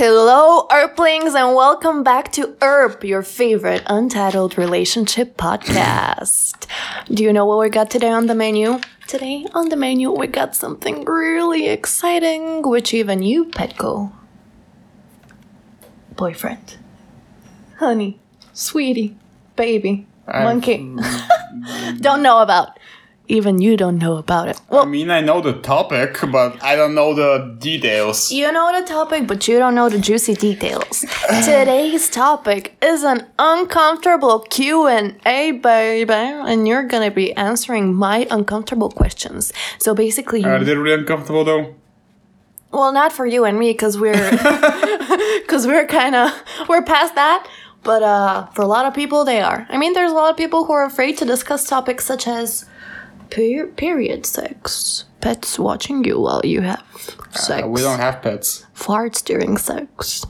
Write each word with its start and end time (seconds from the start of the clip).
Hello, 0.00 0.66
Earthlings, 0.72 1.34
and 1.34 1.54
welcome 1.54 2.02
back 2.02 2.32
to 2.32 2.56
ERP, 2.62 3.04
your 3.04 3.22
favorite 3.22 3.82
untitled 3.84 4.56
relationship 4.56 5.36
podcast. 5.36 6.66
Do 7.12 7.22
you 7.22 7.34
know 7.34 7.44
what 7.44 7.58
we 7.58 7.68
got 7.68 7.90
today 7.90 8.08
on 8.08 8.24
the 8.24 8.34
menu? 8.34 8.80
Today 9.06 9.44
on 9.52 9.68
the 9.68 9.76
menu, 9.76 10.10
we 10.10 10.26
got 10.26 10.56
something 10.56 11.04
really 11.04 11.68
exciting, 11.68 12.62
which 12.62 12.94
even 12.94 13.22
you, 13.22 13.44
Petco, 13.44 14.10
boyfriend, 16.16 16.78
honey, 17.76 18.18
sweetie, 18.54 19.18
baby, 19.54 20.06
monkey, 20.26 20.78
don't 22.00 22.22
know 22.22 22.38
about. 22.40 22.78
Even 23.30 23.60
you 23.60 23.76
don't 23.76 23.98
know 23.98 24.16
about 24.16 24.48
it. 24.48 24.60
Well, 24.68 24.82
I 24.82 24.86
mean, 24.86 25.08
I 25.08 25.20
know 25.20 25.40
the 25.40 25.52
topic, 25.52 26.18
but 26.32 26.60
I 26.64 26.74
don't 26.74 26.96
know 26.96 27.14
the 27.14 27.54
details. 27.60 28.32
You 28.32 28.50
know 28.50 28.68
the 28.76 28.84
topic, 28.84 29.28
but 29.28 29.46
you 29.46 29.56
don't 29.56 29.76
know 29.76 29.88
the 29.88 30.00
juicy 30.00 30.34
details. 30.34 31.04
Today's 31.44 32.10
topic 32.10 32.76
is 32.82 33.04
an 33.04 33.26
uncomfortable 33.38 34.40
Q&A, 34.40 35.52
baby, 35.52 36.12
and 36.12 36.66
you're 36.66 36.82
gonna 36.82 37.12
be 37.12 37.32
answering 37.34 37.94
my 37.94 38.26
uncomfortable 38.32 38.90
questions. 38.90 39.52
So 39.78 39.94
basically, 39.94 40.44
Are 40.44 40.64
they 40.64 40.74
really 40.74 41.00
uncomfortable 41.00 41.44
though? 41.44 41.76
well, 42.72 42.92
not 42.92 43.12
for 43.12 43.26
you 43.26 43.44
and 43.44 43.58
me, 43.60 43.70
because 43.70 43.96
we're, 43.96 44.12
because 45.42 45.68
we're 45.68 45.86
kind 45.86 46.16
of, 46.16 46.32
we're 46.68 46.82
past 46.82 47.14
that. 47.14 47.46
But 47.82 48.02
uh, 48.02 48.46
for 48.54 48.62
a 48.62 48.66
lot 48.66 48.86
of 48.86 48.94
people, 48.94 49.24
they 49.24 49.40
are. 49.40 49.66
I 49.70 49.78
mean, 49.78 49.92
there's 49.92 50.10
a 50.10 50.14
lot 50.14 50.30
of 50.30 50.36
people 50.36 50.64
who 50.64 50.72
are 50.72 50.84
afraid 50.84 51.16
to 51.18 51.24
discuss 51.24 51.64
topics 51.66 52.04
such 52.04 52.26
as 52.28 52.66
per- 53.30 53.66
period 53.76 54.26
sex, 54.26 55.04
pets 55.20 55.58
watching 55.58 56.04
you 56.04 56.20
while 56.20 56.42
you 56.44 56.60
have 56.62 56.82
sex, 57.30 57.64
Uh, 57.64 57.68
we 57.68 57.80
don't 57.80 57.98
have 58.00 58.20
pets. 58.22 58.66
farts 58.74 59.22
during 59.24 59.56
sex. 59.56 60.24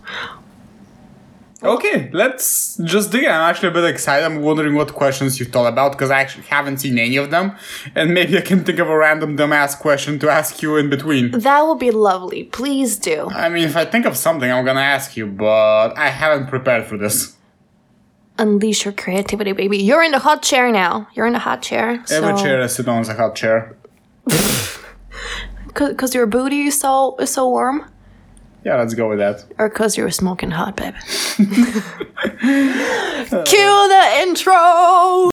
Okay, 1.63 2.09
let's 2.15 2.79
just 2.85 3.13
dig. 3.13 3.25
in. 3.25 3.31
I'm 3.31 3.51
actually 3.51 3.69
a 3.69 3.73
bit 3.73 3.85
excited. 3.85 4.25
I'm 4.25 4.41
wondering 4.41 4.75
what 4.77 4.95
questions 4.95 5.39
you've 5.39 5.51
thought 5.51 5.67
about 5.71 5.93
because 5.93 6.11
I 6.11 6.19
actually 6.19 6.45
haven't 6.45 6.79
seen 6.79 6.99
any 6.99 7.17
of 7.17 7.31
them, 7.31 7.53
and 7.95 8.15
maybe 8.15 8.39
I 8.39 8.41
can 8.41 8.65
think 8.65 8.79
of 8.79 8.89
a 8.89 8.97
random 8.97 9.37
dumbass 9.37 9.79
question 9.79 10.19
to 10.21 10.31
ask 10.31 10.63
you 10.63 10.79
in 10.79 10.89
between. 10.89 11.33
That 11.33 11.61
would 11.67 11.79
be 11.79 11.91
lovely. 11.91 12.45
Please 12.45 12.97
do. 12.97 13.29
I 13.35 13.51
mean, 13.51 13.65
if 13.65 13.77
I 13.77 13.85
think 13.85 14.07
of 14.07 14.17
something, 14.17 14.51
I'm 14.51 14.65
gonna 14.65 14.81
ask 14.81 15.19
you, 15.19 15.27
but 15.27 15.91
I 15.99 16.09
haven't 16.09 16.47
prepared 16.49 16.87
for 16.87 16.97
this. 16.97 17.37
Unleash 18.41 18.85
your 18.87 18.95
creativity, 18.95 19.53
baby. 19.53 19.77
You're 19.77 20.03
in 20.03 20.13
the 20.13 20.19
hot 20.19 20.43
chair 20.43 20.73
now. 20.73 21.07
You're 21.15 21.27
in 21.27 21.35
the 21.35 21.39
hot 21.39 21.61
chair. 21.63 22.03
Every 22.11 22.37
so- 22.37 22.43
chair 22.43 22.63
I 22.63 22.67
sit 22.69 22.89
on 22.89 23.03
is 23.03 23.09
a 23.09 23.15
hot 23.15 23.35
chair. 23.37 23.77
Cause, 25.75 25.95
cause 25.97 26.15
your 26.17 26.27
booty 26.27 26.63
is 26.67 26.81
so 26.81 27.17
is 27.21 27.31
so 27.31 27.49
warm, 27.49 27.85
Yeah, 28.65 28.77
let's 28.77 28.93
go 28.95 29.09
with 29.09 29.19
that. 29.21 29.45
or 29.57 29.71
cause 29.71 29.97
you're 29.97 30.11
smoking 30.11 30.51
hot, 30.51 30.75
baby. 30.77 30.97
Cue 33.45 33.89
the 33.89 34.05
intro. 34.23 35.30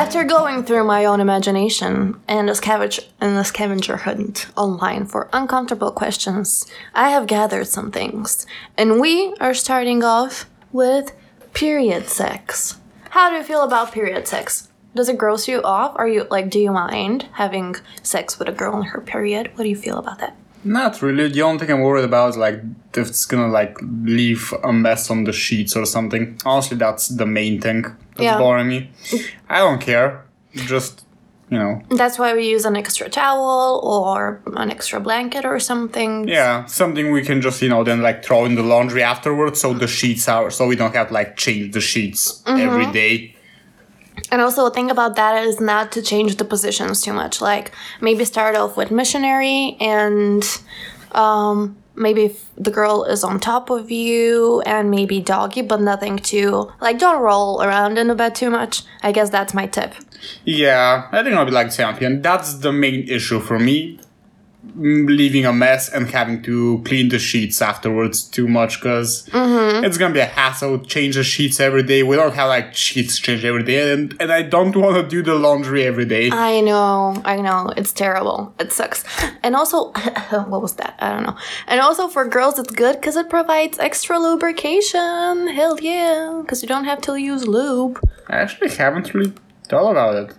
After 0.00 0.24
going 0.24 0.64
through 0.64 0.84
my 0.84 1.04
own 1.04 1.20
imagination 1.20 2.18
and 2.26 2.48
a 2.48 2.54
scavenger 2.54 3.02
and 3.20 3.46
scavenger 3.46 3.98
hunt 3.98 4.46
online 4.56 5.04
for 5.04 5.28
uncomfortable 5.30 5.92
questions, 5.92 6.66
I 6.94 7.10
have 7.10 7.26
gathered 7.26 7.66
some 7.66 7.90
things. 7.90 8.46
And 8.78 8.98
we 8.98 9.34
are 9.40 9.52
starting 9.52 10.02
off 10.02 10.48
with 10.72 11.12
period 11.52 12.08
sex. 12.08 12.80
How 13.10 13.28
do 13.28 13.36
you 13.36 13.42
feel 13.42 13.62
about 13.62 13.92
period 13.92 14.26
sex? 14.26 14.70
Does 14.94 15.10
it 15.10 15.18
gross 15.18 15.46
you 15.46 15.60
off? 15.62 15.92
Are 15.96 16.08
you 16.08 16.26
like 16.30 16.48
do 16.48 16.58
you 16.58 16.72
mind 16.72 17.26
having 17.32 17.76
sex 18.02 18.38
with 18.38 18.48
a 18.48 18.52
girl 18.52 18.78
in 18.78 18.84
her 18.84 19.02
period? 19.02 19.50
What 19.54 19.64
do 19.64 19.68
you 19.68 19.76
feel 19.76 19.98
about 19.98 20.18
that? 20.20 20.34
Not 20.64 21.00
really. 21.02 21.28
The 21.28 21.42
only 21.42 21.58
thing 21.58 21.70
I'm 21.74 21.80
worried 21.82 22.04
about 22.04 22.30
is 22.30 22.36
like 22.36 22.60
if 22.94 23.08
it's 23.08 23.24
gonna 23.26 23.48
like 23.48 23.76
leave 23.82 24.52
a 24.62 24.72
mess 24.72 25.10
on 25.10 25.24
the 25.24 25.32
sheets 25.32 25.74
or 25.76 25.86
something. 25.86 26.38
Honestly, 26.44 26.76
that's 26.76 27.08
the 27.08 27.26
main 27.26 27.60
thing 27.60 27.82
that's 27.82 27.96
Yeah. 28.22 28.38
bothering 28.38 28.68
me. 28.68 28.90
I 29.48 29.58
don't 29.58 29.80
care. 29.80 30.24
Just 30.54 31.04
you 31.52 31.58
know, 31.58 31.82
That's 31.90 32.16
why 32.16 32.32
we 32.34 32.46
use 32.48 32.64
an 32.64 32.76
extra 32.76 33.08
towel 33.08 33.80
or 33.82 34.40
an 34.56 34.70
extra 34.70 35.00
blanket 35.00 35.44
or 35.44 35.58
something. 35.58 36.28
yeah, 36.28 36.64
something 36.66 37.10
we 37.10 37.22
can 37.22 37.40
just 37.40 37.60
you 37.62 37.68
know 37.68 37.82
then 37.82 38.02
like 38.02 38.24
throw 38.24 38.44
in 38.44 38.54
the 38.54 38.62
laundry 38.62 39.02
afterwards, 39.02 39.60
so 39.60 39.72
the 39.74 39.88
sheets 39.88 40.28
are 40.28 40.50
so 40.50 40.66
we 40.68 40.76
don't 40.76 40.94
have 40.94 41.08
to 41.08 41.14
like 41.14 41.36
change 41.36 41.72
the 41.72 41.80
sheets 41.80 42.42
Mm-hmm. 42.46 42.60
every 42.68 42.86
day. 42.92 43.34
And 44.30 44.40
also, 44.40 44.64
the 44.64 44.70
thing 44.70 44.90
about 44.90 45.16
that 45.16 45.44
is 45.44 45.60
not 45.60 45.92
to 45.92 46.02
change 46.02 46.36
the 46.36 46.44
positions 46.44 47.02
too 47.02 47.12
much. 47.12 47.40
Like, 47.40 47.72
maybe 48.00 48.24
start 48.24 48.54
off 48.56 48.76
with 48.76 48.90
missionary, 48.90 49.76
and 49.80 50.44
um, 51.12 51.76
maybe 51.96 52.26
if 52.26 52.48
the 52.56 52.70
girl 52.70 53.04
is 53.04 53.24
on 53.24 53.40
top 53.40 53.70
of 53.70 53.90
you, 53.90 54.60
and 54.62 54.90
maybe 54.90 55.20
doggy, 55.20 55.62
but 55.62 55.80
nothing 55.80 56.18
too. 56.18 56.72
Like, 56.80 56.98
don't 56.98 57.20
roll 57.20 57.62
around 57.62 57.98
in 57.98 58.06
the 58.06 58.14
bed 58.14 58.34
too 58.34 58.50
much. 58.50 58.82
I 59.02 59.12
guess 59.12 59.30
that's 59.30 59.52
my 59.52 59.66
tip. 59.66 59.94
Yeah, 60.44 61.08
I 61.10 61.22
think 61.22 61.34
I'll 61.34 61.44
be 61.44 61.50
like 61.50 61.72
champion. 61.72 62.22
That's 62.22 62.54
the 62.54 62.72
main 62.72 63.08
issue 63.08 63.40
for 63.40 63.58
me. 63.58 63.98
Leaving 64.76 65.46
a 65.46 65.52
mess 65.52 65.88
and 65.88 66.08
having 66.10 66.42
to 66.42 66.82
clean 66.84 67.08
the 67.08 67.18
sheets 67.18 67.62
afterwards 67.62 68.22
too 68.22 68.46
much 68.46 68.78
because 68.78 69.26
mm-hmm. 69.26 69.84
it's 69.84 69.96
gonna 69.96 70.12
be 70.12 70.20
a 70.20 70.26
hassle. 70.26 70.78
Change 70.80 71.16
the 71.16 71.24
sheets 71.24 71.58
every 71.60 71.82
day. 71.82 72.02
We 72.02 72.16
don't 72.16 72.34
have 72.34 72.48
like 72.48 72.74
sheets 72.74 73.18
changed 73.18 73.44
every 73.44 73.62
day, 73.62 73.92
and, 73.92 74.14
and 74.20 74.30
I 74.30 74.42
don't 74.42 74.76
want 74.76 74.96
to 74.96 75.08
do 75.08 75.22
the 75.22 75.34
laundry 75.34 75.84
every 75.84 76.04
day. 76.04 76.30
I 76.30 76.60
know, 76.60 77.20
I 77.24 77.36
know, 77.36 77.72
it's 77.76 77.92
terrible. 77.92 78.54
It 78.60 78.70
sucks. 78.70 79.02
And 79.42 79.56
also, 79.56 79.92
what 80.30 80.60
was 80.60 80.74
that? 80.74 80.94
I 80.98 81.10
don't 81.14 81.22
know. 81.22 81.36
And 81.66 81.80
also, 81.80 82.08
for 82.08 82.26
girls, 82.26 82.58
it's 82.58 82.70
good 82.70 82.96
because 82.96 83.16
it 83.16 83.30
provides 83.30 83.78
extra 83.78 84.18
lubrication. 84.18 85.48
Hell 85.48 85.80
yeah, 85.80 86.38
because 86.42 86.62
you 86.62 86.68
don't 86.68 86.84
have 86.84 87.00
to 87.02 87.16
use 87.16 87.48
lube. 87.48 87.98
I 88.28 88.36
actually 88.36 88.70
haven't 88.70 89.14
really 89.14 89.32
thought 89.68 89.90
about 89.90 90.16
it 90.16 90.36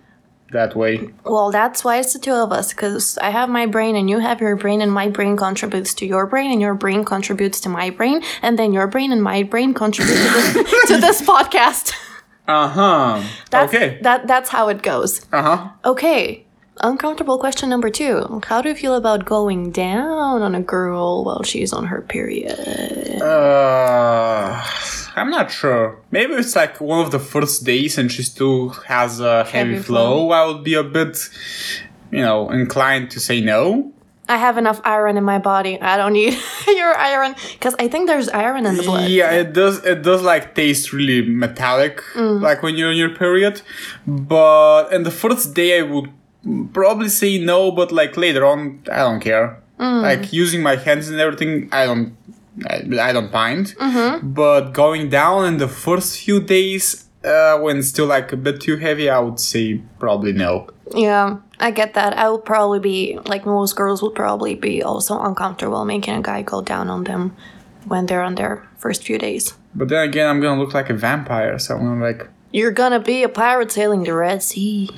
that 0.52 0.76
way. 0.76 1.10
Well, 1.26 1.52
that's 1.52 1.84
why 1.84 1.98
it's 2.00 2.14
the 2.14 2.20
two 2.20 2.34
of 2.34 2.52
us, 2.52 2.74
because 2.74 3.18
I 3.20 3.30
have 3.30 3.50
my 3.50 3.66
brain 3.66 3.96
and 3.96 4.10
you 4.10 4.20
have 4.20 4.42
your 4.42 4.56
brain, 4.56 4.82
and 4.82 4.92
my 4.92 5.10
brain 5.10 5.38
contributes 5.38 5.94
to 5.96 6.06
your 6.06 6.26
brain, 6.28 6.52
and 6.52 6.62
your 6.62 6.74
brain 6.76 7.04
contributes 7.06 7.60
to 7.62 7.70
my 7.70 7.90
brain, 7.90 8.22
and 8.42 8.58
then 8.58 8.74
your 8.74 8.88
brain 8.88 9.12
and 9.12 9.24
my 9.24 9.44
brain 9.44 9.74
contribute 9.74 10.16
to 10.16 10.24
this, 10.54 10.88
to 10.88 10.98
this 10.98 11.22
podcast. 11.22 11.94
Uh 12.48 12.68
huh. 12.68 13.24
Okay. 13.54 14.00
That, 14.02 14.28
that's 14.28 14.50
how 14.50 14.70
it 14.70 14.82
goes. 14.82 15.26
Uh 15.32 15.42
huh. 15.42 15.70
Okay, 15.86 16.46
uncomfortable 16.82 17.38
question 17.38 17.70
number 17.70 17.90
two. 17.90 18.42
How 18.46 18.62
do 18.62 18.70
you 18.70 18.76
feel 18.76 18.96
about 18.96 19.26
going 19.26 19.72
down 19.72 20.42
on 20.42 20.56
a 20.56 20.62
girl 20.62 21.24
while 21.24 21.44
she's 21.44 21.72
on 21.72 21.86
her 21.86 22.02
period? 22.02 23.22
Uh, 23.22 24.62
I'm 25.16 25.30
not 25.30 25.52
sure. 25.52 25.98
Maybe 26.12 26.34
it's 26.34 26.56
like 26.56 26.80
one 26.80 27.04
of 27.06 27.12
the 27.12 27.20
first 27.20 27.64
days 27.66 27.98
and 27.98 28.12
she 28.12 28.24
still 28.24 28.70
has 28.88 29.20
a 29.20 29.44
heavy, 29.44 29.74
Heavy 29.74 29.84
flow. 29.84 30.32
I 30.32 30.46
would 30.46 30.64
be 30.64 30.74
a 30.76 30.84
bit, 30.84 31.18
you 32.12 32.22
know, 32.22 32.50
inclined 32.50 33.12
to 33.12 33.20
say 33.20 33.42
no. 33.42 33.92
I 34.30 34.38
have 34.38 34.58
enough 34.58 34.80
iron 34.86 35.18
in 35.18 35.26
my 35.26 35.40
body. 35.40 35.82
I 35.82 35.98
don't 35.98 36.14
need 36.14 36.38
your 36.68 36.96
iron, 36.96 37.36
because 37.54 37.76
I 37.80 37.90
think 37.90 38.08
there's 38.08 38.30
iron 38.30 38.66
in 38.66 38.78
the 38.78 38.84
blood. 38.84 39.10
Yeah, 39.10 39.32
it 39.32 39.52
does. 39.52 39.84
It 39.84 40.04
does 40.04 40.22
like 40.22 40.56
taste 40.56 40.94
really 40.94 41.22
metallic, 41.28 42.02
Mm. 42.16 42.40
like 42.42 42.64
when 42.64 42.76
you're 42.78 42.92
in 42.92 42.98
your 42.98 43.10
period. 43.14 43.62
But 44.08 44.94
in 44.94 45.04
the 45.04 45.12
first 45.12 45.54
day, 45.54 45.80
I 45.80 45.82
would 45.82 46.10
probably 46.72 47.10
say 47.10 47.40
no. 47.44 47.72
But 47.72 47.92
like 47.92 48.16
later 48.16 48.46
on, 48.46 48.82
I 48.90 48.98
don't 49.00 49.20
care. 49.20 49.58
Mm. 49.80 50.02
Like 50.02 50.32
using 50.32 50.62
my 50.64 50.76
hands 50.78 51.10
and 51.10 51.20
everything, 51.20 51.68
I 51.74 51.86
don't. 51.86 52.16
I, 52.66 52.84
I 53.00 53.14
don't 53.14 53.32
mind. 53.32 53.76
Mm-hmm. 53.80 54.34
But 54.34 54.72
going 54.72 55.10
down 55.10 55.46
in 55.46 55.58
the 55.58 55.68
first 55.68 56.20
few 56.20 56.42
days, 56.42 57.06
uh, 57.24 57.60
when 57.60 57.78
it's 57.78 57.88
still 57.88 58.08
like 58.08 58.32
a 58.32 58.38
bit 58.38 58.62
too 58.62 58.78
heavy, 58.78 59.10
I 59.10 59.20
would 59.20 59.40
say 59.40 59.82
probably 60.00 60.34
no. 60.34 60.68
Yeah, 60.94 61.38
I 61.60 61.72
get 61.72 61.94
that. 61.94 62.18
I 62.18 62.30
would 62.30 62.46
probably 62.46 62.80
be 62.80 63.20
like 63.26 63.46
most 63.46 63.76
girls 63.76 64.02
would 64.02 64.16
probably 64.16 64.56
be 64.56 64.84
also 64.84 65.20
uncomfortable 65.20 65.86
making 65.86 66.16
a 66.16 66.22
guy 66.22 66.42
go 66.42 66.62
down 66.62 66.90
on 66.90 67.06
them 67.06 67.36
when 67.86 68.06
they're 68.06 68.22
on 68.22 68.36
their 68.36 68.68
first 68.78 69.04
few 69.04 69.18
days. 69.18 69.54
But 69.74 69.90
then 69.90 70.08
again, 70.08 70.28
I'm 70.28 70.42
gonna 70.42 70.60
look 70.60 70.74
like 70.74 70.90
a 70.90 70.94
vampire, 70.94 71.58
so 71.60 71.76
I'm 71.76 71.84
gonna 71.84 72.04
like. 72.04 72.28
You're 72.54 72.72
gonna 72.72 73.00
be 73.00 73.24
a 73.24 73.30
pirate 73.30 73.72
sailing 73.72 74.04
the 74.04 74.14
Red 74.14 74.44
Sea. 74.44 74.90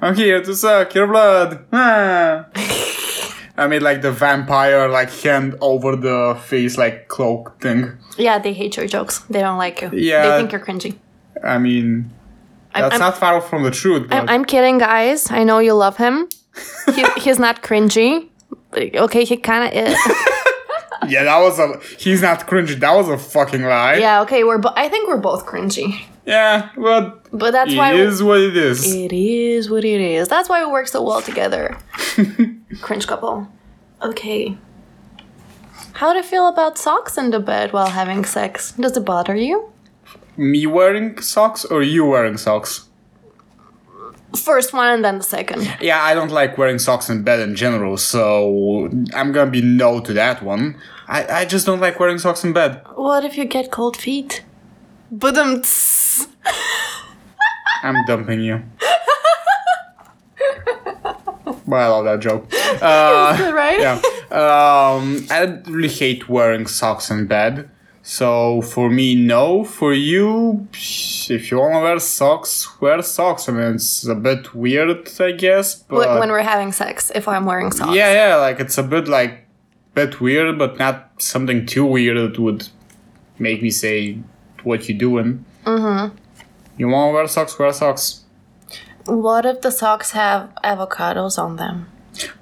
I'm 0.00 0.14
here 0.14 0.42
to 0.42 0.54
suck 0.54 0.94
your 0.94 1.06
blood. 1.06 1.66
Ah. 1.72 2.46
I 3.56 3.66
made 3.66 3.82
like 3.82 4.00
the 4.02 4.10
vampire 4.12 4.88
like 4.88 5.10
hand 5.10 5.56
over 5.60 5.94
the 5.96 6.38
face 6.44 6.78
like 6.78 7.08
cloak 7.08 7.60
thing. 7.60 7.98
Yeah, 8.16 8.38
they 8.38 8.52
hate 8.52 8.76
your 8.76 8.86
jokes. 8.86 9.18
They 9.30 9.40
don't 9.40 9.58
like 9.58 9.82
you. 9.82 9.90
Yeah. 9.92 10.22
They 10.22 10.38
think 10.38 10.52
you're 10.52 10.60
cringy. 10.60 10.96
I 11.44 11.58
mean, 11.58 12.10
that's 12.74 12.94
I'm, 12.94 13.00
not 13.00 13.18
far 13.18 13.40
from 13.40 13.62
the 13.62 13.70
truth. 13.70 14.08
But 14.08 14.16
I'm, 14.22 14.28
I'm 14.28 14.44
kidding, 14.44 14.78
guys. 14.78 15.30
I 15.30 15.44
know 15.44 15.58
you 15.58 15.74
love 15.74 15.96
him. 15.96 16.28
He, 16.94 17.04
he's 17.16 17.38
not 17.38 17.62
cringy. 17.62 18.28
Okay, 18.74 19.24
he 19.24 19.36
kind 19.36 19.64
of 19.68 19.72
is. 19.88 19.96
yeah, 21.08 21.24
that 21.24 21.38
was 21.38 21.58
a. 21.58 21.80
He's 21.98 22.22
not 22.22 22.46
cringy. 22.46 22.78
That 22.78 22.94
was 22.94 23.08
a 23.08 23.16
fucking 23.18 23.62
lie. 23.62 23.96
yeah, 23.96 24.22
okay, 24.22 24.44
we're. 24.44 24.58
Bo- 24.58 24.74
I 24.76 24.88
think 24.88 25.08
we're 25.08 25.16
both 25.16 25.46
cringy. 25.46 26.00
Yeah, 26.26 26.70
but 26.76 27.26
But 27.32 27.50
that's 27.50 27.72
It 27.72 27.76
why 27.78 27.94
is 27.94 28.22
what 28.22 28.40
it 28.40 28.56
is. 28.56 28.94
it 28.94 29.12
is 29.12 29.68
what 29.68 29.84
it 29.84 30.00
is. 30.00 30.28
That's 30.28 30.48
why 30.48 30.64
we 30.64 30.70
work 30.70 30.86
so 30.88 31.02
well 31.02 31.20
together. 31.22 31.76
Cringe 32.80 33.06
couple. 33.06 33.48
Okay. 34.02 34.56
How 35.94 36.12
do 36.12 36.18
you 36.18 36.24
feel 36.24 36.48
about 36.48 36.78
socks 36.78 37.18
in 37.18 37.30
the 37.30 37.40
bed 37.40 37.72
while 37.72 37.90
having 37.90 38.24
sex? 38.24 38.72
Does 38.72 38.96
it 38.96 39.04
bother 39.04 39.36
you? 39.36 39.70
Me 40.36 40.66
wearing 40.66 41.20
socks 41.20 41.64
or 41.64 41.82
you 41.82 42.06
wearing 42.06 42.36
socks? 42.36 42.88
First 44.36 44.72
one 44.72 44.88
and 44.88 45.04
then 45.04 45.18
the 45.18 45.24
second. 45.24 45.76
Yeah, 45.80 46.02
I 46.02 46.14
don't 46.14 46.30
like 46.30 46.56
wearing 46.56 46.78
socks 46.78 47.10
in 47.10 47.22
bed 47.22 47.40
in 47.40 47.54
general, 47.54 47.98
so 47.98 48.88
I'm 49.14 49.32
gonna 49.32 49.50
be 49.50 49.60
no 49.60 50.00
to 50.00 50.12
that 50.14 50.42
one. 50.42 50.80
I, 51.06 51.40
I 51.40 51.44
just 51.44 51.66
don't 51.66 51.80
like 51.80 52.00
wearing 52.00 52.18
socks 52.18 52.42
in 52.42 52.54
bed. 52.54 52.80
What 52.94 53.24
if 53.24 53.36
you 53.36 53.44
get 53.44 53.70
cold 53.70 53.96
feet? 53.96 54.42
But 55.10 55.36
um, 55.36 55.62
I'm 57.82 58.06
dumping 58.06 58.40
you. 58.40 58.62
but 61.66 61.76
I 61.76 61.88
love 61.88 62.04
that 62.04 62.20
joke. 62.20 62.50
Uh, 62.82 63.52
right? 63.54 63.78
yeah. 63.80 64.00
Um, 64.30 65.26
I 65.30 65.60
really 65.66 65.88
hate 65.88 66.28
wearing 66.28 66.66
socks 66.66 67.10
in 67.10 67.26
bed. 67.26 67.70
So 68.02 68.62
for 68.62 68.90
me, 68.90 69.14
no. 69.14 69.62
For 69.62 69.92
you, 69.92 70.66
if 70.72 71.50
you 71.50 71.58
want 71.58 71.74
to 71.74 71.80
wear 71.80 71.98
socks, 72.00 72.80
wear 72.80 73.00
socks. 73.02 73.48
I 73.48 73.52
mean, 73.52 73.74
it's 73.74 74.04
a 74.06 74.14
bit 74.16 74.54
weird, 74.54 75.08
I 75.20 75.32
guess. 75.32 75.74
But 75.76 76.08
When 76.08 76.18
when 76.18 76.30
we're 76.30 76.42
having 76.42 76.72
sex, 76.72 77.12
if 77.14 77.28
I'm 77.28 77.44
wearing 77.44 77.70
socks. 77.70 77.94
yeah, 77.94 78.12
yeah, 78.12 78.36
like 78.36 78.58
it's 78.58 78.78
a 78.78 78.82
bit 78.82 79.06
like 79.06 79.46
bit 79.94 80.20
weird, 80.20 80.58
but 80.58 80.78
not 80.78 81.10
something 81.18 81.64
too 81.66 81.84
weird 81.84 82.16
that 82.16 82.40
would 82.40 82.66
make 83.38 83.62
me 83.62 83.70
say 83.70 84.18
what 84.64 84.88
you 84.88 84.94
doing. 84.94 85.44
Mm-hmm. 85.64 86.16
You 86.78 86.88
want 86.88 87.10
to 87.10 87.14
wear 87.14 87.28
socks? 87.28 87.56
Wear 87.58 87.72
socks. 87.72 88.21
What 89.06 89.46
if 89.46 89.60
the 89.60 89.70
socks 89.70 90.12
have 90.12 90.50
avocados 90.62 91.38
on 91.38 91.56
them? 91.56 91.88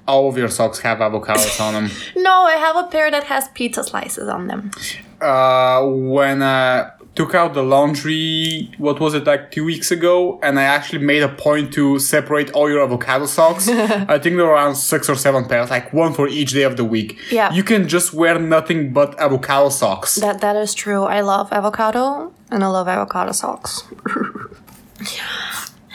All 0.07 0.27
of 0.29 0.37
your 0.37 0.49
socks 0.49 0.79
have 0.79 0.99
avocados 0.99 1.59
on 1.59 1.73
them. 1.73 1.91
No, 2.15 2.43
I 2.43 2.55
have 2.55 2.75
a 2.75 2.83
pair 2.83 3.09
that 3.09 3.23
has 3.25 3.47
pizza 3.49 3.83
slices 3.83 4.27
on 4.27 4.47
them. 4.47 4.71
Uh, 5.21 5.85
when 5.85 6.43
I 6.43 6.91
took 7.15 7.35
out 7.35 7.53
the 7.53 7.63
laundry, 7.63 8.71
what 8.77 8.99
was 8.99 9.13
it 9.13 9.25
like 9.25 9.51
two 9.51 9.65
weeks 9.65 9.91
ago, 9.91 10.39
and 10.41 10.59
I 10.59 10.63
actually 10.63 11.03
made 11.05 11.23
a 11.23 11.29
point 11.29 11.73
to 11.73 11.99
separate 11.99 12.51
all 12.51 12.69
your 12.69 12.83
avocado 12.83 13.25
socks. 13.25 13.67
I 13.69 14.17
think 14.19 14.37
there 14.37 14.45
were 14.45 14.53
around 14.53 14.75
six 14.75 15.09
or 15.09 15.15
seven 15.15 15.45
pairs, 15.45 15.69
like 15.69 15.91
one 15.93 16.13
for 16.13 16.27
each 16.27 16.51
day 16.51 16.63
of 16.63 16.77
the 16.77 16.85
week. 16.85 17.17
Yeah. 17.31 17.51
You 17.51 17.63
can 17.63 17.87
just 17.87 18.13
wear 18.13 18.39
nothing 18.39 18.93
but 18.93 19.19
avocado 19.19 19.69
socks. 19.69 20.15
That 20.15 20.41
that 20.41 20.55
is 20.55 20.73
true. 20.73 21.03
I 21.03 21.21
love 21.21 21.51
avocado 21.51 22.33
and 22.49 22.63
I 22.63 22.67
love 22.67 22.87
avocado 22.87 23.31
socks. 23.31 23.83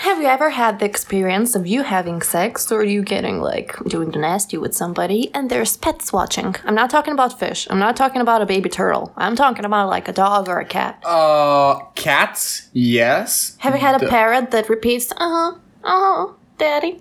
Have 0.07 0.21
you 0.21 0.29
ever 0.29 0.51
had 0.51 0.79
the 0.79 0.85
experience 0.85 1.57
of 1.57 1.67
you 1.67 1.83
having 1.83 2.23
sex 2.23 2.71
or 2.71 2.85
you 2.85 3.03
getting 3.03 3.41
like 3.41 3.77
doing 3.87 4.13
the 4.13 4.21
nasty 4.21 4.57
with 4.57 4.73
somebody 4.73 5.35
and 5.35 5.51
there's 5.51 5.77
pets 5.77 6.13
watching? 6.13 6.55
I'm 6.65 6.77
not 6.77 6.91
talking 6.91 7.13
about 7.13 7.37
fish. 7.41 7.67
I'm 7.71 7.81
not 7.81 7.97
talking 7.97 8.21
about 8.21 8.41
a 8.41 8.47
baby 8.47 8.69
turtle. 8.69 9.13
I'm 9.17 9.35
talking 9.35 9.65
about 9.65 9.89
like 9.89 10.07
a 10.07 10.13
dog 10.13 10.49
or 10.49 10.61
a 10.61 10.65
cat. 10.65 11.03
Uh, 11.05 11.81
cats, 11.97 12.69
yes. 12.73 13.57
Have 13.59 13.75
you 13.75 13.81
had 13.81 14.01
a 14.01 14.09
parrot 14.09 14.53
that 14.53 14.69
repeats, 14.69 15.11
uh 15.11 15.17
huh, 15.19 15.53
uh 15.83 16.27
huh, 16.29 16.33
daddy? 16.57 17.01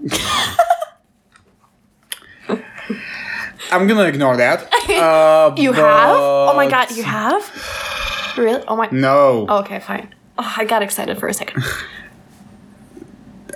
I'm 3.71 3.85
gonna 3.85 4.05
ignore 4.05 4.35
that. 4.37 4.67
Uh, 4.89 5.53
You 5.57 5.73
have? 5.73 6.15
Oh 6.17 6.53
my 6.55 6.67
god, 6.67 6.89
you 6.91 7.03
have? 7.03 7.41
Really? 8.35 8.63
Oh 8.67 8.75
my. 8.75 8.87
No. 8.91 9.45
Okay, 9.61 9.79
fine. 9.79 10.13
Oh, 10.39 10.53
I 10.57 10.65
got 10.65 10.81
excited 10.81 11.19
for 11.19 11.27
a 11.27 11.33
second. 11.33 11.63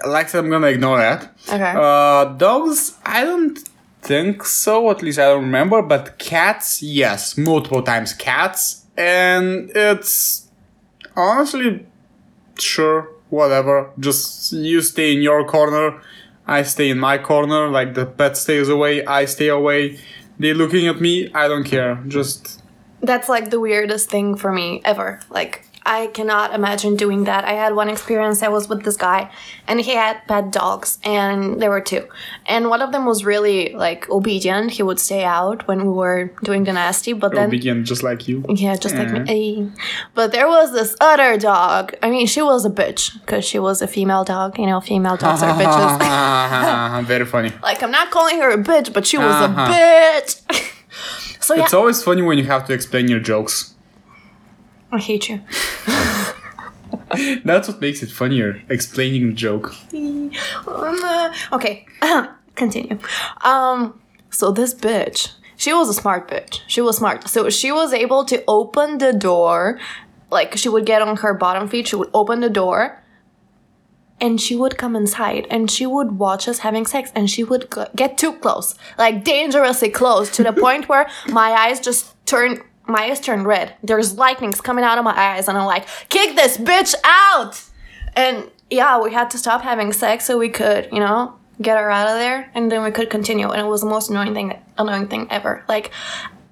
Like 0.05 0.25
I 0.25 0.29
said, 0.29 0.43
I'm 0.43 0.49
gonna 0.49 0.67
ignore 0.67 0.97
that. 0.97 1.31
Okay. 1.47 1.73
Uh, 1.75 2.25
dogs, 2.35 2.97
I 3.05 3.23
don't 3.23 3.57
think 4.01 4.45
so. 4.45 4.89
At 4.91 5.01
least 5.01 5.19
I 5.19 5.25
don't 5.25 5.43
remember. 5.43 5.81
But 5.81 6.17
cats, 6.19 6.81
yes, 6.81 7.37
multiple 7.37 7.81
times 7.81 8.13
cats, 8.13 8.85
and 8.97 9.71
it's 9.75 10.47
honestly, 11.15 11.85
sure, 12.57 13.09
whatever. 13.29 13.91
Just 13.99 14.53
you 14.53 14.81
stay 14.81 15.13
in 15.13 15.21
your 15.21 15.45
corner, 15.45 16.01
I 16.47 16.63
stay 16.63 16.89
in 16.89 16.99
my 16.99 17.17
corner. 17.17 17.67
Like 17.69 17.93
the 17.93 18.05
pet 18.05 18.37
stays 18.37 18.69
away, 18.69 19.05
I 19.05 19.25
stay 19.25 19.49
away. 19.49 19.99
They 20.39 20.53
looking 20.53 20.87
at 20.87 21.01
me, 21.01 21.29
I 21.33 21.47
don't 21.49 21.65
care. 21.65 22.01
Just 22.07 22.61
That's 23.01 23.27
like 23.27 23.49
the 23.49 23.59
weirdest 23.59 24.09
thing 24.09 24.35
for 24.35 24.51
me 24.53 24.81
ever. 24.85 25.19
Like, 25.29 25.65
I 25.97 26.07
cannot 26.17 26.53
imagine 26.53 26.95
doing 26.95 27.23
that. 27.29 27.43
I 27.45 27.53
had 27.63 27.71
one 27.81 27.89
experience. 27.89 28.43
I 28.43 28.49
was 28.57 28.69
with 28.69 28.81
this 28.87 28.95
guy, 28.97 29.21
and 29.67 29.81
he 29.87 29.93
had 29.95 30.15
pet 30.27 30.51
dogs, 30.51 30.99
and 31.03 31.59
there 31.61 31.71
were 31.75 31.81
two. 31.91 32.03
And 32.45 32.69
one 32.69 32.81
of 32.85 32.91
them 32.91 33.05
was 33.11 33.25
really 33.25 33.73
like 33.85 34.01
obedient. 34.17 34.71
He 34.77 34.83
would 34.83 34.99
stay 34.99 35.23
out 35.23 35.67
when 35.67 35.79
we 35.87 35.93
were 36.03 36.19
doing 36.43 36.63
the 36.65 36.73
nasty, 36.73 37.13
but 37.13 37.31
then 37.33 37.49
begin 37.49 37.85
just 37.91 38.03
like 38.03 38.27
you. 38.27 38.37
yeah, 38.65 38.75
just 38.85 38.95
like 38.95 39.11
me. 39.27 39.71
But 40.13 40.31
there 40.31 40.47
was 40.47 40.71
this 40.73 40.95
other 41.01 41.37
dog. 41.39 41.95
I 42.03 42.09
mean, 42.13 42.27
she 42.27 42.41
was 42.41 42.65
a 42.65 42.69
bitch 42.81 43.03
because 43.21 43.43
she 43.43 43.57
was 43.67 43.81
a 43.81 43.87
female 43.87 44.23
dog. 44.23 44.59
You 44.59 44.67
know, 44.67 44.79
female 44.81 45.17
dogs 45.17 45.41
are 45.41 45.53
bitches. 45.59 47.03
Very 47.13 47.25
funny. 47.25 47.51
like 47.63 47.81
I'm 47.81 47.91
not 47.99 48.11
calling 48.11 48.37
her 48.43 48.51
a 48.51 48.57
bitch, 48.71 48.93
but 48.93 49.03
she 49.07 49.17
was 49.17 49.35
Uh-huh. 49.45 49.61
a 49.61 49.73
bitch. 49.73 50.31
so 51.43 51.55
yeah, 51.55 51.63
It's 51.63 51.73
always 51.73 52.03
funny 52.03 52.21
when 52.21 52.37
you 52.37 52.45
have 52.45 52.63
to 52.67 52.73
explain 52.73 53.07
your 53.07 53.19
jokes. 53.33 53.75
I 54.91 54.99
hate 54.99 55.29
you. 55.29 55.41
That's 57.43 57.67
what 57.67 57.81
makes 57.81 58.03
it 58.03 58.11
funnier, 58.11 58.61
explaining 58.69 59.27
the 59.27 59.33
joke. 59.33 59.73
Um, 59.93 60.31
uh, 60.67 61.33
okay, 61.53 61.85
continue. 62.55 62.99
Um, 63.41 63.99
so 64.29 64.51
this 64.51 64.73
bitch, 64.73 65.33
she 65.55 65.73
was 65.73 65.89
a 65.89 65.93
smart 65.93 66.27
bitch. 66.29 66.61
She 66.67 66.81
was 66.81 66.97
smart. 66.97 67.27
So 67.27 67.49
she 67.49 67.71
was 67.71 67.93
able 67.93 68.25
to 68.25 68.43
open 68.47 68.99
the 68.99 69.11
door, 69.13 69.79
like 70.31 70.55
she 70.57 70.69
would 70.69 70.85
get 70.85 71.01
on 71.01 71.17
her 71.17 71.33
bottom 71.33 71.67
feet, 71.67 71.87
she 71.87 71.95
would 71.95 72.09
open 72.13 72.41
the 72.41 72.49
door, 72.49 73.03
and 74.21 74.39
she 74.39 74.55
would 74.55 74.77
come 74.77 74.95
inside 74.95 75.47
and 75.49 75.71
she 75.71 75.85
would 75.85 76.13
watch 76.13 76.47
us 76.47 76.59
having 76.59 76.85
sex 76.85 77.11
and 77.15 77.29
she 77.29 77.43
would 77.43 77.71
g- 77.73 77.85
get 77.95 78.17
too 78.17 78.33
close, 78.33 78.75
like 78.97 79.23
dangerously 79.23 79.89
close, 79.89 80.29
to 80.31 80.43
the 80.43 80.53
point 80.65 80.89
where 80.89 81.09
my 81.27 81.51
eyes 81.51 81.79
just 81.79 82.13
turned. 82.25 82.61
My 82.89 83.03
eyes 83.03 83.19
turned 83.19 83.45
red. 83.45 83.75
There's 83.83 84.17
lightnings 84.17 84.61
coming 84.61 84.83
out 84.83 84.97
of 84.97 85.03
my 85.03 85.17
eyes, 85.17 85.47
and 85.47 85.57
I'm 85.57 85.65
like, 85.65 85.85
"Kick 86.09 86.35
this 86.35 86.57
bitch 86.57 86.95
out!" 87.03 87.61
And 88.15 88.49
yeah, 88.69 88.99
we 88.99 89.13
had 89.13 89.29
to 89.31 89.37
stop 89.37 89.61
having 89.61 89.93
sex 89.93 90.25
so 90.25 90.37
we 90.37 90.49
could, 90.49 90.89
you 90.91 90.99
know, 90.99 91.35
get 91.61 91.77
her 91.77 91.89
out 91.89 92.07
of 92.07 92.15
there, 92.15 92.49
and 92.55 92.71
then 92.71 92.83
we 92.83 92.91
could 92.91 93.09
continue. 93.09 93.49
And 93.49 93.61
it 93.61 93.69
was 93.69 93.81
the 93.81 93.87
most 93.87 94.09
annoying 94.09 94.33
thing, 94.33 94.59
annoying 94.77 95.07
thing 95.07 95.27
ever. 95.29 95.63
Like, 95.67 95.91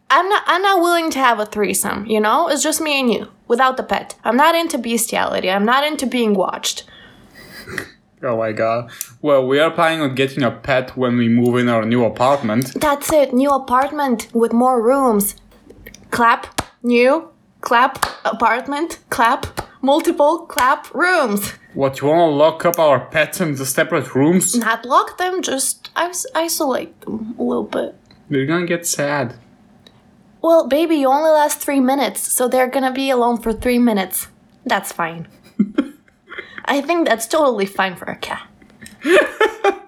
I'm 0.09 0.29
not, 0.29 0.43
I'm 0.45 0.61
not 0.61 0.79
willing 0.81 1.09
to 1.11 1.19
have 1.19 1.39
a 1.39 1.45
threesome. 1.45 2.05
You 2.05 2.19
know, 2.19 2.47
it's 2.47 2.63
just 2.63 2.81
me 2.81 2.99
and 2.99 3.11
you 3.11 3.27
without 3.47 3.77
the 3.77 3.83
pet. 3.83 4.15
I'm 4.23 4.37
not 4.37 4.55
into 4.55 4.77
bestiality. 4.77 5.49
I'm 5.49 5.65
not 5.65 5.83
into 5.83 6.05
being 6.05 6.33
watched. 6.33 6.83
Oh 8.23 8.37
my 8.37 8.51
god. 8.51 8.89
Well, 9.21 9.45
we 9.45 9.59
are 9.59 9.69
planning 9.69 10.01
on 10.01 10.15
getting 10.15 10.43
a 10.43 10.51
pet 10.51 10.97
when 10.97 11.17
we 11.17 11.29
move 11.29 11.55
in 11.57 11.69
our 11.69 11.85
new 11.85 12.03
apartment. 12.03 12.73
That's 12.73 13.13
it. 13.13 13.33
New 13.33 13.49
apartment 13.51 14.27
with 14.33 14.53
more 14.53 14.81
rooms. 14.81 15.35
Clap. 16.11 16.61
New. 16.83 17.29
Clap. 17.61 18.05
Apartment. 18.25 18.99
Clap. 19.09 19.45
Multiple. 19.81 20.45
Clap. 20.47 20.93
Rooms. 20.93 21.53
What, 21.73 22.01
you 22.01 22.07
wanna 22.07 22.31
lock 22.31 22.65
up 22.65 22.79
our 22.79 22.99
pets 22.99 23.39
in 23.39 23.55
the 23.55 23.65
separate 23.65 24.15
rooms? 24.15 24.55
Not 24.55 24.85
lock 24.85 25.17
them. 25.17 25.41
Just 25.41 25.89
is- 25.99 26.25
isolate 26.33 26.99
them 27.01 27.35
a 27.37 27.43
little 27.43 27.63
bit. 27.63 27.95
They're 28.29 28.45
gonna 28.45 28.65
get 28.65 28.85
sad. 28.87 29.35
Well, 30.41 30.67
baby, 30.67 30.95
you 30.95 31.07
only 31.07 31.29
last 31.31 31.59
three 31.59 31.79
minutes, 31.79 32.21
so 32.21 32.47
they're 32.47 32.67
gonna 32.69 32.91
be 32.91 33.09
alone 33.09 33.37
for 33.37 33.53
three 33.53 33.79
minutes. 33.79 34.27
That's 34.65 34.91
fine. 34.91 35.27
I 36.65 36.81
think 36.81 37.07
that's 37.07 37.27
totally 37.27 37.65
fine 37.65 37.95
for 37.95 38.05
a 38.05 38.15
cat. 38.17 38.47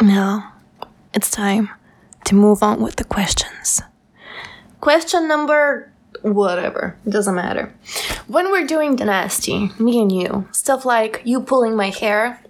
now, 0.00 0.52
it's 1.14 1.30
time 1.30 1.70
to 2.24 2.34
move 2.34 2.62
on 2.62 2.80
with 2.82 2.96
the 2.96 3.04
questions. 3.04 3.82
Question 4.80 5.28
number 5.28 5.90
whatever, 6.22 6.96
it 7.06 7.10
doesn't 7.10 7.34
matter. 7.34 7.72
When 8.26 8.50
we're 8.50 8.66
doing 8.66 8.96
the 8.96 9.04
nasty, 9.04 9.70
me 9.78 10.00
and 10.00 10.12
you, 10.12 10.48
stuff 10.52 10.84
like 10.84 11.22
you 11.24 11.40
pulling 11.40 11.76
my 11.76 11.90
hair 11.90 12.40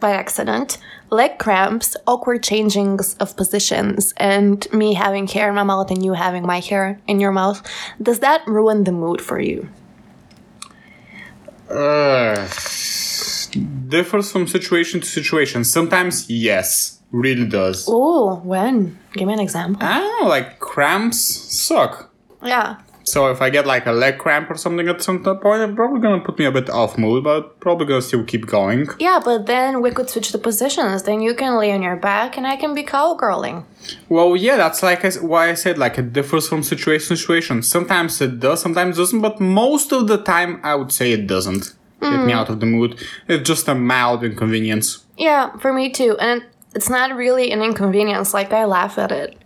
by 0.00 0.12
accident, 0.12 0.78
leg 1.10 1.38
cramps, 1.38 1.96
awkward 2.06 2.42
changings 2.42 3.16
of 3.18 3.36
positions, 3.36 4.12
and 4.16 4.66
me 4.72 4.94
having 4.94 5.26
hair 5.26 5.48
in 5.48 5.54
my 5.54 5.62
mouth 5.62 5.90
and 5.90 6.04
you 6.04 6.12
having 6.12 6.46
my 6.46 6.60
hair 6.60 7.00
in 7.06 7.20
your 7.20 7.32
mouth, 7.32 7.62
does 8.02 8.20
that 8.20 8.46
ruin 8.46 8.84
the 8.84 8.92
mood 8.92 9.20
for 9.20 9.40
you? 9.40 9.68
Uh, 11.70 12.48
differs 13.88 14.30
from 14.30 14.46
situation 14.46 15.00
to 15.00 15.06
situation. 15.06 15.64
Sometimes, 15.64 16.28
yes, 16.28 16.93
really 17.14 17.46
does. 17.46 17.86
Oh, 17.88 18.36
when? 18.44 18.98
Give 19.12 19.28
me 19.28 19.34
an 19.34 19.40
example. 19.40 19.86
I 19.86 19.98
don't 20.00 20.22
know, 20.22 20.28
like 20.28 20.58
cramps 20.58 21.18
suck. 21.18 22.10
Yeah. 22.42 22.78
So 23.06 23.30
if 23.30 23.42
I 23.42 23.50
get 23.50 23.66
like 23.66 23.86
a 23.86 23.92
leg 23.92 24.18
cramp 24.18 24.50
or 24.50 24.56
something 24.56 24.88
at 24.88 25.02
some 25.02 25.22
point, 25.22 25.60
it's 25.62 25.74
probably 25.74 26.00
gonna 26.00 26.24
put 26.24 26.38
me 26.38 26.46
a 26.46 26.50
bit 26.50 26.70
off 26.70 26.96
mood, 26.96 27.22
but 27.22 27.60
probably 27.60 27.86
gonna 27.86 28.00
still 28.00 28.24
keep 28.24 28.46
going. 28.46 28.88
Yeah, 28.98 29.20
but 29.22 29.46
then 29.46 29.82
we 29.82 29.90
could 29.90 30.08
switch 30.08 30.32
the 30.32 30.38
positions. 30.38 31.02
Then 31.02 31.20
you 31.20 31.34
can 31.34 31.58
lay 31.58 31.70
on 31.72 31.82
your 31.82 31.96
back 31.96 32.38
and 32.38 32.46
I 32.46 32.56
can 32.56 32.74
be 32.74 32.82
cowgirling. 32.82 33.66
Well, 34.08 34.34
yeah, 34.36 34.56
that's 34.56 34.82
like 34.82 35.04
I 35.04 35.08
s 35.08 35.20
why 35.20 35.50
I 35.50 35.54
said 35.54 35.76
like 35.78 35.98
it 35.98 36.14
differs 36.14 36.48
from 36.48 36.62
situation 36.62 37.08
to 37.08 37.16
situation. 37.16 37.62
Sometimes 37.62 38.20
it 38.22 38.40
does, 38.40 38.62
sometimes 38.62 38.96
it 38.96 39.02
doesn't, 39.02 39.20
but 39.20 39.38
most 39.38 39.92
of 39.92 40.08
the 40.08 40.18
time 40.32 40.60
I 40.62 40.74
would 40.74 40.92
say 40.98 41.12
it 41.12 41.26
doesn't 41.26 41.74
get 42.00 42.24
me 42.26 42.32
mm. 42.32 42.38
out 42.38 42.48
of 42.48 42.60
the 42.60 42.66
mood. 42.66 42.90
It's 43.28 43.46
just 43.46 43.68
a 43.68 43.74
mild 43.74 44.24
inconvenience. 44.24 45.04
Yeah, 45.16 45.56
for 45.58 45.72
me 45.72 45.90
too. 45.90 46.16
And 46.18 46.42
it's 46.74 46.90
not 46.90 47.14
really 47.16 47.50
an 47.52 47.62
inconvenience. 47.62 48.34
Like, 48.34 48.52
I 48.52 48.64
laugh 48.64 48.98
at 48.98 49.12
it. 49.12 49.36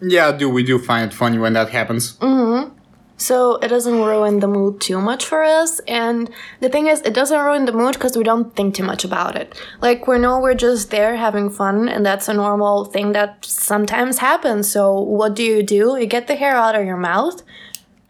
Yeah, 0.00 0.32
do 0.32 0.48
we 0.48 0.62
do 0.62 0.78
find 0.78 1.10
it 1.10 1.14
funny 1.14 1.38
when 1.38 1.52
that 1.52 1.70
happens? 1.70 2.16
Mhm. 2.18 2.72
So 3.16 3.56
it 3.56 3.68
doesn't 3.68 4.02
ruin 4.02 4.40
the 4.40 4.48
mood 4.48 4.80
too 4.80 5.00
much 5.00 5.24
for 5.24 5.44
us. 5.44 5.78
And 5.86 6.28
the 6.60 6.68
thing 6.68 6.88
is, 6.88 7.00
it 7.02 7.14
doesn't 7.14 7.38
ruin 7.38 7.66
the 7.66 7.72
mood 7.72 7.94
because 7.94 8.16
we 8.16 8.24
don't 8.24 8.56
think 8.56 8.74
too 8.74 8.82
much 8.82 9.04
about 9.04 9.36
it. 9.36 9.54
Like, 9.80 10.08
we 10.08 10.18
know 10.18 10.40
we're 10.40 10.54
just 10.54 10.90
there 10.90 11.14
having 11.16 11.48
fun, 11.48 11.88
and 11.88 12.04
that's 12.04 12.28
a 12.28 12.34
normal 12.34 12.84
thing 12.84 13.12
that 13.12 13.44
sometimes 13.44 14.18
happens. 14.18 14.68
So, 14.68 14.98
what 14.98 15.36
do 15.36 15.44
you 15.44 15.62
do? 15.62 15.96
You 16.00 16.06
get 16.06 16.26
the 16.26 16.34
hair 16.34 16.56
out 16.56 16.74
of 16.74 16.84
your 16.84 16.96
mouth, 16.96 17.44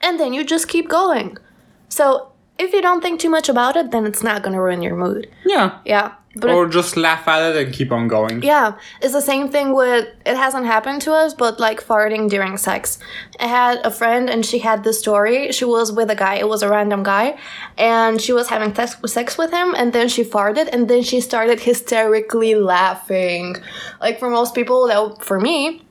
and 0.00 0.18
then 0.18 0.32
you 0.32 0.44
just 0.44 0.66
keep 0.66 0.88
going. 0.88 1.36
So, 1.90 2.28
if 2.58 2.72
you 2.72 2.80
don't 2.80 3.02
think 3.02 3.20
too 3.20 3.28
much 3.28 3.50
about 3.50 3.76
it, 3.76 3.90
then 3.90 4.06
it's 4.06 4.22
not 4.22 4.42
gonna 4.42 4.62
ruin 4.62 4.80
your 4.80 4.96
mood. 4.96 5.28
Yeah. 5.44 5.72
Yeah. 5.84 6.12
But 6.34 6.50
Or 6.50 6.66
just 6.66 6.96
laugh 6.96 7.28
at 7.28 7.42
it 7.54 7.56
and 7.66 7.74
keep 7.74 7.92
on 7.92 8.08
going. 8.08 8.42
yeah, 8.42 8.72
it's 9.02 9.12
the 9.12 9.20
same 9.20 9.50
thing 9.50 9.74
with 9.74 10.08
it 10.24 10.34
hasn't 10.36 10.64
happened 10.64 11.02
to 11.02 11.12
us, 11.12 11.34
but 11.34 11.60
like 11.60 11.84
farting 11.84 12.30
during 12.30 12.56
sex. 12.56 12.98
I 13.38 13.46
had 13.48 13.84
a 13.84 13.90
friend 13.90 14.30
and 14.30 14.44
she 14.46 14.60
had 14.60 14.82
this 14.82 14.98
story. 14.98 15.52
She 15.52 15.66
was 15.66 15.92
with 15.92 16.08
a 16.10 16.14
guy, 16.14 16.36
it 16.36 16.48
was 16.48 16.62
a 16.62 16.70
random 16.70 17.02
guy, 17.02 17.36
and 17.76 18.18
she 18.18 18.32
was 18.32 18.48
having 18.48 18.74
sex, 18.74 18.96
sex 19.12 19.36
with 19.36 19.50
him, 19.50 19.74
and 19.76 19.92
then 19.92 20.08
she 20.08 20.24
farted, 20.24 20.68
and 20.72 20.88
then 20.88 21.02
she 21.02 21.20
started 21.20 21.60
hysterically 21.60 22.54
laughing. 22.54 23.56
Like 24.00 24.18
for 24.18 24.30
most 24.30 24.54
people, 24.54 24.86
that 24.88 25.22
for 25.22 25.38
me, 25.38 25.82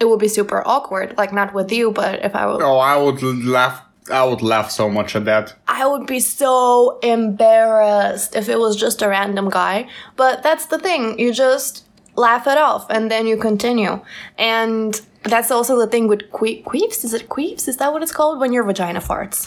it 0.00 0.06
would 0.08 0.18
be 0.20 0.28
super 0.28 0.66
awkward. 0.66 1.14
Like 1.18 1.32
not 1.34 1.52
with 1.52 1.70
you, 1.70 1.90
but 1.92 2.24
if 2.24 2.34
I 2.34 2.46
would, 2.46 2.62
Oh, 2.62 2.78
I 2.78 2.96
would 2.96 3.22
laugh. 3.22 3.83
I 4.10 4.24
would 4.24 4.42
laugh 4.42 4.70
so 4.70 4.88
much 4.90 5.16
at 5.16 5.24
that. 5.24 5.54
I 5.66 5.86
would 5.86 6.06
be 6.06 6.20
so 6.20 6.98
embarrassed 7.02 8.36
if 8.36 8.48
it 8.48 8.58
was 8.58 8.76
just 8.76 9.02
a 9.02 9.08
random 9.08 9.48
guy. 9.50 9.88
But 10.16 10.42
that's 10.42 10.66
the 10.66 10.78
thing, 10.78 11.18
you 11.18 11.32
just 11.32 11.84
laugh 12.16 12.46
it 12.46 12.58
off 12.58 12.86
and 12.90 13.10
then 13.10 13.26
you 13.26 13.36
continue. 13.36 14.00
And 14.38 15.00
that's 15.22 15.50
also 15.50 15.78
the 15.78 15.86
thing 15.86 16.06
with 16.06 16.30
que- 16.32 16.62
queefs. 16.62 17.02
Is 17.04 17.14
it 17.14 17.28
queefs? 17.28 17.66
Is 17.66 17.78
that 17.78 17.92
what 17.92 18.02
it's 18.02 18.12
called 18.12 18.40
when 18.40 18.52
your 18.52 18.62
vagina 18.64 19.00
farts? 19.00 19.46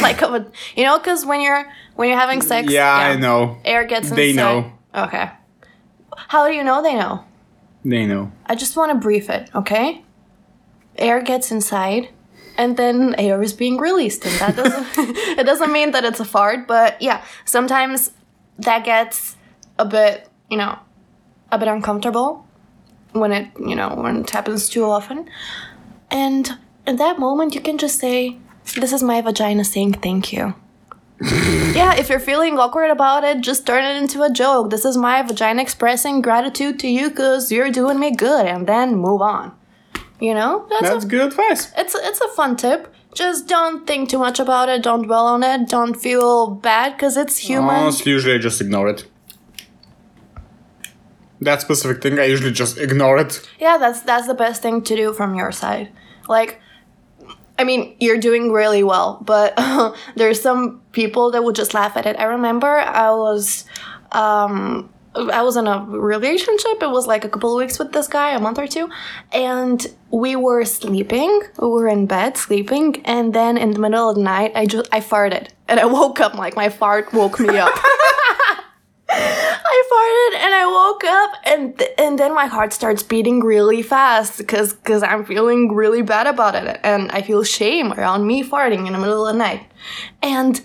like 0.02 0.22
a, 0.22 0.50
you 0.74 0.84
know, 0.84 0.98
because 0.98 1.26
when 1.26 1.40
you're 1.42 1.70
when 1.96 2.08
you're 2.08 2.18
having 2.18 2.40
sex, 2.40 2.72
Yeah, 2.72 2.90
I 2.92 3.16
know. 3.16 3.58
air 3.64 3.84
gets 3.84 4.06
inside. 4.06 4.16
They 4.16 4.32
know. 4.32 4.72
Okay. 4.94 5.30
How 6.16 6.48
do 6.48 6.54
you 6.54 6.64
know 6.64 6.82
they 6.82 6.94
know? 6.94 7.24
They 7.84 8.06
know. 8.06 8.32
I 8.46 8.54
just 8.54 8.76
want 8.76 8.90
to 8.92 8.98
brief 8.98 9.28
it, 9.28 9.50
okay? 9.54 10.02
Air 10.96 11.20
gets 11.22 11.50
inside, 11.50 12.08
and 12.56 12.76
then 12.76 13.14
air 13.18 13.42
is 13.42 13.52
being 13.52 13.78
released, 13.78 14.24
and 14.24 14.34
that 14.40 14.56
doesn't 14.56 14.86
it 15.38 15.44
doesn't 15.44 15.72
mean 15.72 15.92
that 15.92 16.04
it's 16.04 16.20
a 16.20 16.24
fart, 16.24 16.66
but 16.66 17.00
yeah, 17.00 17.24
sometimes 17.44 18.12
that 18.58 18.84
gets 18.84 19.36
a 19.78 19.84
bit, 19.84 20.28
you 20.50 20.56
know, 20.56 20.78
a 21.50 21.58
bit 21.58 21.68
uncomfortable 21.68 22.46
when 23.12 23.32
it, 23.32 23.48
you 23.58 23.74
know, 23.74 23.94
when 23.94 24.22
it 24.22 24.30
happens 24.30 24.68
too 24.68 24.84
often. 24.84 25.28
And 26.10 26.58
in 26.86 26.96
that 26.96 27.18
moment, 27.18 27.54
you 27.54 27.60
can 27.60 27.78
just 27.78 27.98
say, 27.98 28.38
"This 28.76 28.92
is 28.92 29.02
my 29.02 29.20
vagina 29.20 29.64
saying 29.64 29.94
thank 29.94 30.32
you." 30.32 30.54
yeah, 31.72 31.94
if 31.94 32.08
you're 32.08 32.18
feeling 32.18 32.58
awkward 32.58 32.90
about 32.90 33.22
it, 33.22 33.40
just 33.40 33.64
turn 33.64 33.84
it 33.84 33.96
into 33.96 34.22
a 34.22 34.30
joke. 34.30 34.70
This 34.70 34.84
is 34.84 34.96
my 34.96 35.22
vagina 35.22 35.62
expressing 35.62 36.20
gratitude 36.20 36.80
to 36.80 36.88
you 36.88 37.10
because 37.10 37.52
you're 37.52 37.70
doing 37.70 38.00
me 38.00 38.10
good, 38.10 38.46
and 38.46 38.66
then 38.66 38.96
move 38.96 39.22
on. 39.22 39.52
You 40.22 40.34
know, 40.34 40.64
that's, 40.70 40.82
That's 40.82 41.04
a, 41.04 41.08
good 41.08 41.32
advice. 41.32 41.72
it's 41.76 41.96
it's 41.96 42.20
a 42.20 42.28
fun 42.28 42.54
tip. 42.56 42.94
Just 43.12 43.48
don't 43.48 43.88
think 43.88 44.08
too 44.08 44.20
much 44.20 44.38
about 44.38 44.68
it. 44.68 44.80
Don't 44.80 45.02
dwell 45.02 45.26
on 45.26 45.42
it. 45.42 45.68
Don't 45.68 45.94
feel 45.94 46.46
bad 46.48 46.92
because 46.92 47.16
it's 47.16 47.38
human. 47.38 47.74
Honestly, 47.74 48.12
usually 48.12 48.36
I 48.36 48.38
just 48.38 48.60
ignore 48.60 48.88
it. 48.88 49.04
That 51.40 51.60
specific 51.60 52.00
thing, 52.00 52.20
I 52.20 52.26
usually 52.26 52.52
just 52.52 52.78
ignore 52.78 53.18
it. 53.18 53.42
Yeah, 53.58 53.78
that's 53.78 54.02
that's 54.02 54.28
the 54.28 54.34
best 54.34 54.62
thing 54.62 54.82
to 54.82 54.94
do 54.94 55.12
from 55.12 55.34
your 55.34 55.50
side. 55.50 55.90
Like, 56.28 56.60
I 57.58 57.64
mean, 57.64 57.96
you're 57.98 58.20
doing 58.20 58.52
really 58.52 58.84
well, 58.84 59.18
but 59.26 59.58
there's 60.14 60.40
some 60.40 60.82
people 60.92 61.32
that 61.32 61.42
would 61.42 61.56
just 61.56 61.74
laugh 61.74 61.96
at 61.96 62.06
it. 62.06 62.14
I 62.16 62.26
remember 62.26 62.68
I 62.68 63.10
was, 63.10 63.64
um, 64.12 64.88
I 65.14 65.42
was 65.42 65.56
in 65.56 65.66
a 65.66 65.84
relationship. 65.84 66.82
It 66.82 66.90
was 66.90 67.06
like 67.06 67.24
a 67.24 67.28
couple 67.28 67.52
of 67.52 67.58
weeks 67.58 67.78
with 67.78 67.92
this 67.92 68.08
guy, 68.08 68.30
a 68.30 68.40
month 68.40 68.58
or 68.58 68.66
two, 68.66 68.88
and 69.30 69.86
we 70.10 70.36
were 70.36 70.64
sleeping. 70.64 71.42
We 71.58 71.68
were 71.68 71.88
in 71.88 72.06
bed 72.06 72.36
sleeping, 72.36 73.02
and 73.04 73.34
then 73.34 73.58
in 73.58 73.72
the 73.72 73.78
middle 73.78 74.08
of 74.08 74.16
the 74.16 74.22
night, 74.22 74.52
I 74.54 74.66
just 74.66 74.88
I 74.92 75.00
farted, 75.00 75.48
and 75.68 75.78
I 75.78 75.84
woke 75.84 76.20
up. 76.20 76.34
Like 76.34 76.56
my 76.56 76.70
fart 76.70 77.12
woke 77.12 77.38
me 77.38 77.58
up. 77.58 77.72
I 79.14 80.32
farted 80.32 80.44
and 80.44 80.54
I 80.54 80.66
woke 80.66 81.04
up 81.04 81.30
and 81.44 81.78
th- 81.78 81.90
and 81.98 82.18
then 82.18 82.34
my 82.34 82.46
heart 82.46 82.72
starts 82.72 83.02
beating 83.02 83.40
really 83.40 83.82
fast 83.82 84.38
because 84.38 84.72
because 84.72 85.02
I'm 85.02 85.26
feeling 85.26 85.74
really 85.74 86.00
bad 86.00 86.26
about 86.26 86.54
it 86.54 86.80
and 86.82 87.12
I 87.12 87.20
feel 87.20 87.44
shame 87.44 87.92
around 87.92 88.26
me 88.26 88.42
farting 88.42 88.86
in 88.86 88.94
the 88.94 88.98
middle 88.98 89.26
of 89.26 89.34
the 89.34 89.38
night 89.38 89.66
and 90.22 90.60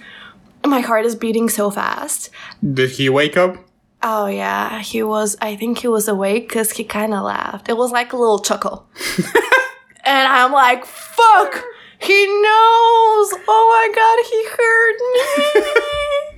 my 0.66 0.80
heart 0.80 1.06
is 1.06 1.16
beating 1.16 1.50
so 1.50 1.70
fast. 1.70 2.30
Did 2.64 2.92
he 2.92 3.10
wake 3.10 3.36
up? 3.36 3.67
Oh 4.04 4.28
yeah, 4.28 4.80
he 4.82 5.02
was. 5.02 5.36
I 5.42 5.56
think 5.56 5.80
he 5.80 5.88
was 5.88 6.08
awake 6.08 6.48
because 6.48 6.72
he 6.72 6.84
kind 6.84 7.14
of 7.14 7.24
laughed. 7.24 7.68
It 7.68 7.78
was 7.78 7.92
like 7.92 8.14
a 8.14 8.18
little 8.18 8.40
chuckle, 8.40 8.88
and 10.06 10.28
I'm 10.28 10.52
like, 10.52 10.86
"Fuck, 10.86 11.64
he 12.00 12.26
knows! 12.28 13.34
Oh 13.48 13.66
my 13.74 13.88
god, 13.96 14.18
he 14.30 14.40
heard 14.56 14.98
me!" 15.14 15.78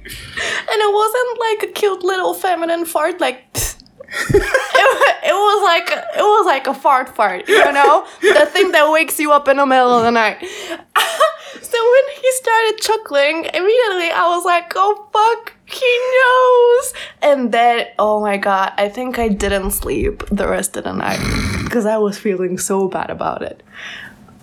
and 0.72 0.82
it 0.82 0.94
wasn't 0.94 1.39
like 1.39 1.63
a 1.70 1.74
cute 1.74 2.04
little 2.04 2.34
feminine 2.34 2.86
fart, 2.86 3.20
like. 3.20 3.44
it, 4.32 4.42
it 5.24 5.34
was 5.34 5.63
like 5.63 5.92
it 5.92 6.24
was 6.24 6.46
like 6.48 6.66
a 6.66 6.74
fart 6.74 7.16
fart, 7.16 7.48
you 7.48 7.72
know, 7.72 8.08
the 8.22 8.48
thing 8.48 8.72
that 8.72 8.89
wakes 8.92 9.20
you 9.20 9.32
up 9.32 9.48
in 9.48 9.58
the 9.58 9.66
middle 9.68 9.94
of 9.94 10.04
the 10.04 10.10
night. 10.10 10.39
so 10.42 11.92
when 11.92 12.16
he 12.16 12.32
started 12.32 12.80
chuckling, 12.82 13.46
immediately 13.54 14.10
I 14.10 14.25
was 14.36 14.46
like, 14.46 14.72
"Oh 14.75 15.08
fuck, 15.13 15.54
he 15.71 15.99
knows!" 16.15 16.93
And 17.21 17.51
then, 17.51 17.88
oh 17.97 18.21
my 18.21 18.38
god, 18.38 18.73
I 18.77 18.89
think 18.89 19.19
I 19.19 19.27
didn't 19.27 19.71
sleep 19.71 20.23
the 20.31 20.47
rest 20.47 20.77
of 20.77 20.83
the 20.83 20.93
night 20.93 21.19
because 21.63 21.85
I 21.85 21.97
was 21.97 22.17
feeling 22.17 22.57
so 22.57 22.88
bad 22.88 23.09
about 23.09 23.41
it. 23.41 23.63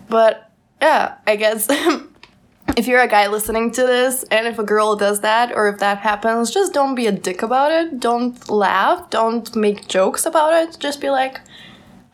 But 0.08 0.50
yeah, 0.80 1.16
I 1.26 1.36
guess 1.36 1.68
if 2.76 2.86
you're 2.86 3.00
a 3.00 3.08
guy 3.08 3.26
listening 3.28 3.70
to 3.72 3.82
this 3.82 4.24
and 4.24 4.46
if 4.46 4.58
a 4.58 4.64
girl 4.64 4.96
does 4.96 5.20
that 5.20 5.52
or 5.52 5.68
if 5.68 5.78
that 5.78 5.98
happens, 5.98 6.50
just 6.50 6.72
don't 6.72 6.94
be 6.94 7.06
a 7.06 7.12
dick 7.12 7.42
about 7.42 7.72
it. 7.72 8.00
Don't 8.00 8.48
laugh. 8.50 9.08
Don't 9.10 9.54
make 9.56 9.88
jokes 9.88 10.26
about 10.26 10.52
it. 10.52 10.76
Just 10.78 11.00
be 11.00 11.10
like, 11.10 11.40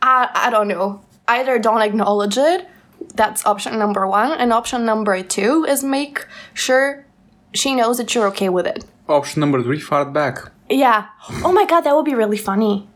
I, 0.01 0.29
I 0.33 0.49
don't 0.49 0.67
know. 0.67 1.01
Either 1.27 1.59
don't 1.59 1.81
acknowledge 1.81 2.37
it. 2.37 2.67
That's 3.15 3.45
option 3.45 3.77
number 3.77 4.07
one. 4.07 4.31
And 4.31 4.53
option 4.53 4.85
number 4.85 5.21
two 5.23 5.65
is 5.65 5.83
make 5.83 6.25
sure 6.53 7.05
she 7.53 7.75
knows 7.75 7.97
that 7.97 8.15
you're 8.15 8.27
okay 8.27 8.49
with 8.49 8.65
it. 8.65 8.85
Option 9.07 9.39
number 9.41 9.61
three, 9.61 9.79
fart 9.79 10.13
back. 10.13 10.51
Yeah. 10.69 11.07
Oh 11.43 11.51
my 11.51 11.65
god, 11.65 11.81
that 11.81 11.95
would 11.95 12.05
be 12.05 12.15
really 12.15 12.37
funny. 12.37 12.87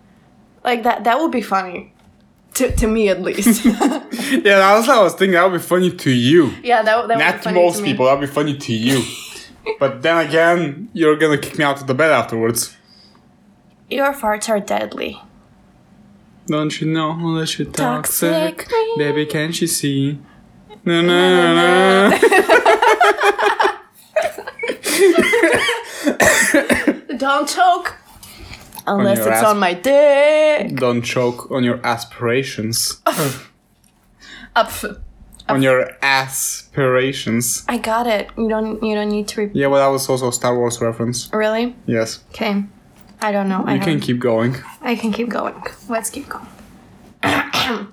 Like 0.64 0.84
that 0.84 1.04
that 1.04 1.20
would 1.20 1.32
be 1.32 1.42
funny. 1.42 1.94
To, 2.56 2.76
to 2.76 2.88
me 2.88 3.10
at 3.10 3.22
least. 3.22 3.66
Yeah, 4.28 4.58
that's 4.60 4.88
what 4.88 4.98
I 4.98 5.04
was 5.04 5.14
thinking. 5.14 5.34
That 5.34 5.44
would 5.50 5.58
be 5.62 5.64
funny 5.64 5.90
to 5.92 6.10
you. 6.12 6.52
yeah, 6.62 6.82
that, 6.82 6.98
would- 6.98 7.10
that 7.10 7.18
would 7.18 7.24
Not 7.24 7.34
be 7.36 7.38
to 7.38 7.44
funny 7.44 7.64
most 7.64 7.78
to 7.78 7.84
me. 7.84 7.92
people. 7.92 8.06
That 8.08 8.20
would 8.20 8.28
be 8.28 8.34
funny 8.34 8.58
to 8.58 8.74
you. 8.74 9.02
but 9.80 10.02
then 10.02 10.18
again, 10.28 10.90
you're 10.94 11.16
gonna 11.16 11.38
kick 11.38 11.58
me 11.58 11.64
out 11.64 11.80
of 11.80 11.88
the 11.88 11.94
bed 11.94 12.12
afterwards. 12.12 12.76
Your 13.90 14.12
farts 14.14 14.50
are 14.50 14.60
deadly. 14.60 15.22
Don't 16.48 16.82
you 16.82 16.88
know 16.88 17.40
that 17.40 17.58
you're 17.58 17.70
toxic? 17.72 18.58
Toxic. 18.58 18.70
Baby, 18.98 19.26
can't 19.28 19.60
you 19.62 19.68
see? 19.68 20.20
Na 20.84 21.02
na 21.02 21.54
na 21.54 22.18
Don't 27.28 27.48
choke. 27.50 27.96
Unless 28.86 29.18
it's 29.20 29.28
ass. 29.28 29.44
on 29.44 29.60
my 29.60 29.74
dick. 29.74 30.76
Don't 30.78 31.02
choke 31.02 31.52
on 31.52 31.62
your 31.64 31.80
aspirations. 31.86 33.02
Up. 34.56 34.72
on 35.50 35.62
your 35.62 35.90
aspirations. 36.02 37.66
I 37.68 37.78
got 37.80 38.08
it. 38.08 38.30
You 38.38 38.48
don't. 38.48 38.82
You 38.82 38.96
don't 38.96 39.10
need 39.10 39.28
to. 39.30 39.42
Re- 39.42 39.52
Yeah, 39.54 39.68
well, 39.68 39.82
that 39.84 39.92
was 39.92 40.08
also 40.10 40.30
a 40.30 40.34
Star 40.34 40.56
Wars 40.58 40.80
reference. 40.82 41.30
really? 41.34 41.76
Yes. 41.86 42.24
Okay. 42.30 42.64
I 43.22 43.32
don't 43.34 43.50
know. 43.50 43.64
I 43.66 43.74
You 43.74 43.80
can 43.80 43.90
haven't- 43.90 44.02
keep 44.08 44.20
going. 44.20 44.56
I 44.82 44.96
can 44.96 45.12
keep 45.12 45.28
going. 45.30 45.56
Let's 45.90 46.10
keep 46.10 46.28
going. 46.30 46.48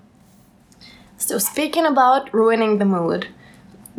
so 1.16 1.38
speaking 1.38 1.86
about 1.86 2.32
ruining 2.32 2.78
the 2.78 2.84
mood, 2.84 3.26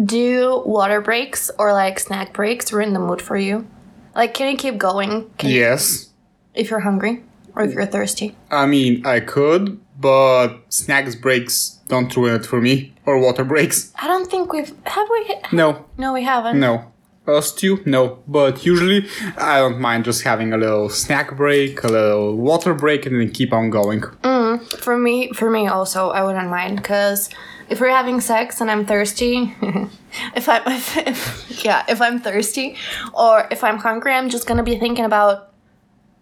Do 0.03 0.61
water 0.65 1.01
breaks 1.01 1.51
or 1.59 1.73
like 1.73 1.99
snack 1.99 2.31
breaks 2.33 2.71
ruin 2.71 2.93
the 2.93 2.99
mood 2.99 3.21
for 3.21 3.37
you? 3.37 3.67
Like, 4.15 4.33
can 4.33 4.51
you 4.51 4.57
keep 4.57 4.77
going 4.77 5.29
can 5.37 5.49
you- 5.49 5.59
Yes. 5.59 6.07
if 6.53 6.69
you're 6.69 6.79
hungry 6.81 7.23
or 7.55 7.63
if 7.63 7.73
you're 7.73 7.85
thirsty? 7.85 8.35
I 8.49 8.65
mean, 8.65 9.05
I 9.05 9.19
could, 9.19 9.77
but 9.99 10.59
snacks 10.69 11.15
breaks 11.15 11.79
don't 11.87 12.15
ruin 12.15 12.35
it 12.35 12.45
for 12.45 12.61
me. 12.61 12.93
Or 13.05 13.19
water 13.19 13.43
breaks. 13.43 13.91
I 14.01 14.07
don't 14.07 14.29
think 14.31 14.51
we've 14.53 14.73
have 14.85 15.07
we. 15.11 15.35
No, 15.51 15.85
No, 15.97 16.13
we 16.13 16.23
haven't. 16.23 16.59
no. 16.59 16.85
Us 17.27 17.51
too? 17.51 17.79
No. 17.85 18.19
But 18.27 18.65
usually, 18.65 19.07
I 19.37 19.57
don't 19.57 19.79
mind 19.79 20.05
just 20.05 20.21
having 20.23 20.53
a 20.53 20.57
little 20.57 20.89
snack 20.89 21.35
break, 21.35 21.83
a 21.83 21.87
little 21.87 22.35
water 22.35 22.73
break, 22.75 23.05
and 23.07 23.19
then 23.19 23.31
keep 23.31 23.51
on 23.51 23.69
going. 23.71 24.01
Mm, 24.23 24.61
for 24.79 24.95
me, 24.97 25.31
for 25.33 25.49
me 25.49 25.67
also, 25.67 26.09
I 26.11 26.23
wouldn't 26.23 26.49
mind 26.51 26.77
because 26.77 27.29
if 27.69 27.81
we're 27.81 27.89
having 27.89 28.21
sex 28.21 28.61
and 28.61 28.69
I'm 28.69 28.85
thirsty, 28.85 29.55
if 30.35 30.47
I'm, 30.49 30.61
if, 30.67 30.97
if, 30.97 31.65
yeah, 31.65 31.83
if 31.87 32.01
I'm 32.01 32.19
thirsty 32.19 32.77
or 33.13 33.47
if 33.51 33.63
I'm 33.63 33.77
hungry, 33.77 34.13
I'm 34.13 34.29
just 34.29 34.47
gonna 34.47 34.63
be 34.63 34.77
thinking 34.77 35.05
about 35.05 35.51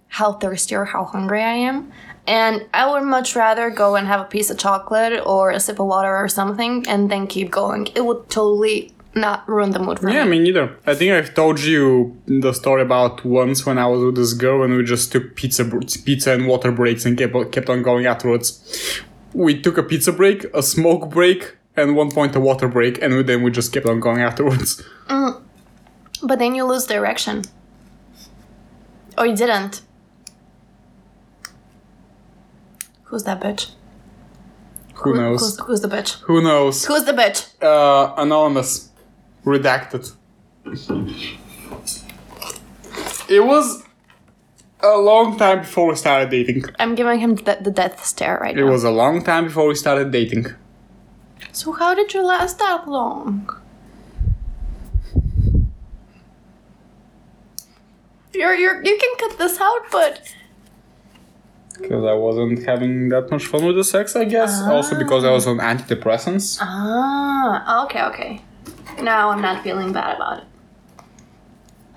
how 0.08 0.34
thirsty 0.34 0.76
or 0.76 0.86
how 0.86 1.06
hungry 1.06 1.42
I 1.42 1.54
am. 1.54 1.92
And 2.26 2.66
I 2.74 2.90
would 2.90 3.04
much 3.04 3.36
rather 3.36 3.70
go 3.70 3.96
and 3.96 4.08
have 4.08 4.22
a 4.22 4.26
piece 4.26 4.50
of 4.50 4.58
chocolate 4.58 5.22
or 5.26 5.52
a 5.52 5.60
sip 5.60 5.80
of 5.80 5.88
water 5.88 6.16
or 6.16 6.30
something 6.30 6.86
and 6.88 7.12
then 7.12 7.28
keep 7.28 7.52
going. 7.52 7.88
It 7.96 8.06
would 8.06 8.30
totally 8.30 8.94
not 9.16 9.48
ruin 9.48 9.72
the 9.72 9.80
mood 9.80 10.00
for 10.00 10.08
me. 10.08 10.14
Yeah, 10.14 10.24
me. 10.24 10.38
me 10.38 10.40
neither. 10.40 10.78
I 10.86 10.96
think 10.96 11.12
I've 11.12 11.34
told 11.34 11.60
you 11.60 12.18
the 12.26 12.54
story 12.54 12.82
about 12.82 13.26
once 13.26 13.66
when 13.66 13.78
I 13.78 13.88
was 13.88 14.04
with 14.04 14.16
this 14.16 14.34
girl 14.34 14.64
and 14.64 14.76
we 14.76 14.84
just 14.84 15.12
took 15.12 15.36
pizza, 15.36 15.66
pizza 16.06 16.34
and 16.34 16.48
water 16.48 16.72
breaks 16.72 17.06
and 17.06 17.18
kept 17.18 17.52
kept 17.52 17.70
on 17.70 17.84
going 17.84 18.06
afterwards. 18.06 19.02
We 19.34 19.62
took 19.62 19.78
a 19.78 19.84
pizza 19.84 20.12
break, 20.12 20.46
a 20.54 20.62
smoke 20.62 21.10
break, 21.10 21.58
and 21.76 21.96
one 21.96 22.12
point 22.12 22.36
a 22.36 22.40
water 22.40 22.68
break, 22.68 23.02
and 23.02 23.28
then 23.28 23.42
we 23.42 23.52
just 23.52 23.74
kept 23.74 23.86
on 23.88 24.00
going 24.00 24.22
afterwards. 24.22 24.82
But 25.08 26.40
then 26.40 26.56
you 26.56 26.64
lose 26.66 26.86
direction. 26.86 27.44
Or 29.18 29.26
you 29.28 29.36
didn't. 29.36 29.82
Who's 33.04 33.24
that 33.26 33.42
bitch? 33.42 33.72
Who 34.96 35.16
knows? 35.16 35.42
Who's, 35.42 35.60
who's 35.60 35.82
the 35.82 35.90
bitch? 35.90 36.20
Who 36.22 36.42
knows? 36.42 36.86
Who's 36.86 37.04
the 37.04 37.12
bitch? 37.12 37.52
Uh, 37.62 38.14
anonymous, 38.18 38.90
redacted. 39.46 40.14
It 43.30 43.44
was 43.44 43.83
a 44.84 44.98
long 44.98 45.38
time 45.38 45.60
before 45.62 45.88
we 45.88 45.96
started 45.96 46.30
dating. 46.30 46.66
I'm 46.80 46.96
giving 46.96 47.20
him 47.20 47.36
the, 47.36 47.58
the 47.62 47.72
death 47.72 48.04
stare 48.06 48.38
right 48.42 48.56
now. 48.56 48.62
It 48.62 48.66
now. 48.66 48.72
was 48.72 48.84
a 48.84 48.92
long 48.92 49.24
time 49.24 49.46
before 49.46 49.68
we 49.68 49.76
started 49.76 50.12
dating. 50.12 50.48
So 51.52 51.72
how 51.72 51.94
did 51.94 52.14
you 52.14 52.24
last 52.24 52.60
that 52.60 52.88
long? 52.88 53.50
You're, 58.34 58.56
you're, 58.56 58.84
you 58.84 58.98
can 58.98 59.16
cut 59.30 59.38
this 59.38 59.60
out, 59.62 59.82
but 59.92 60.34
Because 61.80 62.04
I 62.04 62.14
wasn't 62.14 62.66
having 62.66 63.10
that 63.10 63.30
much 63.30 63.46
fun 63.46 63.66
with 63.66 63.76
the 63.76 63.84
sex, 63.84 64.16
I 64.16 64.26
guess. 64.26 64.62
Also 64.64 64.98
because 64.98 65.24
I 65.24 65.32
was 65.32 65.46
on 65.48 65.58
antidepressants. 65.60 66.58
ah, 66.62 67.86
okay, 67.86 68.02
okay. 68.04 68.42
Now 69.02 69.30
I'm 69.30 69.42
not 69.42 69.64
feeling 69.64 69.94
bad 69.94 70.16
about 70.16 70.40
it. 70.40 70.48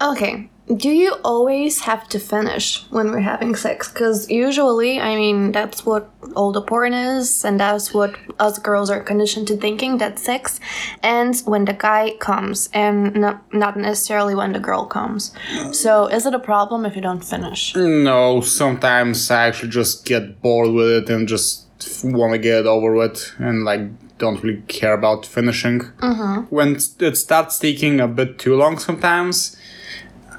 Okay, 0.02 0.50
do 0.75 0.90
you 0.90 1.14
always 1.23 1.80
have 1.82 2.08
to 2.08 2.18
finish 2.18 2.85
when 2.90 3.12
we're 3.12 3.20
having 3.20 3.54
sex? 3.54 3.88
Because 3.88 4.28
usually, 4.28 5.00
I 5.00 5.14
mean, 5.14 5.52
that's 5.52 5.87
what 5.87 6.11
all 6.35 6.50
the 6.50 6.61
porn 6.61 6.92
is, 6.92 7.44
and 7.44 7.61
that's 7.61 7.94
what 7.94 8.16
us 8.40 8.58
girls 8.58 8.90
are 8.90 9.00
conditioned 9.00 9.46
to 9.49 9.56
thinking 9.56 9.99
that 9.99 10.18
sex 10.18 10.58
ends 11.02 11.44
when 11.44 11.66
the 11.66 11.73
guy 11.73 12.16
comes, 12.18 12.68
and 12.73 13.14
not, 13.14 13.54
not 13.54 13.76
necessarily 13.76 14.35
when 14.35 14.52
the 14.52 14.58
girl 14.58 14.87
comes. 14.87 15.32
So, 15.73 16.08
is 16.08 16.26
it 16.26 16.35
a 16.35 16.40
problem 16.40 16.85
if 16.85 16.96
you 16.96 17.02
don't 17.02 17.25
finish? 17.25 17.75
No, 17.76 18.40
sometimes 18.40 19.30
I 19.30 19.46
actually 19.46 19.70
just 19.70 20.04
get 20.04 20.43
bored 20.43 20.73
with 20.73 20.91
it 20.91 21.10
and 21.10 21.28
just 21.28 21.64
want 22.02 22.32
to 22.32 22.38
get 22.38 22.60
it 22.60 22.67
over 22.67 22.95
with 22.95 23.32
and 23.38 23.64
like 23.64 23.82
don't 24.19 24.43
really 24.43 24.62
care 24.62 24.95
about 24.95 25.26
finishing. 25.26 25.80
Mm-hmm. 25.80 26.54
When 26.54 26.76
it 26.99 27.17
starts 27.17 27.58
taking 27.58 28.00
a 28.00 28.08
bit 28.08 28.38
too 28.38 28.56
long 28.56 28.78
sometimes, 28.78 29.56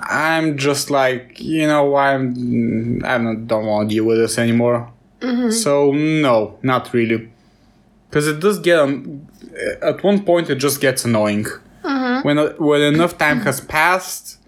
I'm 0.02 0.58
just 0.58 0.90
like, 0.90 1.40
you 1.40 1.68
know, 1.68 1.86
why 1.86 2.14
I'm 2.14 3.02
I 3.06 3.18
don't, 3.18 3.48
don't 3.48 3.66
want 3.66 3.90
to 3.90 3.96
deal 3.96 4.06
with 4.06 4.18
this 4.18 4.38
anymore. 4.38 4.92
So 5.52 5.92
no, 5.94 6.60
not 6.62 6.94
really, 6.94 7.30
because 8.10 8.28
it 8.28 8.40
does 8.40 8.60
get 8.60 8.78
um, 8.80 9.28
at 9.82 10.04
one 10.04 10.24
point 10.24 10.50
it 10.50 10.56
just 10.56 10.80
gets 10.80 11.06
annoying. 11.06 11.48
When 12.24 12.38
when 12.58 12.82
enough 12.82 13.18
time 13.18 13.42
has 13.42 13.62
passed, 13.62 14.40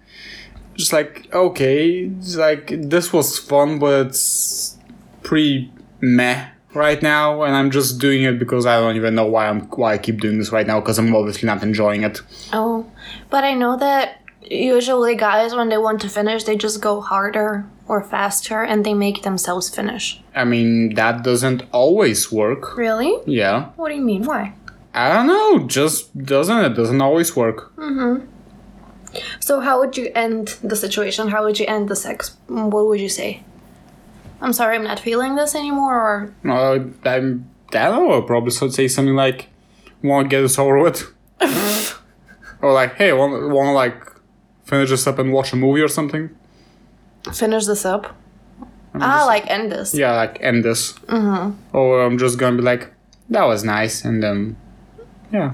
just 0.75 0.93
like 0.93 1.33
okay, 1.33 2.11
like 2.35 2.67
this 2.89 3.11
was 3.11 3.37
fun, 3.39 3.79
but 3.79 4.07
it's 4.07 4.77
pretty 5.23 5.71
meh 6.01 6.49
right 6.73 7.01
now, 7.01 7.41
and 7.43 7.55
I'm 7.55 7.71
just 7.71 7.99
doing 7.99 8.23
it 8.23 8.37
because 8.39 8.65
I 8.65 8.79
don't 8.79 8.95
even 8.95 9.15
know 9.15 9.25
why 9.25 9.47
I'm 9.47 9.61
why 9.69 9.93
I 9.93 9.97
keep 9.97 10.19
doing 10.21 10.37
this 10.37 10.51
right 10.51 10.67
now 10.67 10.79
because 10.79 10.99
I'm 10.99 11.13
obviously 11.15 11.47
not 11.47 11.63
enjoying 11.63 12.03
it. 12.03 12.21
Oh, 12.53 12.85
but 13.29 13.43
I 13.43 13.53
know 13.53 13.77
that 13.77 14.18
usually 14.49 15.15
guys, 15.15 15.53
when 15.55 15.69
they 15.69 15.77
want 15.77 16.01
to 16.01 16.09
finish, 16.09 16.43
they 16.43 16.55
just 16.57 16.81
go 16.81 17.01
harder 17.01 17.65
or 17.87 18.03
faster 18.03 18.61
and 18.63 18.85
they 18.85 18.93
make 18.93 19.23
themselves 19.23 19.69
finish. 19.69 20.21
I 20.35 20.43
mean 20.45 20.95
that 20.95 21.23
doesn't 21.23 21.63
always 21.71 22.31
work. 22.31 22.75
Really? 22.77 23.13
Yeah, 23.25 23.69
What 23.75 23.89
do 23.89 23.95
you 23.95 24.01
mean? 24.01 24.23
Why? 24.25 24.53
I 24.93 25.13
don't 25.13 25.27
know, 25.27 25.67
just 25.67 26.17
doesn't 26.17 26.57
it? 26.65 26.69
Doesn't 26.75 27.01
always 27.01 27.35
work. 27.35 27.75
Mhm. 27.77 28.27
So, 29.39 29.59
how 29.59 29.79
would 29.79 29.97
you 29.97 30.11
end 30.13 30.55
the 30.63 30.75
situation? 30.75 31.29
How 31.29 31.43
would 31.43 31.59
you 31.59 31.65
end 31.67 31.89
the 31.89 31.95
sex? 31.95 32.35
What 32.47 32.85
would 32.87 32.99
you 32.99 33.09
say? 33.09 33.41
I'm 34.41 34.53
sorry, 34.53 34.75
I'm 34.75 34.83
not 34.83 34.99
feeling 34.99 35.35
this 35.35 35.55
anymore, 35.55 35.95
or 35.95 36.33
Uh, 36.45 36.79
I'm, 37.05 37.49
I 37.73 37.85
don't 37.89 38.07
know. 38.07 38.11
I'll 38.11 38.21
probably 38.21 38.51
should 38.51 38.73
say 38.73 38.87
something 38.87 39.15
like, 39.15 39.47
"Want 40.03 40.25
to 40.25 40.29
get 40.29 40.41
this 40.41 40.59
over 40.59 40.77
with," 40.79 41.11
or 42.61 42.71
like, 42.73 42.95
"Hey, 42.95 43.11
want 43.13 43.49
want 43.49 43.73
like 43.73 43.97
finish 44.69 44.89
this 44.89 45.07
up 45.07 45.19
and 45.19 45.33
watch 45.33 45.53
a 45.53 45.55
movie 45.55 45.81
or 45.81 45.87
something." 45.89 46.29
finish 47.33 47.65
this 47.65 47.85
up. 47.85 48.15
Ah, 48.95 49.25
like 49.25 49.49
end 49.49 49.71
this. 49.71 49.93
Yeah, 49.93 50.15
like 50.15 50.39
end 50.41 50.63
this. 50.63 50.93
Mm-hmm. 51.07 51.75
Or 51.75 52.03
I'm 52.03 52.17
just 52.17 52.37
gonna 52.39 52.57
be 52.57 52.63
like, 52.63 52.91
"That 53.29 53.43
was 53.43 53.63
nice," 53.63 54.03
and 54.03 54.21
then, 54.23 54.57
yeah, 55.31 55.53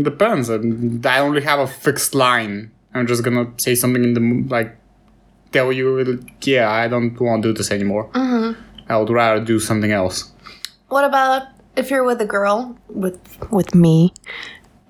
depends. 0.00 0.48
And 0.48 1.04
I 1.04 1.18
only 1.18 1.42
have 1.42 1.60
a 1.60 1.66
fixed 1.66 2.14
line. 2.14 2.70
I'm 2.94 3.06
just 3.06 3.22
gonna 3.22 3.46
say 3.56 3.74
something 3.74 4.02
in 4.02 4.14
the 4.14 4.24
like, 4.48 4.76
tell 5.52 5.72
you, 5.72 6.20
"Yeah, 6.42 6.70
I 6.70 6.88
don't 6.88 7.18
want 7.20 7.42
to 7.42 7.48
do 7.50 7.52
this 7.54 7.70
anymore." 7.70 8.08
Mm-hmm. 8.12 8.60
I 8.88 8.96
would 8.96 9.10
rather 9.10 9.44
do 9.44 9.60
something 9.60 9.92
else. 9.92 10.32
What 10.88 11.04
about 11.04 11.48
if 11.76 11.90
you're 11.90 12.04
with 12.04 12.20
a 12.20 12.26
girl 12.26 12.76
with 12.88 13.20
with 13.50 13.74
me, 13.74 14.12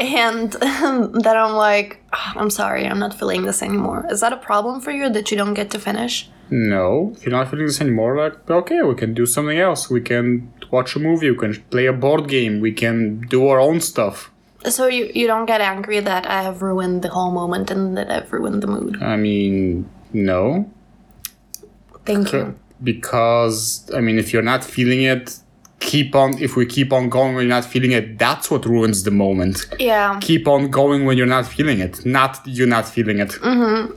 and 0.03 0.53
that 1.25 1.37
I'm 1.37 1.55
like, 1.55 2.03
"Ah, 2.13 2.33
I'm 2.37 2.51
sorry, 2.51 2.87
I'm 2.87 2.99
not 2.99 3.15
feeling 3.19 3.43
this 3.43 3.63
anymore. 3.63 4.07
Is 4.11 4.21
that 4.21 4.33
a 4.33 4.37
problem 4.37 4.81
for 4.81 4.91
you 4.91 5.09
that 5.11 5.31
you 5.31 5.37
don't 5.37 5.55
get 5.55 5.71
to 5.71 5.79
finish? 5.79 6.29
No, 6.51 7.13
if 7.17 7.25
you're 7.25 7.33
not 7.33 7.51
feeling 7.51 7.67
this 7.67 7.81
anymore, 7.81 8.17
like, 8.17 8.51
okay, 8.51 8.83
we 8.83 8.95
can 8.95 9.15
do 9.15 9.25
something 9.25 9.59
else. 9.59 9.89
We 9.89 10.01
can 10.01 10.53
watch 10.71 10.95
a 10.97 10.99
movie, 10.99 11.31
we 11.31 11.39
can 11.39 11.55
play 11.71 11.87
a 11.87 11.93
board 11.93 12.29
game, 12.29 12.61
we 12.61 12.73
can 12.73 13.21
do 13.29 13.49
our 13.49 13.59
own 13.59 13.81
stuff. 13.81 14.31
So 14.69 14.87
you 14.87 15.11
you 15.15 15.27
don't 15.27 15.47
get 15.47 15.61
angry 15.61 16.01
that 16.01 16.27
I 16.27 16.43
have 16.43 16.63
ruined 16.63 17.03
the 17.03 17.09
whole 17.09 17.33
moment 17.33 17.71
and 17.71 17.97
that 17.97 18.11
I've 18.11 18.33
ruined 18.33 18.63
the 18.63 18.69
mood. 18.69 19.03
I 19.03 19.17
mean, 19.17 19.89
no. 20.13 20.71
Thank 22.05 22.33
you. 22.33 22.55
Because, 22.83 23.89
I 23.95 24.01
mean, 24.01 24.19
if 24.19 24.33
you're 24.33 24.43
not 24.43 24.65
feeling 24.65 25.03
it, 25.03 25.39
keep 25.83 26.15
on, 26.15 26.39
if 26.41 26.57
we 26.57 26.65
keep 26.67 26.93
on 26.93 27.09
going 27.09 27.35
when 27.35 27.45
you're 27.47 27.57
not 27.61 27.65
feeling 27.65 27.93
it, 27.93 28.19
that's 28.19 28.51
what 28.51 28.65
ruins 28.65 29.03
the 29.03 29.11
moment. 29.11 29.67
Yeah, 29.79 30.19
Keep 30.21 30.47
on 30.49 30.71
going 30.71 31.05
when 31.07 31.17
you're 31.19 31.27
not 31.39 31.47
feeling 31.47 31.81
it, 31.81 32.05
not 32.07 32.41
you're 32.47 32.67
not 32.77 32.87
feeling 32.89 33.19
it. 33.19 33.33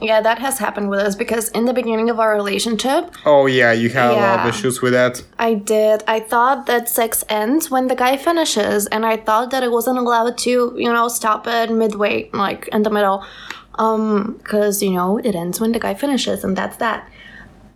yeah, 0.01 0.19
that 0.21 0.39
has 0.39 0.57
happened 0.59 0.89
with 0.89 0.99
us 0.99 1.15
because 1.15 1.49
in 1.49 1.65
the 1.65 1.73
beginning 1.73 2.09
of 2.09 2.19
our 2.19 2.33
relationship, 2.35 3.03
Oh, 3.25 3.45
yeah, 3.45 3.71
you 3.71 3.89
have 3.89 4.11
a 4.11 4.19
lot 4.19 4.39
of 4.41 4.45
issues 4.53 4.81
with 4.81 4.93
that. 4.93 5.23
I 5.39 5.53
did. 5.53 6.03
I 6.07 6.19
thought 6.19 6.65
that 6.65 6.89
sex 6.89 7.23
ends 7.29 7.69
when 7.71 7.87
the 7.87 7.95
guy 7.95 8.17
finishes, 8.17 8.87
and 8.87 9.05
I 9.05 9.17
thought 9.17 9.51
that 9.51 9.63
I 9.63 9.67
wasn't 9.67 9.97
allowed 9.97 10.37
to, 10.39 10.51
you 10.77 10.91
know, 10.91 11.07
stop 11.07 11.47
it 11.47 11.71
midway, 11.71 12.29
like 12.33 12.67
in 12.69 12.83
the 12.83 12.89
middle, 12.89 13.23
um, 13.75 14.35
because 14.43 14.81
you 14.83 14.91
know 14.91 15.17
it 15.17 15.35
ends 15.35 15.59
when 15.61 15.71
the 15.71 15.79
guy 15.79 15.93
finishes, 15.93 16.43
and 16.43 16.55
that's 16.57 16.77
that. 16.77 17.07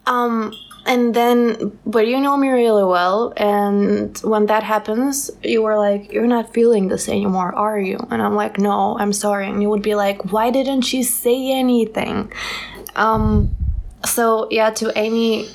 Um, 0.07 0.53
and 0.89 1.13
then, 1.13 1.77
but 1.85 2.07
you 2.07 2.19
know 2.19 2.35
me 2.35 2.49
really 2.49 2.83
well, 2.83 3.31
and 3.37 4.17
when 4.23 4.47
that 4.47 4.63
happens, 4.63 5.29
you 5.43 5.61
were 5.61 5.77
like, 5.77 6.11
"You're 6.11 6.25
not 6.25 6.51
feeling 6.51 6.87
this 6.87 7.07
anymore, 7.07 7.53
are 7.53 7.79
you?" 7.79 7.99
And 8.09 8.23
I'm 8.23 8.33
like, 8.33 8.57
"No, 8.57 8.97
I'm 8.97 9.13
sorry." 9.13 9.47
And 9.47 9.61
you 9.61 9.69
would 9.69 9.83
be 9.83 9.93
like, 9.93 10.31
"Why 10.33 10.49
didn't 10.49 10.81
she 10.81 11.03
say 11.03 11.51
anything?" 11.51 12.33
Um, 12.95 13.55
so 14.03 14.47
yeah, 14.49 14.71
to 14.81 14.91
any 14.97 15.49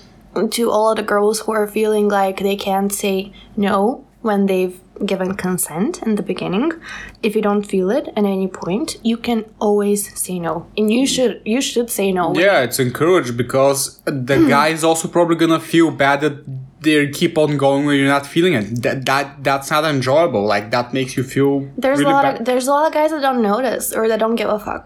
to 0.50 0.70
all 0.70 0.90
of 0.92 0.96
the 0.98 1.02
girls 1.02 1.40
who 1.40 1.52
are 1.52 1.66
feeling 1.66 2.08
like 2.08 2.38
they 2.38 2.56
can't 2.56 2.92
say 2.92 3.32
no 3.56 4.03
when 4.24 4.46
they've 4.46 4.80
given 5.04 5.34
consent 5.34 6.02
in 6.02 6.14
the 6.14 6.22
beginning. 6.22 6.72
If 7.22 7.36
you 7.36 7.42
don't 7.42 7.62
feel 7.62 7.90
it 7.90 8.08
at 8.08 8.24
any 8.24 8.48
point, 8.48 8.96
you 9.02 9.16
can 9.16 9.44
always 9.60 10.00
say 10.18 10.38
no, 10.38 10.66
and 10.78 10.90
you 10.92 11.06
should 11.06 11.42
you 11.44 11.60
should 11.60 11.90
say 11.90 12.10
no. 12.12 12.34
Yeah, 12.34 12.62
it's 12.62 12.78
encouraged 12.78 13.36
because 13.36 14.00
the 14.06 14.38
guy 14.56 14.68
is 14.68 14.82
also 14.82 15.08
probably 15.08 15.36
gonna 15.36 15.60
feel 15.60 15.90
bad 15.90 16.20
that 16.22 16.36
they 16.80 17.08
keep 17.10 17.36
on 17.38 17.56
going 17.56 17.86
when 17.86 17.96
you're 17.98 18.08
not 18.18 18.26
feeling 18.26 18.54
it. 18.54 18.82
That 18.82 19.04
that 19.06 19.44
that's 19.44 19.70
not 19.70 19.84
enjoyable. 19.84 20.44
Like 20.46 20.70
that 20.70 20.92
makes 20.94 21.16
you 21.16 21.22
feel 21.22 21.68
There's 21.76 21.98
really 21.98 22.10
a 22.12 22.14
lot 22.14 22.24
bad. 22.24 22.40
of 22.40 22.46
there's 22.46 22.66
a 22.66 22.70
lot 22.72 22.86
of 22.86 22.92
guys 22.94 23.10
that 23.10 23.20
don't 23.20 23.42
notice 23.42 23.92
or 23.92 24.08
that 24.08 24.18
don't 24.20 24.36
give 24.36 24.48
a 24.48 24.58
fuck, 24.58 24.84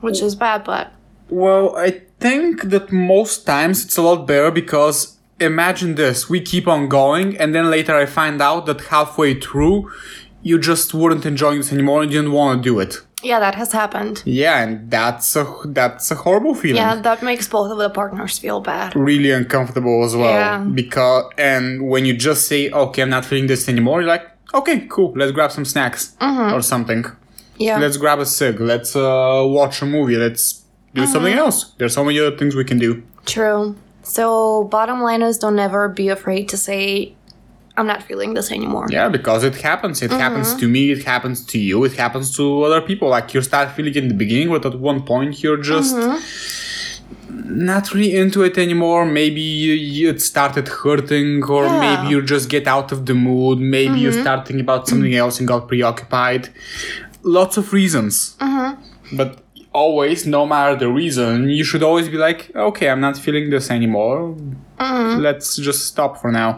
which 0.00 0.22
is 0.22 0.34
bad. 0.36 0.62
But 0.64 0.92
Well, 1.30 1.76
I 1.76 2.02
think 2.20 2.62
that 2.70 2.92
most 2.92 3.44
times 3.44 3.84
it's 3.84 3.96
a 3.96 4.02
lot 4.02 4.26
better 4.26 4.50
because 4.50 5.17
imagine 5.40 5.94
this 5.94 6.28
we 6.28 6.40
keep 6.40 6.66
on 6.68 6.88
going, 6.88 7.36
and 7.38 7.54
then 7.54 7.70
later 7.70 7.94
I 7.96 8.06
find 8.06 8.40
out 8.42 8.66
that 8.66 8.80
halfway 8.82 9.38
through 9.40 9.90
you 10.42 10.58
just 10.58 10.94
weren't 10.94 11.26
enjoying 11.26 11.58
this 11.58 11.72
anymore 11.72 12.02
and 12.02 12.12
you 12.12 12.18
didn't 12.20 12.32
want 12.32 12.62
to 12.62 12.70
do 12.70 12.78
it. 12.80 12.94
yeah, 13.22 13.40
that 13.40 13.54
has 13.56 13.72
happened. 13.72 14.22
Yeah, 14.24 14.62
and 14.62 14.88
that's 14.90 15.34
a 15.36 15.44
that's 15.78 16.10
a 16.12 16.14
horrible 16.14 16.54
feeling. 16.54 16.76
Yeah, 16.76 16.94
that 17.08 17.20
makes 17.22 17.48
both 17.48 17.70
of 17.72 17.78
the 17.78 17.90
partners 17.90 18.38
feel 18.38 18.60
bad. 18.60 18.94
Really 18.94 19.32
uncomfortable 19.32 20.04
as 20.04 20.14
well. 20.14 20.30
Yeah. 20.40 20.58
Because 20.82 21.24
and 21.36 21.88
when 21.92 22.04
you 22.08 22.14
just 22.28 22.46
say, 22.50 22.70
Okay, 22.70 23.02
I'm 23.02 23.10
not 23.10 23.24
feeling 23.24 23.48
this 23.48 23.68
anymore, 23.68 24.00
you're 24.00 24.08
like, 24.16 24.26
Okay, 24.54 24.86
cool, 24.88 25.12
let's 25.20 25.32
grab 25.32 25.50
some 25.50 25.64
snacks 25.64 26.02
Mm-hmm. 26.20 26.54
or 26.54 26.62
something. 26.62 27.04
Yeah. 27.58 27.78
Let's 27.78 27.96
grab 27.96 28.20
a 28.20 28.26
cig, 28.26 28.60
let's 28.60 28.94
uh, 28.94 29.42
watch 29.58 29.82
a 29.82 29.86
movie, 29.86 30.16
let's 30.16 30.62
do 30.94 31.04
something 31.06 31.32
Mm-hmm. 31.32 31.46
else. 31.46 31.58
There's 31.78 31.94
so 31.94 32.04
many 32.04 32.20
other 32.20 32.36
things 32.38 32.54
we 32.54 32.64
can 32.64 32.78
do. 32.78 33.02
True. 33.26 33.74
So, 34.08 34.64
bottom 34.64 34.98
line 35.02 35.22
is 35.22 35.38
don't 35.38 35.58
ever 35.58 35.88
be 35.88 36.08
afraid 36.08 36.48
to 36.52 36.56
say, 36.56 37.14
I'm 37.76 37.86
not 37.86 38.02
feeling 38.02 38.34
this 38.34 38.50
anymore. 38.50 38.86
Yeah, 38.90 39.08
because 39.08 39.44
it 39.44 39.56
happens. 39.68 40.02
It 40.02 40.10
happens 40.10 40.48
Mm-hmm. 40.48 40.60
to 40.60 40.68
me, 40.76 40.90
it 40.96 41.04
happens 41.04 41.38
to 41.52 41.58
you, 41.58 41.84
it 41.84 41.92
happens 42.04 42.34
to 42.36 42.62
other 42.66 42.80
people. 42.80 43.08
Like 43.16 43.34
you 43.34 43.40
start 43.42 43.66
feeling 43.76 43.92
it 43.94 43.98
in 44.04 44.08
the 44.08 44.14
beginning, 44.24 44.48
but 44.54 44.64
at 44.66 44.76
one 44.90 45.00
point 45.12 45.42
you're 45.42 45.62
just 45.74 45.94
Mm-hmm. 45.94 47.64
not 47.70 47.84
really 47.94 48.16
into 48.16 48.42
it 48.42 48.56
anymore. 48.58 49.04
Maybe 49.20 49.44
it 50.10 50.20
started 50.32 50.66
hurting, 50.68 51.44
or 51.44 51.64
Yeah. 51.64 51.70
Mm-hmm. 51.70 51.80
maybe 51.86 52.06
you 52.14 52.22
just 52.34 52.46
get 52.48 52.66
out 52.66 52.88
of 52.92 52.98
the 53.08 53.14
mood. 53.14 53.58
Maybe 53.76 53.98
you 54.00 54.10
start 54.12 54.40
thinking 54.46 54.60
about 54.68 54.88
something 54.88 55.14
else 55.22 55.38
and 55.38 55.46
got 55.54 55.68
preoccupied. 55.68 56.48
Lots 57.22 57.56
of 57.60 57.72
reasons. 57.72 58.36
Mm-hmm. 58.40 59.16
But 59.16 59.30
always, 59.78 60.26
no 60.26 60.42
matter 60.52 60.74
the 60.84 60.90
reason, 61.02 61.48
you 61.58 61.64
should 61.64 61.82
always 61.82 62.08
be 62.08 62.18
like, 62.28 62.40
okay, 62.68 62.86
I'm 62.90 63.00
not 63.00 63.16
feeling 63.16 63.50
this 63.50 63.70
anymore. 63.70 64.36
Mm-hmm. 64.78 65.20
Let's 65.26 65.56
just 65.56 65.86
stop 65.86 66.12
for 66.22 66.30
now. 66.32 66.50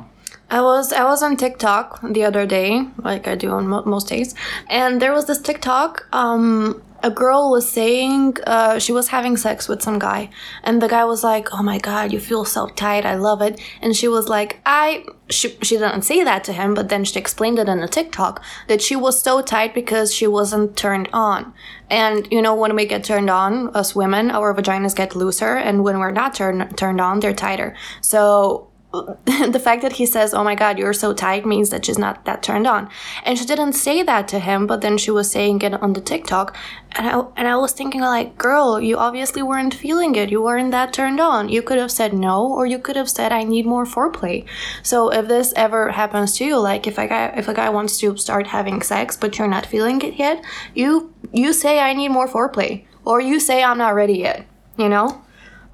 I 0.51 0.61
was 0.63 0.93
I 0.93 1.05
was 1.05 1.23
on 1.23 1.37
TikTok 1.37 2.01
the 2.03 2.25
other 2.25 2.45
day, 2.45 2.71
like 3.09 3.29
I 3.29 3.35
do 3.37 3.51
on 3.51 3.69
mo- 3.69 3.85
most 3.85 4.09
days, 4.09 4.35
and 4.69 5.01
there 5.01 5.13
was 5.13 5.27
this 5.27 5.41
TikTok. 5.41 6.07
Um, 6.13 6.83
a 7.03 7.11
girl 7.11 7.51
was 7.51 7.71
saying 7.71 8.37
uh, 8.47 8.79
she 8.79 8.93
was 8.93 9.09
having 9.09 9.37
sex 9.37 9.69
with 9.69 9.83
some 9.83 9.99
guy, 9.99 10.31
and 10.63 10.81
the 10.81 10.89
guy 10.89 11.05
was 11.05 11.23
like, 11.25 11.49
"Oh 11.53 11.63
my 11.63 11.79
god, 11.79 12.13
you 12.13 12.21
feel 12.21 12.45
so 12.45 12.69
tight. 12.69 13.05
I 13.07 13.15
love 13.15 13.43
it." 13.43 13.61
And 13.83 13.97
she 13.97 14.09
was 14.09 14.29
like, 14.29 14.61
"I." 14.67 15.05
She, 15.29 15.57
she 15.63 15.77
didn't 15.77 16.03
say 16.03 16.25
that 16.25 16.43
to 16.45 16.53
him, 16.53 16.75
but 16.75 16.89
then 16.89 17.05
she 17.05 17.17
explained 17.17 17.61
it 17.61 17.69
in 17.69 17.79
a 17.79 17.87
TikTok 17.87 18.43
that 18.67 18.83
she 18.83 18.97
was 18.97 19.23
so 19.23 19.41
tight 19.41 19.75
because 19.75 20.13
she 20.13 20.27
wasn't 20.27 20.77
turned 20.77 21.09
on. 21.13 21.55
And 21.89 22.27
you 22.33 22.43
know, 22.43 22.55
when 22.55 22.75
we 22.75 22.85
get 22.85 23.05
turned 23.05 23.31
on, 23.31 23.69
us 23.77 23.95
women, 23.95 24.33
our 24.33 24.53
vaginas 24.53 24.97
get 24.97 25.15
looser, 25.15 25.55
and 25.57 25.85
when 25.85 25.99
we're 26.01 26.11
not 26.11 26.35
turned 26.35 26.77
turned 26.77 27.01
on, 27.01 27.21
they're 27.21 27.33
tighter. 27.33 27.77
So 28.01 28.70
the 29.25 29.61
fact 29.63 29.83
that 29.83 29.93
he 29.93 30.07
says, 30.07 30.35
"Oh 30.35 30.43
my 30.43 30.57
God, 30.57 30.77
you're 30.77 30.93
so 30.93 31.13
tight," 31.13 31.47
means 31.47 31.71
that 31.71 31.85
she's 31.85 31.99
not 31.99 32.25
that 32.25 32.43
turned 32.43 32.67
on. 32.67 32.89
And 33.25 33.39
she 33.39 33.45
didn't 33.45 33.75
say 33.75 34.03
that 34.03 34.27
to 34.29 34.41
him, 34.41 34.67
but 34.67 34.81
then 34.81 34.99
she 34.99 35.13
was 35.13 35.31
saying 35.31 35.63
it 35.63 35.75
on 35.75 35.93
the 35.93 36.01
TikTok, 36.01 36.57
and 36.93 37.07
I 37.07 37.23
and 37.37 37.47
I 37.47 37.55
was 37.57 37.73
thinking 37.73 38.01
like, 38.01 38.37
"Girl, 38.37 38.81
you 38.81 38.97
obviously 38.97 39.43
weren't 39.43 39.75
feeling 39.75 40.17
it. 40.17 40.31
You 40.31 40.43
weren't 40.43 40.73
that 40.73 40.93
turned 40.93 41.21
on. 41.21 41.49
You 41.49 41.63
could 41.63 41.79
have 41.79 41.93
said 41.93 42.13
no, 42.13 42.45
or 42.45 42.67
you 42.67 42.81
could 42.81 42.97
have 42.97 43.09
said, 43.09 43.33
"I 43.33 43.45
need 43.45 43.65
more 43.65 43.85
foreplay." 43.85 44.45
So 44.83 45.13
if 45.13 45.29
this 45.29 45.53
ever 45.55 45.93
happens 45.93 46.37
to 46.39 46.45
you, 46.45 46.59
like 46.59 46.89
if 46.89 46.99
a 46.99 47.07
guy 47.07 47.27
if 47.37 47.47
a 47.47 47.55
guy 47.55 47.71
wants 47.71 47.99
to 47.99 48.17
start 48.17 48.49
having 48.49 48.83
sex 48.83 49.17
but 49.17 49.39
you're 49.39 49.55
not 49.57 49.67
feeling 49.67 50.03
it 50.03 50.15
yet, 50.15 50.45
you 50.75 51.15
you 51.33 51.53
say, 51.53 51.79
"I 51.79 51.93
need 51.95 52.11
more 52.11 52.27
foreplay," 52.27 52.85
or 53.05 53.21
you 53.21 53.39
say, 53.39 53.63
"I'm 53.63 53.79
not 53.79 53.95
ready 53.95 54.19
yet." 54.19 54.47
You 54.77 54.89
know. 54.89 55.23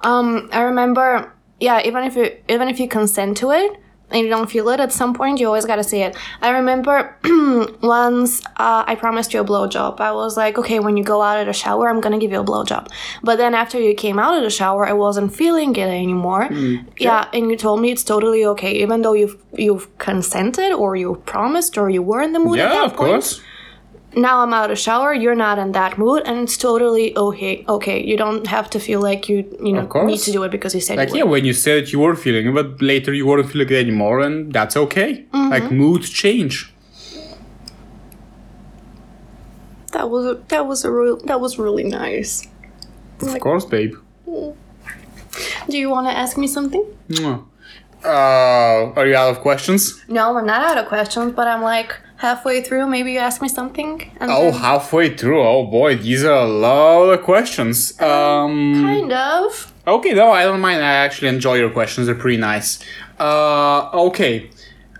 Um, 0.01 0.49
I 0.51 0.61
remember, 0.61 1.33
yeah, 1.59 1.81
even 1.85 2.03
if 2.03 2.15
you 2.15 2.31
even 2.47 2.67
if 2.67 2.79
you 2.79 2.87
consent 2.87 3.37
to 3.37 3.51
it 3.51 3.71
and 4.09 4.21
you 4.21 4.29
don't 4.29 4.49
feel 4.49 4.69
it 4.69 4.79
at 4.79 4.91
some 4.93 5.13
point, 5.13 5.39
you 5.39 5.47
always 5.47 5.65
gotta 5.65 5.83
say 5.83 6.03
it. 6.03 6.15
I 6.41 6.49
remember 6.51 7.17
once 7.81 8.45
uh, 8.57 8.83
I 8.87 8.95
promised 8.95 9.33
you 9.33 9.41
a 9.41 9.45
blowjob. 9.45 9.99
I 9.99 10.11
was 10.13 10.37
like, 10.37 10.57
okay, 10.57 10.79
when 10.79 10.95
you 10.97 11.03
go 11.03 11.21
out 11.21 11.39
of 11.39 11.47
the 11.47 11.53
shower, 11.53 11.89
I'm 11.89 11.99
gonna 11.99 12.17
give 12.19 12.31
you 12.31 12.39
a 12.39 12.43
blowjob. 12.43 12.87
But 13.23 13.37
then 13.37 13.53
after 13.53 13.79
you 13.79 13.93
came 13.95 14.19
out 14.19 14.37
of 14.37 14.43
the 14.43 14.49
shower, 14.49 14.85
I 14.85 14.93
wasn't 14.93 15.33
feeling 15.35 15.75
it 15.75 15.87
anymore. 15.87 16.47
Yeah, 16.97 17.27
and 17.33 17.49
you 17.49 17.57
told 17.57 17.81
me 17.81 17.91
it's 17.91 18.03
totally 18.03 18.45
okay, 18.45 18.71
even 18.83 19.01
though 19.01 19.13
you've 19.13 19.37
you've 19.53 19.85
consented 19.97 20.71
or 20.73 20.95
you 20.95 21.21
promised 21.25 21.77
or 21.77 21.89
you 21.89 22.01
were 22.01 22.21
in 22.21 22.33
the 22.33 22.39
mood 22.39 22.59
at 22.59 22.69
Yeah, 22.71 22.75
that 22.79 22.85
of 22.85 22.95
point 22.95 23.11
course. 23.11 23.41
Now 24.15 24.39
I'm 24.39 24.53
out 24.53 24.71
of 24.71 24.79
shower, 24.79 25.13
you're 25.13 25.35
not 25.35 25.59
in 25.59 25.73
that 25.73 25.97
mood, 25.97 26.23
and 26.25 26.39
it's 26.39 26.57
totally 26.57 27.15
okay. 27.17 27.65
Okay, 27.67 28.03
you 28.03 28.17
don't 28.17 28.47
have 28.47 28.69
to 28.71 28.79
feel 28.79 29.01
like 29.01 29.29
you 29.29 29.37
you 29.61 29.73
know 29.73 29.87
need 30.05 30.19
to 30.19 30.31
do 30.31 30.43
it 30.43 30.51
because 30.51 30.73
you 30.73 30.81
said 30.81 30.97
Like 30.97 31.13
yeah, 31.13 31.23
when 31.23 31.45
you 31.45 31.53
said 31.53 31.91
you 31.91 31.99
were 31.99 32.15
feeling 32.15 32.47
it, 32.47 32.53
but 32.53 32.81
later 32.81 33.13
you 33.13 33.25
weren't 33.27 33.49
feeling 33.51 33.69
it 33.69 33.75
anymore, 33.75 34.21
and 34.21 34.53
that's 34.53 34.77
okay. 34.77 35.25
Mm-hmm. 35.33 35.49
Like 35.49 35.71
mood 35.71 36.03
change. 36.03 36.73
That 39.91 40.09
was 40.09 40.25
a, 40.25 40.35
that 40.49 40.67
was 40.67 40.85
a 40.85 40.91
real 40.91 41.17
that 41.17 41.39
was 41.41 41.59
really 41.59 41.83
nice. 41.83 42.47
Of 43.21 43.39
course, 43.39 43.65
babe. 43.65 43.95
Do 45.69 45.77
you 45.77 45.89
want 45.89 46.07
to 46.07 46.13
ask 46.13 46.37
me 46.37 46.47
something? 46.47 46.85
Mwah. 47.09 47.43
Uh, 48.03 48.93
are 48.95 49.07
you 49.07 49.15
out 49.15 49.31
of 49.31 49.39
questions? 49.39 50.03
No, 50.07 50.37
I'm 50.37 50.45
not 50.45 50.61
out 50.61 50.77
of 50.77 50.87
questions, 50.87 51.33
but 51.33 51.47
I'm 51.47 51.61
like 51.61 51.95
halfway 52.17 52.61
through. 52.61 52.87
Maybe 52.87 53.13
you 53.13 53.19
ask 53.19 53.41
me 53.41 53.49
something. 53.49 54.11
Oh, 54.21 54.51
then- 54.51 54.53
halfway 54.61 55.15
through. 55.15 55.41
Oh 55.41 55.65
boy, 55.65 55.95
these 55.97 56.23
are 56.23 56.41
a 56.45 56.47
lot 56.47 57.09
of 57.13 57.23
questions. 57.23 57.99
Um. 58.01 58.73
kind 58.83 59.11
of. 59.13 59.73
Okay, 59.87 60.13
no, 60.13 60.31
I 60.31 60.43
don't 60.43 60.59
mind. 60.59 60.83
I 60.83 60.95
actually 61.05 61.29
enjoy 61.29 61.55
your 61.55 61.69
questions. 61.69 62.07
They're 62.07 62.15
pretty 62.15 62.37
nice. 62.37 62.79
Uh, 63.19 63.89
okay. 64.07 64.49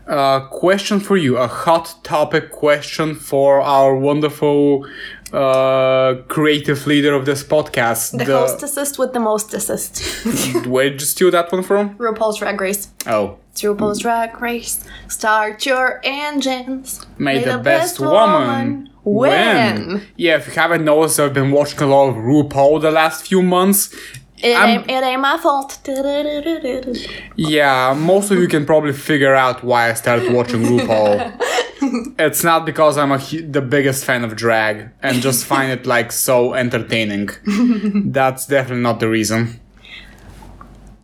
Uh, 0.07 0.47
question 0.47 1.01
for 1.01 1.17
you. 1.17 1.35
A 1.37 1.47
hot 1.47 1.95
topic 2.03 2.49
question 2.51 3.13
for 3.13 3.59
our 3.59 3.93
wonderful 3.97 4.87
uh, 5.33 6.15
creative 6.29 6.87
leader 6.87 7.13
of 7.13 7.25
this 7.25 7.43
podcast. 7.43 8.17
The, 8.17 8.23
host 8.23 8.63
assist 8.63 8.97
with 8.97 9.11
the 9.11 9.19
most 9.19 9.53
assist. 9.53 9.99
Where 10.65 10.89
did 10.89 11.01
you 11.01 11.07
steal 11.07 11.31
that 11.31 11.51
one 11.51 11.63
from? 11.63 11.95
RuPaul's 11.97 12.37
Drag 12.39 12.59
Race. 12.61 12.87
Oh. 13.05 13.37
It's 13.57 13.63
RuPaul's 13.63 13.97
Drag 13.97 14.39
Race. 14.39 14.85
Start 15.07 15.65
your 15.65 15.99
engines. 16.03 17.03
May 17.17 17.43
the, 17.43 17.57
best, 17.57 17.99
woman 17.99 18.91
win. 19.03 20.05
Yeah, 20.15 20.35
if 20.35 20.45
you 20.45 20.53
haven't 20.53 20.85
noticed, 20.85 21.19
I've 21.19 21.33
been 21.33 21.49
watching 21.49 21.79
a 21.81 21.87
lot 21.87 22.09
of 22.09 22.17
RuPaul 22.17 22.79
the 22.79 22.91
last 22.91 23.25
few 23.25 23.41
months. 23.41 23.95
It 24.37 24.49
ain't, 24.49 24.87
it 24.87 25.03
ain't 25.03 25.21
my 25.21 25.39
fault. 25.39 25.79
Yeah, 27.35 27.95
most 27.97 28.29
of 28.29 28.37
you 28.37 28.47
can 28.47 28.63
probably 28.67 28.93
figure 28.93 29.33
out 29.33 29.63
why 29.63 29.89
I 29.89 29.95
started 29.95 30.31
watching 30.31 30.61
RuPaul. 30.61 32.13
it's 32.19 32.43
not 32.43 32.63
because 32.63 32.95
I'm 32.95 33.11
a, 33.11 33.17
the 33.17 33.61
biggest 33.61 34.05
fan 34.05 34.23
of 34.23 34.35
drag 34.35 34.91
and 35.01 35.19
just 35.19 35.45
find 35.45 35.71
it 35.71 35.87
like 35.87 36.11
so 36.11 36.53
entertaining. 36.53 37.29
That's 38.11 38.45
definitely 38.45 38.83
not 38.83 38.99
the 38.99 39.09
reason. 39.09 39.59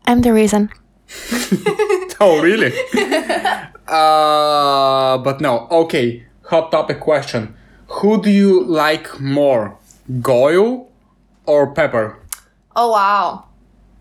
I'm 0.05 0.21
the 0.21 0.33
reason. 0.33 0.69
Oh, 2.19 2.41
really? 2.41 2.73
uh, 3.87 5.17
but 5.17 5.41
no. 5.41 5.67
Okay, 5.69 6.25
hot 6.45 6.71
topic 6.71 6.99
question. 6.99 7.55
Who 7.87 8.21
do 8.21 8.29
you 8.29 8.63
like 8.63 9.19
more, 9.19 9.77
Goyle 10.21 10.89
or 11.45 11.73
Pepper? 11.73 12.19
Oh 12.75 12.91
wow. 12.91 13.45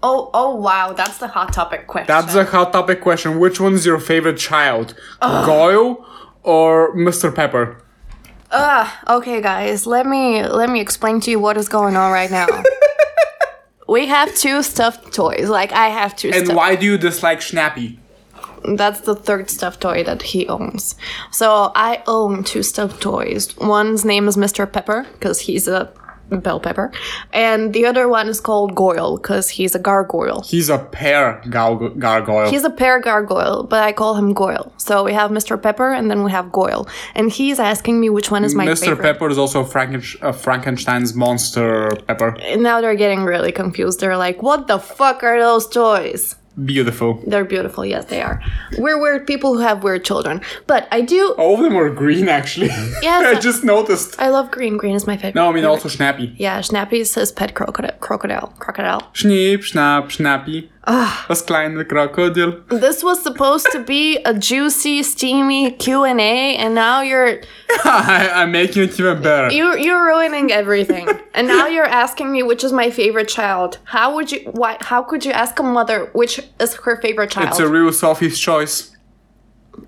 Oh 0.03 0.31
oh 0.35 0.55
wow, 0.55 0.93
that's 0.93 1.19
the 1.19 1.29
hot 1.29 1.53
topic 1.53 1.87
question. 1.87 2.09
That's 2.09 2.35
a 2.35 2.45
hot 2.45 2.73
topic 2.73 3.01
question. 3.01 3.39
Which 3.39 3.61
one's 3.61 3.87
your 3.87 3.99
favorite 3.99 4.39
child, 4.39 4.95
Goyle 5.21 6.05
or 6.43 6.95
Mr. 6.95 7.35
Pepper? 7.35 7.83
Ugh. 8.51 8.89
Okay, 9.09 9.41
guys, 9.41 9.87
let 9.87 10.07
me 10.07 10.45
let 10.45 10.69
me 10.69 10.81
explain 10.81 11.21
to 11.21 11.31
you 11.31 11.39
what 11.39 11.57
is 11.57 11.69
going 11.69 11.97
on 11.97 12.13
right 12.13 12.31
now. 12.31 12.47
we 13.89 14.07
have 14.07 14.35
two 14.35 14.63
stuffed 14.63 15.13
toys. 15.13 15.49
Like 15.49 15.73
I 15.73 15.89
have 15.89 16.17
two. 16.17 16.29
And 16.29 16.47
stuffed. 16.47 16.57
why 16.57 16.77
do 16.77 16.85
you 16.85 16.99
dislike 16.99 17.41
Schnappy? 17.41 17.99
That's 18.65 19.01
the 19.01 19.15
third 19.15 19.51
stuffed 19.51 19.81
toy 19.81 20.05
that 20.05 20.23
he 20.23 20.47
owns. 20.49 20.95
So 21.31 21.73
I 21.75 22.03
own 22.07 22.45
two 22.45 22.63
stuffed 22.63 23.01
toys. 23.03 23.57
One's 23.57 24.05
name 24.05 24.29
is 24.29 24.37
Mr. 24.37 24.71
Pepper 24.71 25.07
because 25.15 25.41
he's 25.41 25.69
a 25.69 25.93
bell 26.31 26.61
pepper, 26.61 26.91
and 27.35 27.75
the 27.75 27.85
other 27.85 28.09
one 28.09 28.27
is 28.27 28.41
called 28.41 28.75
Goyle 28.75 29.19
because 29.19 29.51
he's 29.51 29.75
a 29.75 29.79
gargoyle. 29.79 30.43
He's 30.43 30.71
a 30.71 30.79
pear 30.79 31.43
gar- 31.51 31.91
gargoyle. 31.91 32.49
He's 32.49 32.65
a 32.65 32.71
pear 32.71 33.01
gargoyle, 33.01 33.65
but 33.65 33.83
I 33.83 33.93
call 33.93 34.15
him 34.15 34.33
Goyle. 34.33 34.73
So 34.79 35.05
we 35.05 35.13
have 35.13 35.31
Mr. 35.31 35.61
Pepper 35.61 35.93
and 35.93 36.11
then 36.11 36.25
we 36.25 36.31
have 36.31 36.51
Goyle, 36.51 36.89
and 37.15 37.31
he's 37.31 37.59
asking 37.61 38.01
me 38.01 38.09
which 38.09 38.31
one 38.31 38.45
is 38.45 38.55
my 38.55 38.67
Mr. 38.67 38.81
favorite. 38.81 39.03
Pepper 39.03 39.29
is 39.29 39.37
also 39.37 39.63
Franken- 39.63 40.23
uh, 40.23 40.33
Frankenstein's 40.33 41.15
monster 41.15 41.91
pepper. 42.07 42.37
And 42.41 42.63
now 42.63 42.81
they're 42.81 42.95
getting 42.95 43.25
really 43.25 43.53
confused. 43.53 44.01
They're 44.01 44.17
like, 44.17 44.43
"What 44.43 44.69
the 44.69 44.79
fuck 44.79 45.23
are 45.23 45.39
those 45.39 45.67
toys?" 45.69 46.37
Beautiful. 46.65 47.23
They're 47.27 47.47
beautiful, 47.47 47.85
yes, 47.85 48.05
they 48.07 48.21
are. 48.21 48.43
We're 48.77 49.01
weird 49.01 49.27
people 49.27 49.55
who 49.55 49.61
have 49.61 49.83
weird 49.83 50.05
children, 50.05 50.43
but 50.67 50.87
I 50.93 51.01
do. 51.01 51.33
All 51.39 51.55
of 51.55 51.61
them 51.61 51.77
are 51.77 51.89
green, 51.89 52.29
actually. 52.29 52.67
Yes. 52.67 53.37
I 53.37 53.41
just 53.41 53.65
noticed. 53.65 54.21
I 54.21 54.29
love 54.29 54.51
green. 54.51 54.77
Green 54.77 54.95
is 54.95 55.07
my 55.07 55.17
favorite. 55.17 55.35
No, 55.35 55.49
I 55.49 55.53
mean 55.53 55.65
also 55.65 55.89
Snappy. 55.89 56.35
Yeah, 56.37 56.61
Snappy's 56.61 57.15
his 57.15 57.33
pet 57.33 57.55
crocodile. 57.55 57.97
Crocodile. 58.01 58.53
Crocodile. 58.59 59.01
Schnipp, 59.15 59.61
schnapp, 59.61 60.11
Snappy. 60.85 60.99
Ah. 60.99 61.25
Das 61.29 61.43
kleine 61.43 61.85
Krokodil. 61.85 62.63
This 62.69 63.03
was 63.05 63.23
supposed 63.23 63.67
to 63.73 63.79
be 63.85 64.19
a 64.25 64.35
juicy, 64.35 65.03
steamy 65.03 65.71
Q 65.73 66.05
and 66.05 66.21
A, 66.21 66.57
and 66.57 66.75
now 66.75 67.01
you're 67.03 67.41
I, 67.85 68.31
I'm 68.35 68.51
making 68.53 68.83
it 68.85 68.99
even 69.01 69.23
better. 69.23 69.51
you 69.55 69.77
you're 69.79 70.05
ruining 70.07 70.51
everything. 70.51 71.09
and 71.35 71.47
now 71.47 71.67
you're 71.69 71.85
asking 71.87 72.33
me 72.33 72.43
which 72.43 72.65
is 72.65 72.73
my 72.73 72.91
favorite 72.91 73.29
child. 73.29 73.79
How 73.85 74.15
would 74.15 74.33
you? 74.33 74.41
Why? 74.51 74.77
How 74.81 75.03
could 75.03 75.25
you 75.25 75.33
ask 75.33 75.59
a 75.61 75.63
mother 75.63 76.11
which 76.15 76.41
is 76.59 76.75
her 76.85 77.01
favorite 77.01 77.31
child? 77.31 77.49
It's 77.49 77.61
a 77.61 77.69
real 77.69 77.93
Sophie's 77.93 78.39
choice. 78.39 78.97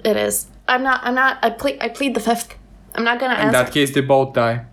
it 0.04 0.16
is. 0.16 0.46
I'm 0.68 0.82
not. 0.82 1.00
I'm 1.02 1.14
not. 1.14 1.38
I 1.42 1.50
plead. 1.50 1.78
I 1.82 1.88
plead 1.88 2.14
the 2.14 2.20
fifth. 2.20 2.54
I'm 2.94 3.04
not 3.04 3.18
gonna 3.18 3.34
In 3.34 3.40
answer. 3.48 3.64
that 3.64 3.72
case, 3.72 3.92
they 3.92 4.00
both 4.00 4.34
die. 4.34 4.64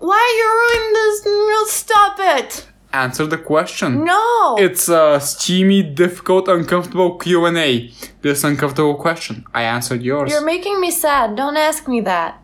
Why 0.00 0.18
are 0.18 0.36
you 0.40 0.48
ruining 0.60 0.92
this? 0.92 1.24
No, 1.24 1.64
stop 1.66 2.16
it. 2.18 2.66
Answer 2.94 3.26
the 3.26 3.38
question. 3.38 4.04
No. 4.04 4.54
It's 4.56 4.88
a 4.88 5.18
steamy, 5.20 5.82
difficult, 5.82 6.46
uncomfortable 6.46 7.18
Q&A. 7.18 7.90
This 8.22 8.44
uncomfortable 8.44 8.94
question. 8.94 9.44
I 9.52 9.64
answered 9.64 10.00
yours. 10.00 10.30
You're 10.30 10.44
making 10.44 10.80
me 10.80 10.92
sad. 10.92 11.34
Don't 11.34 11.56
ask 11.56 11.88
me 11.88 12.00
that. 12.02 12.40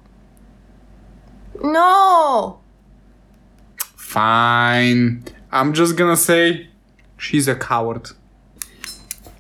No. 1.63 2.59
Fine. 3.77 5.23
I'm 5.53 5.73
just 5.73 5.95
gonna 5.97 6.17
say 6.17 6.69
she's 7.17 7.47
a 7.47 7.55
coward. 7.55 8.11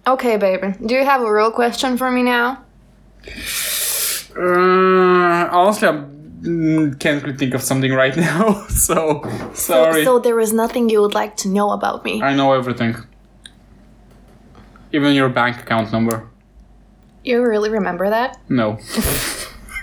Okay, 0.06 0.36
baby. 0.36 0.74
Do 0.86 0.94
you 0.94 1.04
have 1.04 1.22
a 1.22 1.32
real 1.32 1.50
question 1.50 1.96
for 1.96 2.12
me 2.12 2.22
now? 2.22 2.62
Uh, 4.36 5.48
honestly, 5.50 5.88
I 5.88 6.04
Mm, 6.40 6.98
can't 6.98 7.38
think 7.38 7.54
of 7.54 7.62
something 7.62 7.92
right 7.92 8.16
now. 8.28 8.66
So 8.68 9.22
sorry. 9.54 10.04
So 10.04 10.18
there 10.18 10.40
is 10.40 10.52
nothing 10.52 10.88
you 10.88 11.00
would 11.02 11.14
like 11.14 11.36
to 11.38 11.48
know 11.48 11.70
about 11.70 12.04
me. 12.04 12.22
I 12.22 12.34
know 12.34 12.52
everything. 12.52 12.96
Even 14.92 15.14
your 15.14 15.28
bank 15.28 15.60
account 15.60 15.92
number. 15.92 16.26
You 17.22 17.42
really 17.42 17.70
remember 17.70 18.08
that? 18.10 18.38
No. 18.48 18.78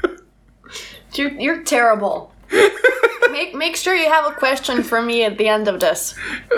You're, 1.14 1.32
you're 1.32 1.64
terrible. 1.64 2.32
make 3.32 3.56
make 3.56 3.76
sure 3.76 3.96
you 3.96 4.10
have 4.10 4.26
a 4.28 4.34
question 4.36 4.84
for 4.84 5.02
me 5.02 5.24
at 5.24 5.38
the 5.38 5.48
end 5.48 5.68
of 5.68 5.80
this. 5.80 6.14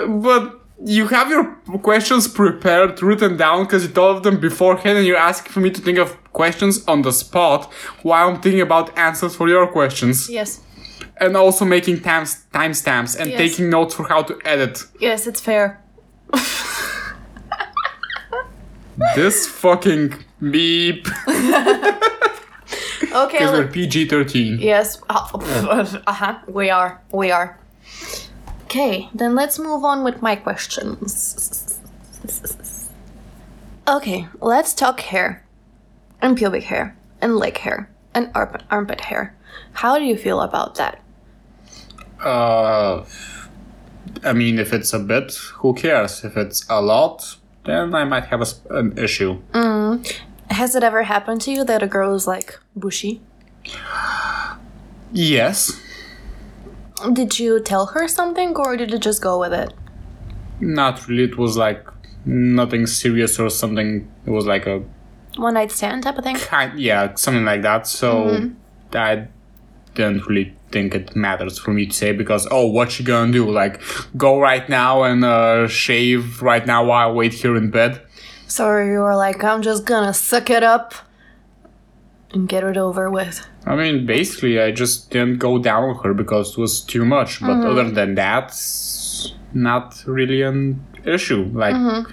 But 0.06 0.59
you 0.84 1.08
have 1.08 1.28
your 1.30 1.44
questions 1.82 2.26
prepared, 2.28 3.02
written 3.02 3.36
down, 3.36 3.64
because 3.64 3.82
you 3.84 3.90
thought 3.90 4.16
of 4.16 4.22
them 4.22 4.40
beforehand, 4.40 4.98
and 4.98 5.06
you're 5.06 5.16
asking 5.16 5.52
for 5.52 5.60
me 5.60 5.70
to 5.70 5.80
think 5.80 5.98
of 5.98 6.16
questions 6.32 6.84
on 6.86 7.02
the 7.02 7.12
spot 7.12 7.70
while 8.02 8.28
I'm 8.28 8.40
thinking 8.40 8.60
about 8.62 8.96
answers 8.98 9.34
for 9.36 9.48
your 9.48 9.66
questions. 9.66 10.28
Yes. 10.30 10.60
And 11.20 11.36
also 11.36 11.64
making 11.66 12.00
times 12.00 12.44
timestamps 12.52 13.18
and 13.18 13.30
Yes. 13.30 13.38
taking 13.38 13.68
notes 13.70 13.94
for 13.94 14.04
how 14.08 14.22
to 14.22 14.38
edit. 14.44 14.84
Yes, 15.00 15.26
it's 15.26 15.40
fair. 15.40 15.82
This 19.16 19.46
fucking 19.46 20.14
beep. 20.50 21.06
Okay. 23.12 23.38
Because 23.38 23.58
we're 23.58 23.66
PG 23.66 24.06
13. 24.08 24.58
yes. 24.60 25.00
Uh 25.10 26.12
huh. 26.12 26.38
We 26.46 26.70
are. 26.70 27.00
We 27.12 27.32
are. 27.32 27.58
Okay, 28.70 29.10
then 29.12 29.34
let's 29.34 29.58
move 29.58 29.84
on 29.84 30.04
with 30.04 30.22
my 30.22 30.36
questions. 30.36 31.80
Okay, 33.88 34.28
let's 34.40 34.72
talk 34.72 35.00
hair, 35.00 35.44
and 36.22 36.36
pubic 36.36 36.62
hair, 36.62 36.96
and 37.20 37.34
leg 37.34 37.58
hair, 37.58 37.90
and 38.14 38.30
armpit, 38.32 38.62
armpit 38.70 39.00
hair. 39.00 39.34
How 39.72 39.98
do 39.98 40.04
you 40.04 40.16
feel 40.16 40.40
about 40.40 40.76
that? 40.76 41.02
Uh, 42.20 43.04
I 44.22 44.32
mean, 44.34 44.60
if 44.60 44.72
it's 44.72 44.92
a 44.92 45.00
bit, 45.00 45.34
who 45.54 45.74
cares? 45.74 46.22
If 46.22 46.36
it's 46.36 46.64
a 46.70 46.80
lot, 46.80 47.38
then 47.64 47.92
I 47.92 48.04
might 48.04 48.26
have 48.26 48.40
a, 48.40 48.78
an 48.78 48.96
issue. 48.96 49.42
Mm. 49.50 50.16
Has 50.48 50.76
it 50.76 50.84
ever 50.84 51.02
happened 51.02 51.40
to 51.40 51.50
you 51.50 51.64
that 51.64 51.82
a 51.82 51.88
girl 51.88 52.14
is 52.14 52.28
like 52.28 52.56
bushy? 52.76 53.20
Yes. 55.10 55.72
Did 57.12 57.38
you 57.38 57.60
tell 57.60 57.86
her 57.86 58.06
something 58.08 58.54
or 58.56 58.76
did 58.76 58.90
you 58.90 58.98
just 58.98 59.22
go 59.22 59.38
with 59.38 59.52
it? 59.52 59.72
Not 60.60 61.06
really. 61.08 61.24
It 61.24 61.38
was 61.38 61.56
like 61.56 61.86
nothing 62.24 62.86
serious 62.86 63.38
or 63.38 63.48
something. 63.50 64.10
It 64.26 64.30
was 64.30 64.46
like 64.46 64.66
a 64.66 64.82
One 65.36 65.54
night 65.54 65.70
stand 65.72 66.02
type 66.02 66.18
of 66.18 66.24
thing? 66.24 66.36
kind, 66.36 66.78
yeah, 66.78 67.14
something 67.14 67.44
like 67.44 67.62
that. 67.62 67.86
So 67.86 68.50
I 68.92 69.28
didn't 69.94 70.26
really 70.26 70.54
think 70.70 70.94
it 70.94 71.16
matters 71.16 71.58
for 71.58 71.72
me 71.72 71.86
to 71.86 71.92
say 71.92 72.12
because 72.12 72.46
oh, 72.50 72.66
what 72.66 72.98
you 72.98 73.04
gonna 73.04 73.32
do? 73.32 73.50
Like 73.50 73.80
go 74.16 74.38
right 74.38 74.68
now 74.68 75.02
and 75.04 75.24
uh, 75.24 75.66
shave 75.68 76.42
right 76.42 76.66
now 76.66 76.84
while 76.84 77.08
I 77.08 77.12
wait 77.12 77.32
here 77.34 77.56
in 77.56 77.70
bed? 77.70 78.00
So 78.46 78.78
you 78.78 78.98
were 78.98 79.16
like, 79.16 79.42
I'm 79.44 79.62
just 79.62 79.84
gonna 79.86 80.12
suck 80.12 80.50
it 80.50 80.62
up 80.62 80.94
and 82.32 82.48
get 82.48 82.64
it 82.64 82.76
over 82.76 83.10
with. 83.10 83.46
I 83.66 83.76
mean, 83.76 84.06
basically, 84.06 84.60
I 84.60 84.70
just 84.70 85.10
didn't 85.10 85.38
go 85.38 85.58
down 85.58 85.88
with 85.88 86.02
her 86.04 86.14
because 86.14 86.52
it 86.52 86.58
was 86.58 86.80
too 86.80 87.04
much. 87.04 87.40
But 87.40 87.48
mm-hmm. 87.48 87.66
other 87.66 87.90
than 87.90 88.14
that, 88.14 88.48
it's 88.48 89.34
not 89.52 90.02
really 90.06 90.42
an 90.42 90.84
issue. 91.04 91.44
Like, 91.52 91.74
mm-hmm. 91.74 92.10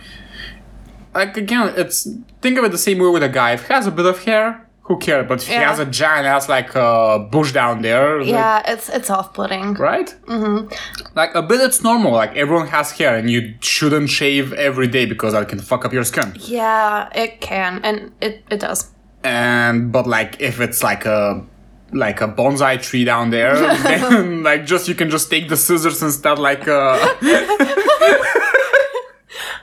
like 1.15 1.37
again, 1.37 1.73
it's 1.77 2.07
think 2.41 2.57
of 2.57 2.65
it 2.65 2.71
the 2.71 2.77
same 2.77 2.99
way 2.99 3.09
with 3.09 3.23
a 3.23 3.29
guy. 3.29 3.53
If 3.53 3.67
he 3.67 3.73
has 3.73 3.87
a 3.87 3.91
bit 3.91 4.05
of 4.05 4.23
hair, 4.23 4.67
who 4.87 4.97
cares? 4.97 5.27
But 5.27 5.41
if 5.41 5.47
he 5.47 5.53
has 5.53 5.79
a 5.79 5.85
giant 5.85 6.25
ass 6.25 6.47
like 6.47 6.73
a 6.75 7.27
bush 7.29 7.51
down 7.51 7.81
there, 7.81 8.19
like, 8.19 8.27
Yeah, 8.27 8.71
it's 8.71 8.89
it's 8.89 9.09
off 9.09 9.33
putting. 9.33 9.73
right? 9.73 10.13
Mm-hmm. 10.25 10.73
Like 11.15 11.35
a 11.35 11.41
bit, 11.41 11.59
it's 11.61 11.83
normal. 11.83 12.13
Like 12.13 12.35
everyone 12.35 12.67
has 12.67 12.91
hair, 12.91 13.15
and 13.17 13.29
you 13.29 13.55
shouldn't 13.59 14.09
shave 14.09 14.53
every 14.53 14.87
day 14.87 15.05
because 15.05 15.33
that 15.33 15.49
can 15.49 15.59
fuck 15.59 15.83
up 15.85 15.91
your 15.91 16.05
skin. 16.05 16.35
Yeah, 16.39 17.09
it 17.13 17.41
can, 17.41 17.81
and 17.83 18.13
it, 18.21 18.43
it 18.49 18.59
does. 18.61 18.91
And 19.27 19.91
but 19.91 20.07
like 20.07 20.39
if 20.39 20.59
it's 20.59 20.81
like 20.81 21.05
a 21.05 21.45
like 21.91 22.21
a 22.21 22.27
bonsai 22.27 22.81
tree 22.81 23.03
down 23.03 23.29
there 23.29 23.55
then 23.83 24.43
like 24.43 24.65
just 24.65 24.87
you 24.87 24.95
can 24.95 25.09
just 25.09 25.29
take 25.29 25.49
the 25.49 25.57
scissors 25.57 26.01
and 26.01 26.11
start 26.11 26.39
like 26.39 26.67
uh 26.67 26.97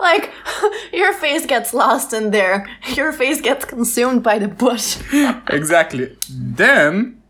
Like, 0.01 0.31
your 0.93 1.15
face 1.15 1.47
gets 1.47 1.73
lost 1.73 2.13
in 2.13 2.31
there. 2.31 2.69
Your 2.95 3.11
face 3.11 3.41
gets 3.41 3.65
consumed 3.65 4.23
by 4.23 4.39
the 4.39 4.49
bush. 4.49 4.99
exactly 5.49 6.17
then 6.29 7.23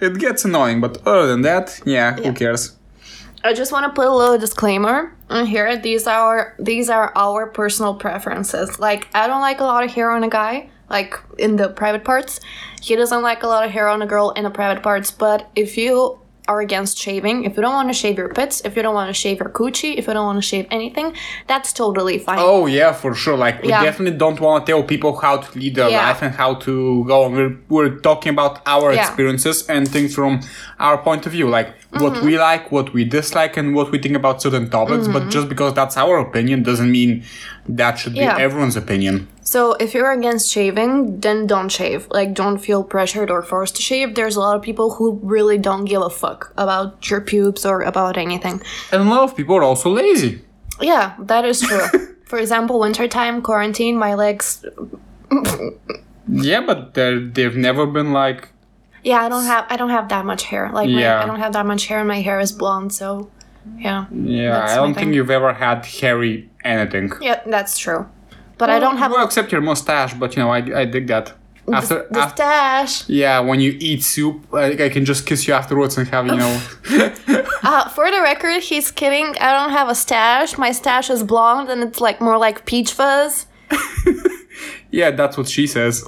it 0.00 0.18
gets 0.18 0.44
annoying 0.44 0.80
but 0.80 0.94
other 1.06 1.26
than 1.26 1.40
that 1.42 1.80
yeah, 1.86 2.14
who 2.16 2.32
cares 2.34 2.76
I 3.42 3.54
just 3.54 3.72
want 3.72 3.84
to 3.86 3.92
put 3.98 4.08
a 4.08 4.14
little 4.14 4.38
disclaimer 4.38 5.14
here. 5.30 5.76
These 5.76 6.06
are 6.06 6.54
these 6.58 6.90
are 6.90 7.12
our 7.14 7.46
personal 7.46 7.94
preferences. 7.94 8.78
Like, 8.80 9.06
I 9.14 9.28
don't 9.28 9.40
like 9.40 9.60
a 9.60 9.64
lot 9.64 9.84
of 9.84 9.90
hair 9.92 10.10
on 10.10 10.24
a 10.24 10.28
guy, 10.28 10.68
like 10.90 11.14
in 11.38 11.56
the 11.56 11.68
private 11.68 12.04
parts. 12.04 12.40
He 12.82 12.94
doesn't 12.96 13.22
like 13.22 13.42
a 13.42 13.46
lot 13.46 13.64
of 13.64 13.70
hair 13.72 13.88
on 13.88 14.02
a 14.02 14.06
girl 14.06 14.30
in 14.30 14.44
the 14.44 14.50
private 14.50 14.82
parts. 14.82 15.10
But 15.10 15.50
if 15.56 15.76
you 15.76 16.18
are 16.48 16.60
against 16.60 16.96
shaving, 16.96 17.42
if 17.42 17.56
you 17.56 17.62
don't 17.62 17.74
want 17.74 17.88
to 17.88 17.92
shave 17.92 18.16
your 18.16 18.28
pits, 18.28 18.62
if 18.64 18.76
you 18.76 18.82
don't 18.82 18.94
want 18.94 19.08
to 19.08 19.12
shave 19.12 19.40
your 19.40 19.48
coochie, 19.48 19.96
if 19.98 20.06
you 20.06 20.12
don't 20.12 20.26
want 20.26 20.38
to 20.38 20.42
shave 20.46 20.64
anything, 20.70 21.12
that's 21.48 21.72
totally 21.72 22.18
fine. 22.20 22.38
oh 22.40 22.66
yeah 22.66 22.92
for 22.92 23.12
sure 23.16 23.36
like 23.36 23.60
we 23.62 23.70
Yeah. 23.70 23.82
definitely 23.82 24.16
don't 24.16 24.38
want 24.38 24.64
to 24.64 24.70
tell 24.72 24.84
people 24.84 25.16
how 25.16 25.38
to 25.38 25.58
lead 25.58 25.74
their 25.74 25.88
Yeah. 25.90 26.06
life 26.06 26.22
and 26.22 26.32
how 26.32 26.54
to 26.66 27.04
go 27.10 27.24
on 27.24 27.32
we're, 27.34 27.56
we're 27.68 27.96
talking 27.96 28.30
about 28.30 28.60
our 28.64 28.92
Yeah. 28.92 29.00
experiences 29.00 29.66
and 29.68 29.88
things 29.88 30.14
from 30.14 30.38
our 30.78 30.96
point 30.98 31.26
of 31.26 31.32
view 31.32 31.48
like 31.48 31.68
what 32.02 32.12
Mm-hmm. 32.12 32.26
we 32.26 32.38
like 32.38 32.70
what 32.70 32.92
we 32.94 33.02
dislike 33.04 33.56
and 33.56 33.74
what 33.74 33.90
we 33.90 33.98
think 33.98 34.14
about 34.14 34.40
certain 34.40 34.70
topics 34.70 35.08
but 35.08 35.28
just 35.30 35.48
because 35.48 35.74
that's 35.74 35.96
our 35.96 36.16
opinion 36.18 36.62
doesn't 36.62 36.92
mean 36.92 37.24
that 37.80 37.98
should 37.98 38.14
be 38.14 38.20
Mm-hmm. 38.20 38.40
Everyone's 38.46 38.76
opinion 38.76 39.26
So 39.52 39.74
if 39.84 39.94
you're 39.94 40.10
against 40.10 40.50
shaving, 40.50 41.20
then 41.20 41.46
don't 41.46 41.68
shave. 41.70 42.08
Like 42.10 42.34
don't 42.34 42.58
feel 42.58 42.82
pressured 42.82 43.30
or 43.30 43.42
forced 43.42 43.76
to 43.76 43.82
shave. 43.82 44.14
There's 44.16 44.34
a 44.36 44.40
lot 44.40 44.56
of 44.56 44.62
people 44.62 44.88
who 44.96 45.20
really 45.22 45.56
don't 45.68 45.84
give 45.84 46.02
a 46.02 46.10
fuck 46.10 46.52
about 46.56 47.08
your 47.10 47.20
pubes 47.20 47.64
or 47.64 47.82
about 47.82 48.16
anything. 48.18 48.60
and 48.92 49.02
a 49.02 49.10
lot 49.14 49.22
of 49.22 49.36
people 49.36 49.54
are 49.56 49.62
also 49.62 49.88
lazy 49.90 50.42
Yeah, 50.82 51.14
that 51.30 51.44
is 51.44 51.60
true. 51.60 51.86
For 52.30 52.38
example, 52.40 52.80
wintertime, 52.80 53.40
quarantine, 53.40 53.96
my 53.96 54.14
legs 54.14 54.64
yeah 56.28 56.60
but 56.66 56.94
they've 56.94 57.56
never 57.56 57.86
been 57.86 58.12
like 58.12 58.48
Yeah, 59.04 59.22
I 59.24 59.28
don't 59.28 59.44
have 59.44 59.64
I 59.70 59.76
don't 59.76 59.90
have 59.90 60.08
that 60.08 60.24
much 60.24 60.42
hair. 60.50 60.64
Like 60.72 60.88
my- 60.90 61.00
Yeah. 61.00 61.22
I 61.22 61.26
don't 61.26 61.38
have 61.38 61.52
that 61.52 61.66
much 61.66 61.86
hair, 61.86 61.98
and 62.02 62.08
my 62.08 62.20
hair 62.28 62.40
is 62.40 62.50
blonde. 62.52 62.90
So, 62.92 63.30
yeah, 63.78 64.06
Yeah, 64.10 64.66
I 64.68 64.74
don't 64.74 64.94
think 64.94 65.14
you've 65.14 65.30
ever 65.30 65.52
had 65.54 65.86
hairy 65.86 66.50
anything. 66.64 67.12
yeah, 67.22 67.40
that's 67.46 67.78
true. 67.78 68.02
But 68.58 68.70
I 68.70 68.78
don't 68.78 68.96
have 68.96 69.10
well, 69.12 69.24
except 69.24 69.52
your 69.52 69.60
mustache, 69.60 70.14
but 70.14 70.34
you 70.34 70.42
know, 70.42 70.50
I, 70.50 70.80
I 70.80 70.84
dig 70.84 71.06
that. 71.08 71.34
After, 71.72 72.06
the 72.10 72.20
after 72.20 72.36
stash. 72.36 73.08
yeah, 73.08 73.40
when 73.40 73.58
you 73.58 73.76
eat 73.80 74.04
soup, 74.04 74.46
like 74.52 74.80
I 74.80 74.88
can 74.88 75.04
just 75.04 75.26
kiss 75.26 75.48
you 75.48 75.54
afterwards 75.54 75.98
and 75.98 76.06
have 76.08 76.26
you 76.26 76.36
know. 76.36 76.62
Uh, 77.62 77.88
for 77.88 78.08
the 78.12 78.20
record, 78.22 78.62
he's 78.62 78.92
kidding. 78.92 79.36
I 79.40 79.52
don't 79.52 79.70
have 79.70 79.88
a 79.88 79.94
stash. 79.94 80.56
My 80.56 80.70
stash 80.70 81.10
is 81.10 81.24
blonde, 81.24 81.68
and 81.68 81.82
it's 81.82 82.00
like 82.00 82.20
more 82.20 82.38
like 82.38 82.64
peach 82.64 82.92
fuzz. 82.92 83.46
yeah, 84.92 85.10
that's 85.10 85.36
what 85.36 85.48
she 85.48 85.66
says. 85.66 86.04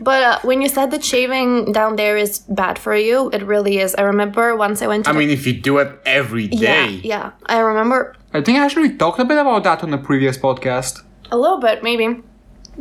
But 0.00 0.22
uh, 0.22 0.38
when 0.42 0.62
you 0.62 0.68
said 0.68 0.92
that 0.92 1.02
shaving 1.02 1.72
down 1.72 1.96
there 1.96 2.16
is 2.16 2.40
bad 2.40 2.78
for 2.78 2.94
you, 2.94 3.30
it 3.32 3.42
really 3.42 3.78
is. 3.78 3.94
I 3.96 4.02
remember 4.02 4.54
once 4.54 4.80
I 4.82 4.86
went 4.86 5.06
to. 5.06 5.10
I 5.10 5.14
mean, 5.14 5.30
if 5.30 5.44
you 5.46 5.54
do 5.54 5.78
it 5.78 5.98
every 6.06 6.46
day. 6.46 6.86
yeah, 6.86 6.86
yeah. 6.86 7.32
I 7.46 7.58
remember 7.58 8.14
I 8.32 8.40
think 8.42 8.58
I 8.58 8.64
actually 8.64 8.96
talked 8.96 9.20
a 9.20 9.24
bit 9.24 9.38
about 9.38 9.62
that 9.64 9.82
on 9.84 9.90
the 9.90 9.98
previous 9.98 10.36
podcast. 10.36 11.02
A 11.30 11.36
little 11.36 11.58
bit, 11.58 11.82
maybe. 11.82 12.22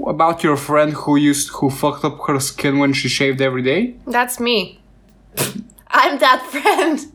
About 0.06 0.44
your 0.44 0.58
friend 0.58 0.94
who 0.94 1.16
used 1.16 1.50
who 1.50 1.70
fucked 1.70 2.04
up 2.04 2.20
her 2.28 2.40
skin 2.40 2.80
when 2.80 2.94
she 2.94 3.08
shaved 3.08 3.42
every 3.42 3.62
day. 3.62 3.96
That's 4.08 4.40
me. 4.40 4.80
I'm 5.88 6.18
that 6.20 6.42
friend. 6.52 7.14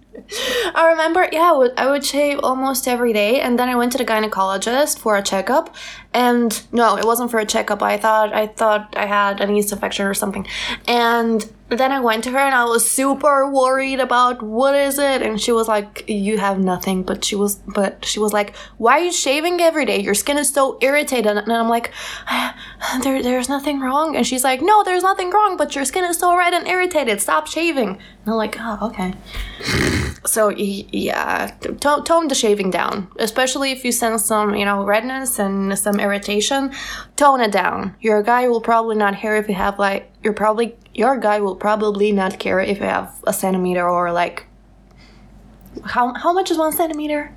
I 0.74 0.88
remember, 0.90 1.28
yeah, 1.32 1.50
I 1.52 1.56
would, 1.56 1.72
I 1.76 1.90
would 1.90 2.04
shave 2.04 2.40
almost 2.42 2.88
every 2.88 3.12
day, 3.12 3.40
and 3.40 3.58
then 3.58 3.68
I 3.68 3.76
went 3.76 3.92
to 3.92 3.98
the 3.98 4.04
gynecologist 4.04 4.98
for 4.98 5.16
a 5.16 5.22
checkup, 5.22 5.74
and 6.14 6.62
no, 6.72 6.96
it 6.96 7.04
wasn't 7.04 7.30
for 7.30 7.38
a 7.38 7.44
checkup. 7.44 7.82
I 7.82 7.98
thought 7.98 8.32
I 8.32 8.46
thought 8.46 8.94
I 8.96 9.06
had 9.06 9.40
an 9.40 9.54
yeast 9.54 9.72
infection 9.72 10.06
or 10.06 10.14
something, 10.14 10.46
and 10.86 11.48
then 11.68 11.92
I 11.92 12.00
went 12.00 12.24
to 12.24 12.30
her 12.30 12.38
and 12.38 12.54
I 12.54 12.64
was 12.64 12.88
super 12.88 13.50
worried 13.50 14.00
about 14.00 14.42
what 14.42 14.74
is 14.74 14.98
it, 14.98 15.20
and 15.20 15.38
she 15.40 15.52
was 15.52 15.68
like, 15.68 16.04
"You 16.08 16.38
have 16.38 16.58
nothing," 16.58 17.02
but 17.02 17.24
she 17.24 17.36
was, 17.36 17.56
but 17.56 18.04
she 18.06 18.18
was 18.18 18.32
like, 18.32 18.56
"Why 18.78 19.00
are 19.00 19.04
you 19.04 19.12
shaving 19.12 19.60
every 19.60 19.84
day? 19.84 20.00
Your 20.00 20.14
skin 20.14 20.38
is 20.38 20.48
so 20.48 20.78
irritated," 20.80 21.36
and 21.36 21.52
I'm 21.52 21.68
like, 21.68 21.92
"There, 23.02 23.22
there's 23.22 23.50
nothing 23.50 23.80
wrong," 23.80 24.16
and 24.16 24.26
she's 24.26 24.44
like, 24.44 24.62
"No, 24.62 24.82
there's 24.82 25.02
nothing 25.02 25.30
wrong, 25.30 25.58
but 25.58 25.74
your 25.74 25.84
skin 25.84 26.04
is 26.04 26.16
so 26.18 26.36
red 26.36 26.54
and 26.54 26.66
irritated. 26.66 27.20
Stop 27.20 27.46
shaving." 27.46 27.88
And 27.90 28.26
I'm 28.26 28.36
like, 28.36 28.56
"Oh, 28.58 28.78
okay." 28.88 29.12
So 30.26 30.50
yeah, 30.50 31.54
tone, 31.80 32.04
tone 32.04 32.28
the 32.28 32.34
shaving 32.34 32.70
down, 32.70 33.08
especially 33.18 33.72
if 33.72 33.84
you 33.84 33.92
sense 33.92 34.24
some, 34.24 34.54
you 34.54 34.64
know, 34.64 34.84
redness 34.84 35.38
and 35.38 35.78
some 35.78 35.97
irritation. 36.00 36.72
Tone 37.16 37.40
it 37.40 37.52
down. 37.52 37.94
Your 38.00 38.22
guy 38.22 38.48
will 38.48 38.60
probably 38.60 38.96
not 38.96 39.16
care 39.16 39.36
if 39.36 39.48
you 39.48 39.54
have 39.54 39.78
like 39.78 40.10
you're 40.22 40.32
probably 40.32 40.76
your 40.94 41.16
guy 41.18 41.40
will 41.40 41.56
probably 41.56 42.12
not 42.12 42.38
care 42.38 42.60
if 42.60 42.78
you 42.78 42.84
have 42.84 43.12
a 43.26 43.32
centimeter 43.32 43.88
or 43.88 44.12
like 44.12 44.46
how 45.84 46.14
how 46.14 46.32
much 46.32 46.50
is 46.50 46.58
one 46.58 46.72
centimeter? 46.72 47.34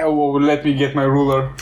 Oh, 0.00 0.32
let 0.40 0.64
me 0.64 0.74
get 0.74 0.94
my 0.94 1.04
ruler. 1.04 1.52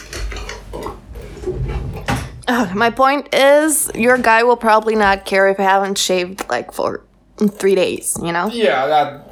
Ugh, 2.49 2.75
my 2.75 2.90
point 2.90 3.33
is, 3.33 3.90
your 3.94 4.18
guy 4.18 4.42
will 4.42 4.57
probably 4.57 4.96
not 4.96 5.25
care 5.25 5.49
if 5.49 5.59
you 5.59 5.64
haven't 5.64 5.99
shaved 5.99 6.49
like 6.49 6.73
for 6.73 7.05
three 7.38 7.75
days. 7.75 8.16
You 8.23 8.33
know 8.33 8.49
Yeah, 8.49 8.87
that 8.87 9.30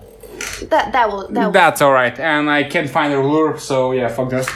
that 0.71 0.93
that 0.93 1.11
will 1.11 1.29
that. 1.29 1.53
That's 1.53 1.81
all 1.83 1.93
right. 1.93 2.19
And 2.19 2.51
I 2.51 2.65
can't 2.65 2.89
find 2.91 3.13
a 3.13 3.19
ruler, 3.19 3.59
so 3.59 3.93
yeah, 3.93 4.09
fuck 4.09 4.31
this. 4.31 4.49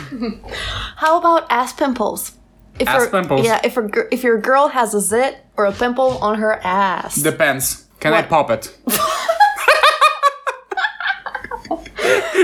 How 0.97 1.19
about 1.19 1.47
ass 1.51 1.73
pimples? 1.73 2.33
If 2.79 2.89
Ass 2.89 3.03
your- 3.03 3.11
pimples? 3.11 3.45
Yeah, 3.45 3.61
if 3.63 3.77
a 3.77 3.89
if 4.13 4.23
your 4.23 4.39
girl 4.39 4.69
has 4.69 4.95
a 4.95 5.01
zit 5.01 5.45
or 5.57 5.67
a 5.67 5.73
pimple 5.73 6.19
on 6.19 6.39
her 6.39 6.61
ass. 6.65 7.17
Depends. 7.17 7.87
Can 8.01 8.13
I 8.15 8.23
pop 8.23 8.51
it? 8.51 8.77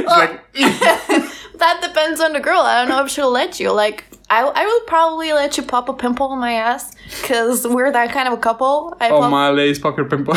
like 0.07 0.53
that 0.53 1.81
depends 1.83 2.21
on 2.21 2.33
the 2.33 2.41
girl. 2.41 2.61
I 2.61 2.81
don't 2.81 2.89
know 2.89 3.05
if 3.05 3.11
she'll 3.11 3.31
let 3.31 3.59
you. 3.59 3.73
Like, 3.73 4.05
I, 4.31 4.43
I 4.45 4.67
would 4.67 4.87
probably 4.87 5.33
let 5.33 5.57
you 5.57 5.63
pop 5.63 5.89
a 5.89 5.93
pimple 5.95 6.29
on 6.29 6.39
my 6.39 6.53
ass 6.53 6.95
because 7.21 7.67
we're 7.67 7.91
that 7.91 8.13
kind 8.13 8.29
of 8.29 8.35
a 8.35 8.41
couple. 8.41 8.97
I 9.01 9.11
oh 9.11 9.21
pop, 9.21 9.31
my 9.31 9.51
lace 9.51 9.79
pop 9.79 9.97
your 9.97 10.07
pimple. 10.07 10.35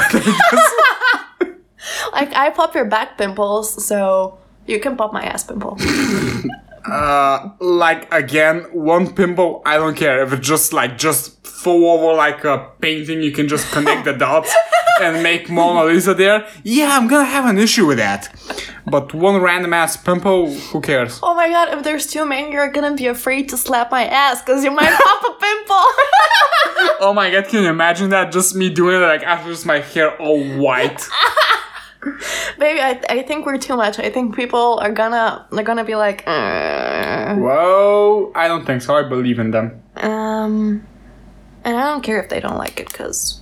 like 2.12 2.34
I 2.34 2.50
pop 2.50 2.76
your 2.76 2.86
back 2.86 3.18
pimples, 3.18 3.86
so 3.86 4.38
you 4.66 4.80
can 4.80 4.96
pop 4.96 5.14
my 5.14 5.24
ass 5.24 5.44
pimple. 5.44 5.78
uh, 6.86 7.50
like 7.60 8.12
again, 8.14 8.64
one 8.72 9.14
pimple. 9.14 9.62
I 9.66 9.78
don't 9.78 9.96
care 9.96 10.24
if 10.24 10.34
it's 10.34 10.48
just 10.48 10.74
like 10.74 10.98
just 10.98 11.46
full 11.46 11.90
over 11.90 12.16
like 12.16 12.44
a 12.44 12.70
painting. 12.80 13.22
You 13.22 13.32
can 13.32 13.48
just 13.48 13.72
connect 13.72 14.06
the 14.06 14.14
dots 14.14 14.54
and 15.02 15.24
make 15.24 15.50
Mona 15.50 15.86
Lisa 15.86 16.14
there. 16.14 16.48
Yeah, 16.64 16.98
I'm 16.98 17.08
gonna 17.08 17.26
have 17.26 17.46
an 17.46 17.58
issue 17.58 17.86
with 17.86 17.98
that. 17.98 18.34
But 18.88 19.14
one 19.14 19.40
random 19.42 19.74
ass 19.74 19.96
pimple, 19.96 20.52
who 20.52 20.82
cares? 20.82 21.20
oh 21.22 21.36
my 21.36 21.50
god, 21.50 21.78
if 21.78 21.84
there's 21.84 22.08
too 22.08 22.26
many, 22.26 22.52
you're 22.52 22.72
gonna 22.72 22.96
be 22.96 23.08
afraid 23.08 23.48
to 23.50 23.58
slap 23.58 23.92
my 23.92 24.06
ass 24.06 24.42
because 24.42 24.64
you 24.64 24.72
might 24.72 24.92
pop 24.92 25.24
a 25.24 25.40
pimple. 25.40 25.86
Oh 27.00 27.14
my 27.16 27.30
god, 27.32 27.48
can 27.48 27.64
you 27.64 27.70
imagine 27.70 28.10
that? 28.10 28.32
Just 28.32 28.56
me 28.56 28.70
doing 28.70 28.96
it 28.96 29.06
like 29.06 29.24
after 29.24 29.50
just 29.50 29.66
my 29.66 29.80
hair 29.80 30.16
all 30.20 30.44
white. 30.58 31.08
Baby, 32.60 32.80
I, 32.82 33.02
I 33.10 33.22
think 33.24 33.46
we're 33.46 33.58
too 33.58 33.76
much. 33.76 34.00
I 34.00 34.10
think 34.10 34.36
people 34.36 34.80
are 34.82 34.92
gonna 34.92 35.46
they're 35.52 35.64
gonna 35.64 35.84
be 35.84 35.96
like, 35.96 36.24
"Uh." 36.28 37.36
Whoa, 37.36 38.32
I 38.36 38.48
don't 38.48 38.66
think 38.66 38.82
so. 38.82 38.96
I 38.96 39.04
believe 39.08 39.40
in 39.40 39.52
them. 39.52 39.82
um, 39.98 40.86
and 41.64 41.78
I 41.78 41.84
don't 41.84 42.02
care 42.02 42.22
if 42.22 42.30
they 42.30 42.40
don't 42.40 42.58
like 42.58 42.80
it 42.80 42.88
because, 42.88 43.42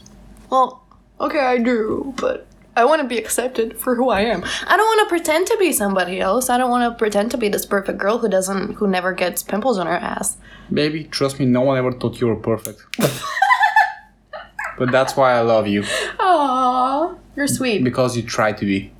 well, 0.49 0.83
okay, 1.21 1.39
I 1.39 1.57
do, 1.57 2.13
but 2.17 2.45
I 2.75 2.83
want 2.85 3.01
to 3.01 3.07
be 3.07 3.17
accepted 3.17 3.77
for 3.79 3.95
who 3.95 4.09
I 4.09 4.21
am. 4.21 4.43
I 4.67 4.75
don't 4.77 4.85
want 4.85 5.01
to 5.07 5.09
pretend 5.09 5.47
to 5.47 5.57
be 5.57 5.71
somebody 5.71 6.19
else. 6.19 6.49
I 6.49 6.57
don't 6.57 6.69
want 6.69 6.91
to 6.91 6.97
pretend 6.97 7.31
to 7.31 7.37
be 7.37 7.49
this 7.49 7.65
perfect 7.65 7.97
girl 7.97 8.17
who 8.19 8.29
doesn't, 8.29 8.73
who 8.75 8.87
never 8.87 9.11
gets 9.13 9.41
pimples 9.43 9.77
on 9.77 9.87
her 9.87 9.95
ass. 9.97 10.37
Baby, 10.71 11.05
trust 11.05 11.39
me, 11.39 11.45
no 11.45 11.61
one 11.61 11.77
ever 11.77 11.91
thought 11.93 12.19
you 12.21 12.27
were 12.27 12.35
perfect. 12.35 12.85
but 14.77 14.91
that's 14.91 15.15
why 15.17 15.31
I 15.33 15.41
love 15.41 15.67
you. 15.67 15.81
Aww, 15.81 17.17
you're 17.35 17.47
sweet. 17.47 17.83
Because 17.83 18.15
you 18.17 18.23
try 18.23 18.51
to 18.51 18.65
be. 18.65 18.91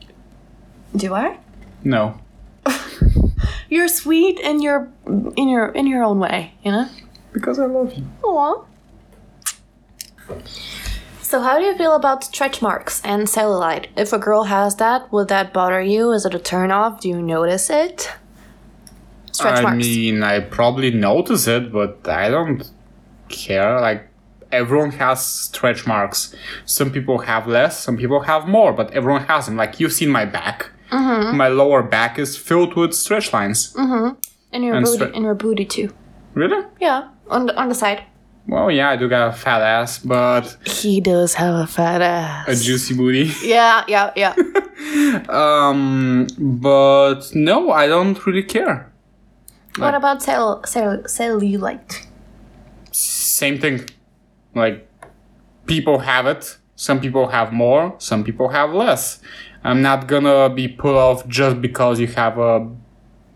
Do 0.96 1.14
I? 1.14 1.38
No. 1.84 2.20
You're 3.70 3.88
sweet 3.88 4.40
in 4.40 4.62
your 4.62 4.90
in 5.38 5.48
your 5.48 5.68
in 5.68 5.86
your 5.86 6.04
own 6.04 6.20
way, 6.20 6.54
you 6.64 6.72
know. 6.72 6.90
Because 7.32 7.60
I 7.60 7.66
love 7.66 7.94
you. 7.94 8.06
Aww. 8.24 8.66
So, 11.22 11.42
how 11.42 11.60
do 11.60 11.66
you 11.66 11.78
feel 11.78 11.94
about 11.96 12.24
stretch 12.24 12.60
marks 12.60 13.02
and 13.06 13.28
cellulite? 13.28 13.86
If 13.96 14.12
a 14.12 14.18
girl 14.18 14.46
has 14.46 14.78
that, 14.78 15.12
would 15.12 15.28
that 15.28 15.54
bother 15.54 15.80
you? 15.82 16.12
Is 16.12 16.26
it 16.26 16.34
a 16.34 16.40
turn 16.40 16.72
off? 16.72 17.02
Do 17.02 17.10
you 17.10 17.22
notice 17.22 17.70
it? 17.70 18.12
Stretch 19.32 19.60
I 19.60 19.62
marks. 19.62 19.78
mean, 19.78 20.24
I 20.24 20.40
probably 20.40 20.90
notice 20.90 21.46
it, 21.46 21.72
but 21.72 22.08
I 22.08 22.30
don't 22.30 22.68
care. 23.30 23.80
Like, 23.80 24.09
everyone 24.52 24.92
has 24.92 25.26
stretch 25.26 25.86
marks. 25.88 26.36
Some 26.66 26.92
people 26.92 27.20
have 27.20 27.48
less, 27.48 27.80
some 27.80 27.98
people 27.98 28.22
have 28.22 28.48
more, 28.48 28.74
but 28.74 28.92
everyone 28.94 29.24
has 29.26 29.46
them. 29.46 29.56
Like, 29.58 29.80
you've 29.80 29.94
seen 29.94 30.10
my 30.10 30.26
back. 30.26 30.70
Mm-hmm. 30.92 31.38
My 31.38 31.48
lower 31.50 31.84
back 31.84 32.18
is 32.18 32.36
filled 32.38 32.74
with 32.76 32.94
stretch 32.94 33.32
lines. 33.34 33.76
in 33.78 34.64
your 34.64 34.76
and 34.76 34.86
booty, 34.86 35.06
stre- 35.06 35.14
in 35.14 35.24
your 35.24 35.36
booty 35.36 35.66
too. 35.66 35.94
Really? 36.34 36.66
Yeah, 36.80 37.10
on 37.30 37.46
the 37.48 37.56
on 37.56 37.70
the 37.70 37.76
side. 37.76 38.04
Well, 38.48 38.72
yeah, 38.72 38.90
I 38.90 38.96
do 38.96 39.08
got 39.08 39.28
a 39.28 39.32
fat 39.34 39.62
ass, 39.62 40.00
but 40.00 40.58
He 40.66 41.00
does 41.02 41.36
have 41.36 41.54
a 41.54 41.68
fat 41.68 42.02
ass. 42.02 42.48
a 42.48 42.56
juicy 42.66 42.96
booty. 42.96 43.32
Yeah, 43.44 43.84
yeah, 43.88 44.12
yeah. 44.16 44.34
Um, 45.30 46.26
but 46.40 47.30
no, 47.36 47.70
I 47.72 47.86
don't 47.88 48.26
really 48.26 48.44
care. 48.44 48.92
what 49.78 49.94
about 49.94 50.24
cell, 50.24 50.64
cell 50.66 50.98
cellulite? 51.06 52.06
Same 52.92 53.60
thing. 53.60 53.82
Like, 54.56 54.88
people 55.66 56.00
have 56.00 56.26
it. 56.28 56.58
Some 56.76 57.00
people 57.02 57.28
have 57.28 57.52
more. 57.54 57.96
Some 58.00 58.24
people 58.24 58.50
have 58.50 58.74
less. 58.74 59.20
I'm 59.64 59.82
not 59.82 60.08
gonna 60.08 60.50
be 60.50 60.68
put 60.68 60.96
off 60.96 61.28
just 61.28 61.62
because 61.62 62.00
you 62.00 62.08
have 62.08 62.38
a 62.38 62.70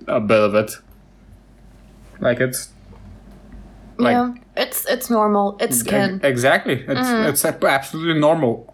a 0.08 0.20
bit 0.22 0.40
of 0.40 0.56
it. 0.56 0.72
Like 2.20 2.40
it's 2.40 2.70
like 3.98 4.14
yeah, 4.14 4.34
it's 4.56 4.86
it's 4.86 5.10
normal. 5.10 5.58
It's 5.60 5.80
skin. 5.80 6.22
e- 6.24 6.28
exactly. 6.28 6.76
It's 6.88 7.00
Mm-hmm. 7.10 7.30
it's 7.30 7.44
absolutely 7.46 8.20
normal. 8.20 8.74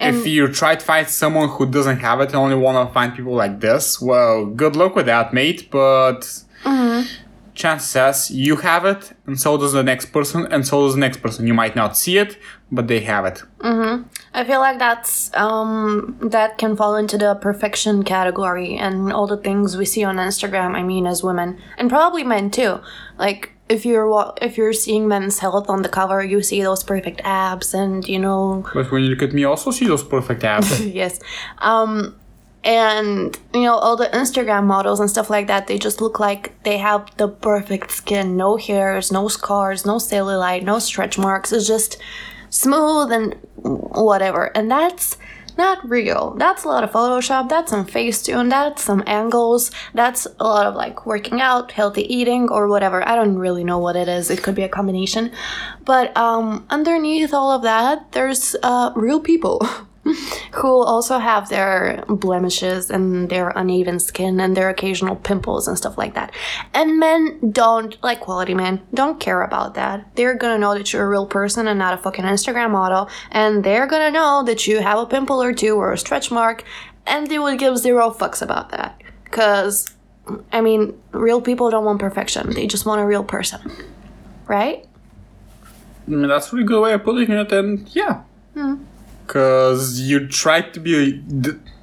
if 0.00 0.26
you 0.26 0.48
try 0.48 0.74
to 0.74 0.84
find 0.84 1.06
someone 1.06 1.48
who 1.50 1.66
doesn't 1.66 1.98
have 1.98 2.20
it 2.20 2.28
and 2.30 2.36
only 2.36 2.56
want 2.56 2.88
to 2.88 2.92
find 2.92 3.14
people 3.14 3.34
like 3.34 3.60
this, 3.60 4.00
well, 4.00 4.44
good 4.46 4.74
luck 4.74 4.96
with 4.96 5.06
that, 5.06 5.32
mate. 5.34 5.70
But 5.70 6.20
Mm-hmm. 6.64 7.00
Chances 7.56 8.30
you 8.30 8.56
have 8.56 8.84
it, 8.84 9.12
and 9.26 9.40
so 9.40 9.56
does 9.56 9.72
the 9.72 9.82
next 9.82 10.06
person, 10.06 10.46
and 10.52 10.66
so 10.66 10.84
does 10.84 10.94
the 10.94 11.00
next 11.00 11.18
person. 11.18 11.46
You 11.46 11.54
might 11.54 11.74
not 11.74 11.96
see 11.96 12.18
it, 12.18 12.38
but 12.70 12.86
they 12.86 13.00
have 13.00 13.24
it. 13.24 13.42
I 14.34 14.44
feel 14.44 14.60
like 14.60 14.78
that's 14.78 15.34
um 15.34 16.18
that 16.20 16.58
can 16.58 16.76
fall 16.76 16.94
into 16.96 17.18
the 17.18 17.34
perfection 17.34 18.04
category 18.04 18.76
and 18.76 19.12
all 19.12 19.26
the 19.26 19.38
things 19.38 19.76
we 19.76 19.86
see 19.86 20.04
on 20.04 20.16
Instagram. 20.16 20.76
I 20.76 20.82
mean, 20.82 21.06
as 21.06 21.22
women 21.22 21.58
and 21.78 21.88
probably 21.88 22.22
men 22.22 22.50
too. 22.50 22.80
Like 23.18 23.56
if 23.68 23.84
you're 23.84 24.34
if 24.40 24.56
you're 24.56 24.72
seeing 24.72 25.08
Men's 25.08 25.38
Health 25.38 25.68
on 25.68 25.82
the 25.82 25.88
cover, 25.88 26.22
you 26.22 26.42
see 26.42 26.62
those 26.62 26.84
perfect 26.84 27.20
abs, 27.24 27.74
and 27.74 28.06
you 28.06 28.18
know, 28.18 28.64
But 28.74 28.90
when 28.92 29.02
you 29.02 29.10
look 29.10 29.22
at 29.22 29.32
me, 29.32 29.44
also 29.44 29.70
see 29.70 29.86
those 29.86 30.04
perfect 30.04 30.44
abs. 30.44 30.80
yes, 31.02 31.20
um, 31.58 32.14
and 32.66 33.38
you 33.54 33.62
know 33.62 33.76
all 33.76 33.96
the 33.96 34.08
Instagram 34.08 34.64
models 34.64 34.98
and 34.98 35.08
stuff 35.08 35.30
like 35.30 35.46
that. 35.46 35.68
They 35.68 35.78
just 35.78 36.00
look 36.00 36.18
like 36.18 36.60
they 36.64 36.78
have 36.78 37.16
the 37.16 37.28
perfect 37.28 37.92
skin, 37.92 38.36
no 38.36 38.56
hairs, 38.56 39.12
no 39.12 39.28
scars, 39.28 39.86
no 39.86 39.96
cellulite, 39.96 40.64
no 40.64 40.80
stretch 40.80 41.16
marks. 41.16 41.52
It's 41.52 41.68
just 41.68 41.96
smooth 42.50 43.12
and 43.12 43.34
whatever, 43.54 44.46
and 44.56 44.70
that's 44.70 45.16
not 45.56 45.88
real. 45.88 46.34
That's 46.34 46.64
a 46.64 46.68
lot 46.68 46.84
of 46.84 46.90
Photoshop. 46.90 47.48
That's 47.48 47.70
some 47.70 47.86
Facetune. 47.86 48.50
That's 48.50 48.82
some 48.82 49.02
angles. 49.06 49.70
That's 49.94 50.26
a 50.38 50.44
lot 50.44 50.66
of 50.66 50.74
like 50.74 51.06
working 51.06 51.40
out, 51.40 51.72
healthy 51.72 52.02
eating, 52.12 52.48
or 52.50 52.68
whatever. 52.68 53.08
I 53.08 53.14
don't 53.14 53.38
really 53.38 53.64
know 53.64 53.78
what 53.78 53.96
it 53.96 54.08
is. 54.08 54.28
It 54.28 54.42
could 54.42 54.56
be 54.56 54.64
a 54.64 54.68
combination, 54.68 55.30
but 55.84 56.14
um, 56.16 56.66
underneath 56.68 57.32
all 57.32 57.52
of 57.52 57.62
that, 57.62 58.10
there's 58.12 58.56
uh, 58.62 58.90
real 58.96 59.20
people. 59.20 59.66
who 60.52 60.82
also 60.82 61.18
have 61.18 61.48
their 61.48 62.04
blemishes 62.08 62.90
and 62.90 63.28
their 63.28 63.50
uneven 63.50 63.98
skin 63.98 64.38
and 64.40 64.56
their 64.56 64.68
occasional 64.68 65.16
pimples 65.16 65.66
and 65.66 65.76
stuff 65.76 65.98
like 65.98 66.14
that. 66.14 66.32
And 66.74 66.98
men 66.98 67.50
don't, 67.50 67.96
like 68.02 68.20
quality 68.20 68.54
men, 68.54 68.82
don't 68.94 69.18
care 69.18 69.42
about 69.42 69.74
that. 69.74 70.14
They're 70.14 70.34
gonna 70.34 70.58
know 70.58 70.74
that 70.74 70.92
you're 70.92 71.04
a 71.04 71.08
real 71.08 71.26
person 71.26 71.68
and 71.68 71.78
not 71.78 71.94
a 71.94 71.98
fucking 71.98 72.24
Instagram 72.24 72.70
model, 72.70 73.08
and 73.30 73.64
they're 73.64 73.86
gonna 73.86 74.10
know 74.10 74.42
that 74.44 74.66
you 74.66 74.80
have 74.80 74.98
a 74.98 75.06
pimple 75.06 75.42
or 75.42 75.52
two 75.52 75.76
or 75.76 75.92
a 75.92 75.98
stretch 75.98 76.30
mark, 76.30 76.64
and 77.06 77.26
they 77.28 77.38
would 77.38 77.58
give 77.58 77.78
zero 77.78 78.10
fucks 78.10 78.42
about 78.42 78.70
that. 78.70 79.02
Cause, 79.30 79.94
I 80.52 80.60
mean, 80.60 80.98
real 81.12 81.40
people 81.40 81.70
don't 81.70 81.84
want 81.84 82.00
perfection, 82.00 82.50
they 82.50 82.66
just 82.66 82.86
want 82.86 83.00
a 83.00 83.06
real 83.06 83.24
person. 83.24 83.60
Right? 84.46 84.86
I 86.06 86.10
mean, 86.10 86.28
that's 86.28 86.52
a 86.52 86.56
really 86.56 86.66
good 86.66 86.80
way 86.80 86.92
of 86.92 87.02
putting 87.02 87.30
it, 87.30 87.50
and 87.50 87.88
yeah. 87.88 88.22
Hmm. 88.54 88.76
Because 89.26 90.00
you 90.00 90.28
tried 90.28 90.72
to 90.74 90.80
be, 90.80 91.22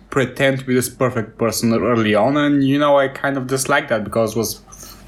pretend 0.10 0.60
to 0.60 0.66
be 0.66 0.74
this 0.74 0.90
perfect 0.90 1.38
person 1.38 1.74
early 1.74 2.16
on, 2.16 2.38
and 2.38 2.64
you 2.64 2.80
know, 2.80 2.98
I 2.98 3.08
kind 3.10 3.38
of 3.38 3.48
dislike 3.48 3.90
that 3.90 4.04
because 4.04 4.36
it 4.36 4.40
was 4.40 4.62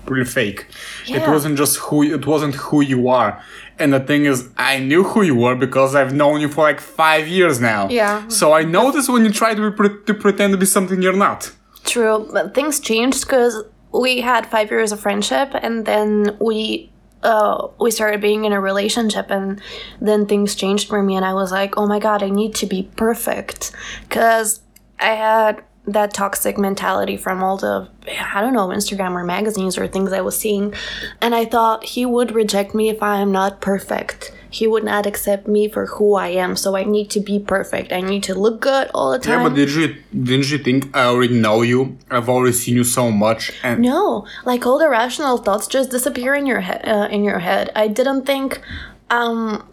really 0.08 0.26
fake. 0.26 0.68
It 1.08 1.28
wasn't 1.28 1.58
just 1.58 1.78
who, 1.78 2.04
it 2.04 2.26
wasn't 2.26 2.56
who 2.56 2.82
you 2.82 3.08
are. 3.10 3.42
And 3.80 3.92
the 3.94 4.00
thing 4.00 4.26
is, 4.26 4.50
I 4.58 4.80
knew 4.80 5.04
who 5.04 5.22
you 5.22 5.36
were 5.36 5.56
because 5.56 5.96
I've 5.96 6.14
known 6.14 6.42
you 6.42 6.48
for 6.48 6.62
like 6.62 6.80
five 6.80 7.28
years 7.28 7.60
now. 7.60 7.90
Yeah. 7.90 8.28
So 8.28 8.54
I 8.54 8.64
noticed 8.64 9.10
when 9.10 9.26
you 9.26 9.32
try 9.32 9.54
to, 9.54 9.72
be 9.72 9.76
pre- 9.76 10.04
to 10.06 10.14
pretend 10.14 10.54
to 10.54 10.58
be 10.58 10.66
something 10.66 11.02
you're 11.02 11.14
not. 11.14 11.52
True, 11.84 12.28
but 12.32 12.54
things 12.54 12.80
changed 12.80 13.22
because 13.22 13.64
we 13.92 14.22
had 14.22 14.46
five 14.46 14.70
years 14.72 14.92
of 14.92 15.00
friendship, 15.00 15.50
and 15.54 15.86
then 15.86 16.38
we 16.40 16.92
uh, 17.26 17.68
we 17.80 17.92
started 17.92 18.22
being 18.22 18.46
in 18.46 18.54
a 18.54 18.62
relationship, 18.62 19.30
and 19.30 19.62
then 20.00 20.26
things 20.26 20.56
changed 20.56 20.88
for 20.88 21.02
me, 21.04 21.16
and 21.16 21.26
I 21.26 21.34
was 21.34 21.52
like, 21.52 21.76
oh 21.78 21.88
my 21.88 22.00
god, 22.00 22.24
I 22.24 22.30
need 22.30 22.56
to 22.56 22.66
be 22.66 22.90
perfect, 22.96 23.72
because 24.08 24.62
I 25.00 25.16
had 25.16 25.64
that 25.88 26.14
toxic 26.14 26.58
mentality 26.58 27.18
from 27.18 27.44
all 27.44 27.58
the 27.58 27.88
I 28.34 28.42
don't 28.42 28.54
know 28.54 28.70
Instagram 28.70 29.12
or 29.12 29.24
magazines 29.24 29.78
or 29.78 29.88
things 29.88 30.14
I 30.14 30.22
was 30.22 30.38
seeing, 30.38 30.74
and 31.22 31.36
I 31.36 31.46
thought 31.46 31.84
he 31.84 32.06
would 32.06 32.32
reject 32.32 32.74
me 32.74 32.90
if 32.90 33.04
I 33.04 33.20
am 33.20 33.32
not 33.32 33.62
perfect. 33.62 34.32
He 34.60 34.66
would 34.72 34.86
not 34.86 35.06
accept 35.06 35.48
me 35.48 35.68
for 35.68 35.86
who 35.94 36.16
I 36.16 36.30
am, 36.44 36.56
so 36.56 36.76
I 36.76 36.84
need 36.96 37.10
to 37.16 37.20
be 37.20 37.38
perfect. 37.40 37.92
I 37.92 38.02
need 38.12 38.24
to 38.24 38.34
look 38.34 38.58
good 38.62 38.90
all 38.94 39.12
the 39.12 39.20
time. 39.20 39.42
Yeah, 39.42 39.50
but 39.50 39.56
didn't 39.56 39.76
you 39.80 39.88
didn't 40.30 40.50
you 40.52 40.60
think 40.68 40.96
I 40.96 41.04
already 41.12 41.38
know 41.46 41.62
you? 41.62 41.98
I've 42.10 42.30
already 42.30 42.54
seen 42.54 42.76
you 42.76 42.86
so 42.86 43.12
much, 43.12 43.52
and 43.64 43.82
No, 43.82 44.26
like 44.46 44.66
all 44.66 44.80
the 44.80 44.90
rational 44.90 45.38
thoughts 45.38 45.68
just 45.68 45.92
disappear 45.92 46.34
in 46.36 46.46
your 46.46 46.62
head. 46.62 46.82
Uh, 46.88 47.08
in 47.16 47.24
your 47.24 47.40
head, 47.40 47.72
I 47.76 47.88
didn't 47.88 48.26
think. 48.26 48.62
Um, 49.10 49.68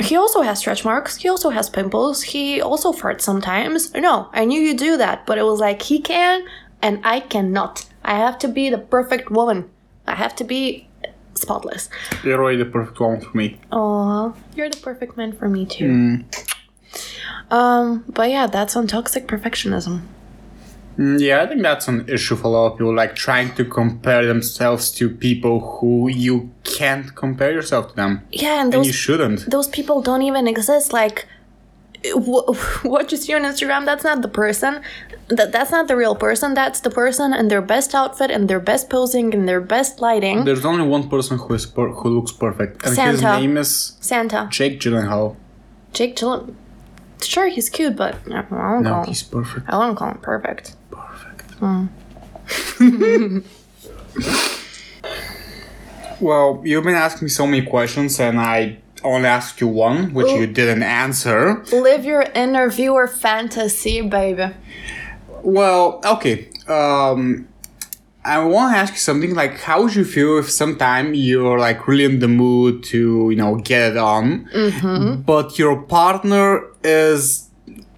he 0.00 0.14
also 0.16 0.42
has 0.42 0.58
stretch 0.58 0.84
marks. 0.84 1.16
He 1.16 1.28
also 1.28 1.50
has 1.50 1.68
pimples. 1.70 2.22
He 2.22 2.60
also 2.60 2.92
farts 2.92 3.22
sometimes. 3.22 3.92
No, 3.94 4.28
I 4.32 4.44
knew 4.44 4.60
you 4.60 4.74
do 4.76 4.96
that, 4.98 5.26
but 5.26 5.38
it 5.38 5.44
was 5.44 5.60
like 5.60 5.82
he 5.82 5.98
can 6.00 6.44
and 6.82 7.00
I 7.04 7.20
cannot. 7.20 7.86
I 8.04 8.16
have 8.16 8.38
to 8.40 8.48
be 8.48 8.70
the 8.70 8.78
perfect 8.78 9.30
woman. 9.30 9.70
I 10.06 10.14
have 10.14 10.34
to 10.36 10.44
be 10.44 10.87
spotless. 11.40 11.88
you're 12.24 12.40
already 12.42 12.58
the 12.58 12.64
perfect 12.70 12.98
one 13.00 13.20
for 13.20 13.36
me. 13.36 13.58
Oh, 13.72 14.34
you're 14.56 14.68
the 14.70 14.76
perfect 14.78 15.16
man 15.16 15.32
for 15.32 15.48
me 15.48 15.66
too. 15.66 16.24
Um, 17.50 18.04
but 18.08 18.30
yeah, 18.30 18.46
that's 18.46 18.76
on 18.76 18.86
toxic 18.86 19.26
perfectionism. 19.26 20.02
Mm, 20.98 21.20
Yeah, 21.20 21.42
I 21.42 21.46
think 21.46 21.62
that's 21.62 21.88
an 21.88 22.08
issue 22.08 22.36
for 22.36 22.46
a 22.48 22.50
lot 22.50 22.66
of 22.72 22.78
people, 22.78 22.94
like 22.94 23.14
trying 23.14 23.54
to 23.54 23.64
compare 23.64 24.26
themselves 24.26 24.90
to 24.92 25.08
people 25.08 25.60
who 25.60 26.08
you 26.08 26.50
can't 26.64 27.14
compare 27.14 27.52
yourself 27.52 27.90
to 27.90 27.96
them. 27.96 28.22
Yeah, 28.32 28.60
and 28.62 28.74
And 28.74 28.84
you 28.84 28.92
shouldn't. 28.92 29.50
those 29.50 29.68
people 29.68 30.02
don't 30.02 30.22
even 30.22 30.46
exist. 30.48 30.92
Like, 30.92 31.26
what 32.14 33.10
you 33.12 33.16
see 33.18 33.34
on 33.34 33.42
Instagram, 33.42 33.84
that's 33.86 34.04
not 34.04 34.22
the 34.22 34.28
person. 34.28 34.82
That 35.28 35.52
that's 35.52 35.70
not 35.70 35.88
the 35.88 35.96
real 35.96 36.14
person. 36.14 36.54
That's 36.54 36.80
the 36.80 36.90
person 36.90 37.34
in 37.34 37.48
their 37.48 37.60
best 37.60 37.94
outfit 37.94 38.30
and 38.30 38.48
their 38.48 38.60
best 38.60 38.88
posing 38.88 39.34
and 39.34 39.46
their 39.46 39.60
best 39.60 40.00
lighting. 40.00 40.44
There's 40.44 40.64
only 40.64 40.86
one 40.86 41.08
person 41.08 41.36
who 41.38 41.52
is 41.54 41.66
per- 41.66 41.90
who 41.90 42.08
looks 42.08 42.32
perfect, 42.32 42.84
and 42.86 42.96
his 42.96 43.22
name 43.22 43.56
is 43.58 43.96
Santa, 44.00 44.48
Jake 44.50 44.80
Gyllenhaal. 44.80 45.36
Jake 45.92 46.16
Gyllenhaal. 46.16 46.54
Sure, 47.20 47.48
he's 47.48 47.68
cute, 47.68 47.96
but 47.96 48.14
I 48.30 48.42
don't 48.42 48.82
No, 48.84 48.90
call 48.90 49.00
him. 49.02 49.08
he's 49.08 49.22
perfect. 49.22 49.68
I 49.68 49.76
won't 49.76 49.98
call 49.98 50.10
him 50.12 50.18
perfect. 50.18 50.76
Perfect. 50.90 51.50
Hmm. 51.58 51.86
well, 56.20 56.62
you've 56.64 56.84
been 56.84 56.94
asking 56.94 57.26
me 57.26 57.30
so 57.30 57.46
many 57.46 57.66
questions, 57.66 58.18
and 58.20 58.40
I 58.40 58.78
only 59.04 59.26
asked 59.28 59.60
you 59.60 59.68
one, 59.68 60.14
which 60.14 60.30
you 60.30 60.46
didn't 60.46 60.82
answer. 60.82 61.62
Live 61.72 62.04
your 62.04 62.22
inner 62.34 62.70
viewer 62.70 63.06
fantasy, 63.06 64.00
baby. 64.00 64.54
Well, 65.42 66.00
okay. 66.04 66.48
Um, 66.68 67.48
I 68.24 68.38
want 68.44 68.74
to 68.74 68.78
ask 68.78 68.92
you 68.92 68.98
something 68.98 69.34
like, 69.34 69.58
how 69.60 69.82
would 69.82 69.94
you 69.94 70.04
feel 70.04 70.38
if 70.38 70.50
sometime 70.50 71.14
you're 71.14 71.58
like 71.58 71.88
really 71.88 72.04
in 72.04 72.18
the 72.18 72.28
mood 72.28 72.82
to, 72.84 73.30
you 73.30 73.36
know, 73.36 73.56
get 73.56 73.92
it 73.92 73.96
on, 73.96 74.48
but 75.24 75.58
your 75.58 75.80
partner 75.82 76.64
is 76.84 77.48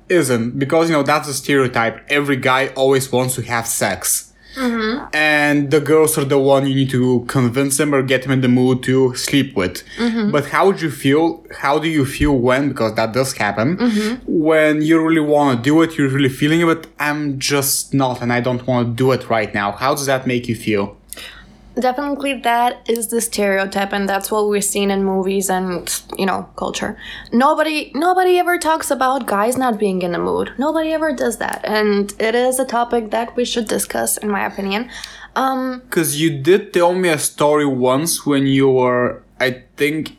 isn't 0.08 0.58
because 0.58 0.88
you 0.90 0.96
know 0.96 1.02
that's 1.04 1.28
a 1.28 1.34
stereotype. 1.34 2.04
Every 2.08 2.36
guy 2.36 2.68
always 2.76 3.10
wants 3.12 3.36
to 3.36 3.42
have 3.42 3.66
sex. 3.66 4.29
Mm-hmm. 4.54 5.06
And 5.14 5.70
the 5.70 5.80
girls 5.80 6.18
are 6.18 6.24
the 6.24 6.38
one 6.38 6.66
you 6.66 6.74
need 6.74 6.90
to 6.90 7.24
convince 7.28 7.76
them 7.76 7.94
or 7.94 8.02
get 8.02 8.22
them 8.22 8.32
in 8.32 8.40
the 8.40 8.48
mood 8.48 8.82
to 8.84 9.14
sleep 9.14 9.56
with. 9.56 9.84
Mm-hmm. 9.96 10.30
But 10.30 10.46
how 10.46 10.66
would 10.66 10.80
you 10.80 10.90
feel? 10.90 11.44
How 11.58 11.78
do 11.78 11.88
you 11.88 12.04
feel 12.04 12.36
when? 12.36 12.68
Because 12.68 12.94
that 12.94 13.12
does 13.12 13.32
happen. 13.32 13.76
Mm-hmm. 13.76 14.24
When 14.26 14.82
you 14.82 15.00
really 15.06 15.20
want 15.20 15.58
to 15.58 15.62
do 15.62 15.82
it, 15.82 15.96
you're 15.96 16.08
really 16.08 16.28
feeling 16.28 16.60
it, 16.60 16.66
but 16.66 16.86
I'm 16.98 17.38
just 17.38 17.94
not, 17.94 18.22
and 18.22 18.32
I 18.32 18.40
don't 18.40 18.66
want 18.66 18.88
to 18.88 18.94
do 18.94 19.12
it 19.12 19.28
right 19.28 19.52
now. 19.54 19.72
How 19.72 19.94
does 19.94 20.06
that 20.06 20.26
make 20.26 20.48
you 20.48 20.54
feel? 20.54 20.96
Definitely, 21.80 22.34
that 22.40 22.88
is 22.88 23.08
the 23.08 23.20
stereotype, 23.20 23.92
and 23.92 24.08
that's 24.08 24.30
what 24.30 24.48
we're 24.48 24.60
seeing 24.60 24.90
in 24.90 25.02
movies 25.02 25.48
and 25.48 25.88
you 26.18 26.26
know 26.26 26.48
culture. 26.56 26.98
Nobody, 27.32 27.90
nobody 27.94 28.38
ever 28.38 28.58
talks 28.58 28.90
about 28.90 29.26
guys 29.26 29.56
not 29.56 29.78
being 29.78 30.02
in 30.02 30.12
the 30.12 30.18
mood. 30.18 30.52
Nobody 30.58 30.92
ever 30.92 31.12
does 31.12 31.38
that, 31.38 31.60
and 31.64 32.12
it 32.20 32.34
is 32.34 32.58
a 32.58 32.66
topic 32.66 33.10
that 33.12 33.34
we 33.34 33.44
should 33.44 33.66
discuss, 33.66 34.18
in 34.18 34.28
my 34.28 34.44
opinion. 34.44 34.90
Um, 35.36 35.80
Because 35.84 36.20
you 36.20 36.42
did 36.42 36.72
tell 36.72 36.94
me 36.94 37.08
a 37.08 37.18
story 37.18 37.66
once 37.66 38.26
when 38.26 38.46
you 38.46 38.68
were, 38.68 39.22
I 39.38 39.62
think, 39.76 40.16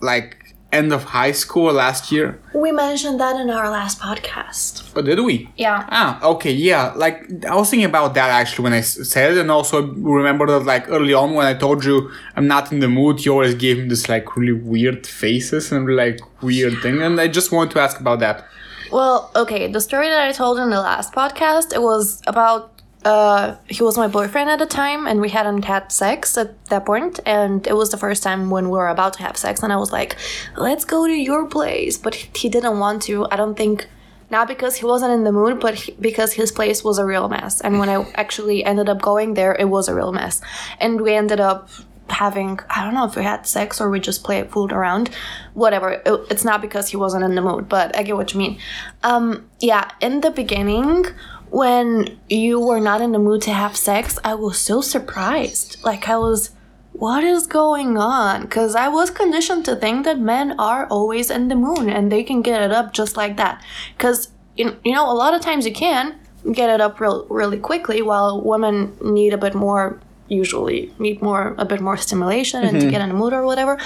like 0.00 0.39
end 0.72 0.92
of 0.92 1.02
high 1.04 1.32
school 1.32 1.72
last 1.72 2.12
year. 2.12 2.38
we 2.54 2.70
mentioned 2.72 3.18
that 3.20 3.34
in 3.40 3.50
our 3.50 3.68
last 3.70 3.98
podcast. 4.00 4.96
Or 4.96 5.02
did 5.02 5.18
we? 5.20 5.48
Yeah. 5.56 5.86
Ah, 5.90 6.22
okay, 6.22 6.52
yeah. 6.52 6.92
Like 6.96 7.44
I 7.44 7.54
was 7.54 7.70
thinking 7.70 7.86
about 7.88 8.14
that 8.14 8.30
actually 8.30 8.64
when 8.64 8.72
I 8.72 8.80
said 8.82 9.32
it, 9.32 9.38
and 9.38 9.50
also 9.50 9.82
remember 9.94 10.46
that 10.46 10.60
like 10.64 10.88
early 10.88 11.14
on 11.14 11.34
when 11.34 11.46
I 11.46 11.54
told 11.54 11.84
you 11.84 12.10
I'm 12.36 12.46
not 12.46 12.72
in 12.72 12.80
the 12.80 12.88
mood, 12.88 13.24
you 13.24 13.32
always 13.32 13.54
gave 13.54 13.78
me 13.78 13.88
this 13.88 14.08
like 14.08 14.36
really 14.36 14.52
weird 14.52 15.06
faces 15.06 15.72
and 15.72 15.88
like 15.96 16.20
weird 16.42 16.80
thing, 16.82 17.02
and 17.02 17.20
I 17.20 17.28
just 17.28 17.52
wanted 17.52 17.72
to 17.72 17.80
ask 17.80 18.00
about 18.00 18.20
that. 18.20 18.46
Well, 18.92 19.30
okay, 19.36 19.70
the 19.70 19.80
story 19.80 20.08
that 20.08 20.22
I 20.28 20.32
told 20.32 20.58
in 20.58 20.70
the 20.70 20.80
last 20.80 21.12
podcast, 21.12 21.72
it 21.72 21.80
was 21.82 22.20
about 22.26 22.79
uh 23.04 23.56
he 23.66 23.82
was 23.82 23.96
my 23.96 24.06
boyfriend 24.08 24.50
at 24.50 24.58
the 24.58 24.66
time 24.66 25.06
and 25.06 25.20
we 25.20 25.30
hadn't 25.30 25.64
had 25.64 25.90
sex 25.90 26.36
at 26.36 26.50
that 26.66 26.84
point 26.84 27.18
and 27.24 27.66
it 27.66 27.74
was 27.74 27.90
the 27.90 27.96
first 27.96 28.22
time 28.22 28.50
when 28.50 28.66
we 28.66 28.72
were 28.76 28.88
about 28.88 29.14
to 29.14 29.22
have 29.22 29.36
sex 29.38 29.62
and 29.62 29.72
I 29.72 29.76
was 29.76 29.90
like, 29.90 30.16
"Let's 30.56 30.84
go 30.84 31.06
to 31.06 31.12
your 31.30 31.46
place." 31.46 31.96
But 31.96 32.14
he 32.14 32.48
didn't 32.50 32.78
want 32.78 33.02
to. 33.04 33.26
I 33.30 33.36
don't 33.36 33.56
think 33.56 33.88
not 34.30 34.46
because 34.48 34.76
he 34.76 34.84
wasn't 34.84 35.12
in 35.12 35.24
the 35.24 35.32
mood, 35.32 35.58
but 35.60 35.74
he, 35.74 35.92
because 35.98 36.34
his 36.34 36.52
place 36.52 36.84
was 36.84 36.98
a 36.98 37.04
real 37.04 37.28
mess. 37.28 37.60
And 37.62 37.78
when 37.80 37.88
I 37.88 37.96
actually 38.14 38.64
ended 38.64 38.88
up 38.88 39.00
going 39.02 39.34
there, 39.34 39.56
it 39.58 39.68
was 39.68 39.88
a 39.88 39.94
real 39.94 40.12
mess. 40.12 40.40
And 40.78 41.00
we 41.00 41.14
ended 41.14 41.40
up 41.40 41.68
having 42.10 42.58
I 42.68 42.84
don't 42.84 42.94
know 42.94 43.06
if 43.06 43.16
we 43.16 43.22
had 43.22 43.46
sex 43.46 43.80
or 43.80 43.88
we 43.88 43.98
just 44.00 44.24
played 44.24 44.50
fooled 44.50 44.72
around, 44.72 45.08
whatever. 45.54 45.88
It- 46.04 46.26
it's 46.30 46.44
not 46.44 46.60
because 46.60 46.88
he 46.90 46.96
wasn't 46.96 47.24
in 47.24 47.34
the 47.34 47.40
mood, 47.42 47.68
but 47.68 47.96
I 47.96 48.02
get 48.02 48.16
what 48.16 48.32
you 48.34 48.38
mean. 48.38 48.58
Um, 49.02 49.48
yeah, 49.60 49.90
in 50.00 50.20
the 50.20 50.30
beginning, 50.30 51.06
when 51.50 52.18
you 52.28 52.60
were 52.60 52.80
not 52.80 53.00
in 53.00 53.12
the 53.12 53.18
mood 53.18 53.42
to 53.42 53.52
have 53.52 53.76
sex, 53.76 54.18
I 54.24 54.34
was 54.34 54.58
so 54.58 54.80
surprised. 54.80 55.82
Like 55.82 56.08
I 56.08 56.16
was, 56.16 56.50
what 56.92 57.24
is 57.24 57.46
going 57.46 57.98
on? 57.98 58.42
Because 58.42 58.74
I 58.76 58.88
was 58.88 59.10
conditioned 59.10 59.64
to 59.64 59.76
think 59.76 60.04
that 60.04 60.18
men 60.18 60.58
are 60.58 60.86
always 60.86 61.30
in 61.30 61.48
the 61.48 61.56
moon 61.56 61.90
and 61.90 62.10
they 62.10 62.22
can 62.22 62.42
get 62.42 62.62
it 62.62 62.70
up 62.70 62.92
just 62.92 63.16
like 63.16 63.36
that. 63.36 63.62
Because, 63.96 64.30
you 64.56 64.76
you 64.84 64.92
know, 64.92 65.10
a 65.10 65.14
lot 65.14 65.34
of 65.34 65.40
times 65.40 65.66
you 65.66 65.72
can 65.72 66.16
get 66.52 66.70
it 66.70 66.80
up 66.80 67.00
real, 67.00 67.26
really 67.28 67.58
quickly 67.58 68.00
while 68.00 68.40
women 68.40 68.96
need 69.02 69.32
a 69.32 69.38
bit 69.38 69.54
more 69.54 70.00
usually 70.28 70.94
need 70.98 71.20
more 71.20 71.54
a 71.58 71.64
bit 71.64 71.80
more 71.80 71.96
stimulation 71.96 72.62
and 72.62 72.72
to 72.74 72.78
mm-hmm. 72.78 72.90
get 72.90 73.00
in 73.00 73.08
the 73.08 73.14
mood 73.14 73.32
or 73.32 73.44
whatever 73.44 73.76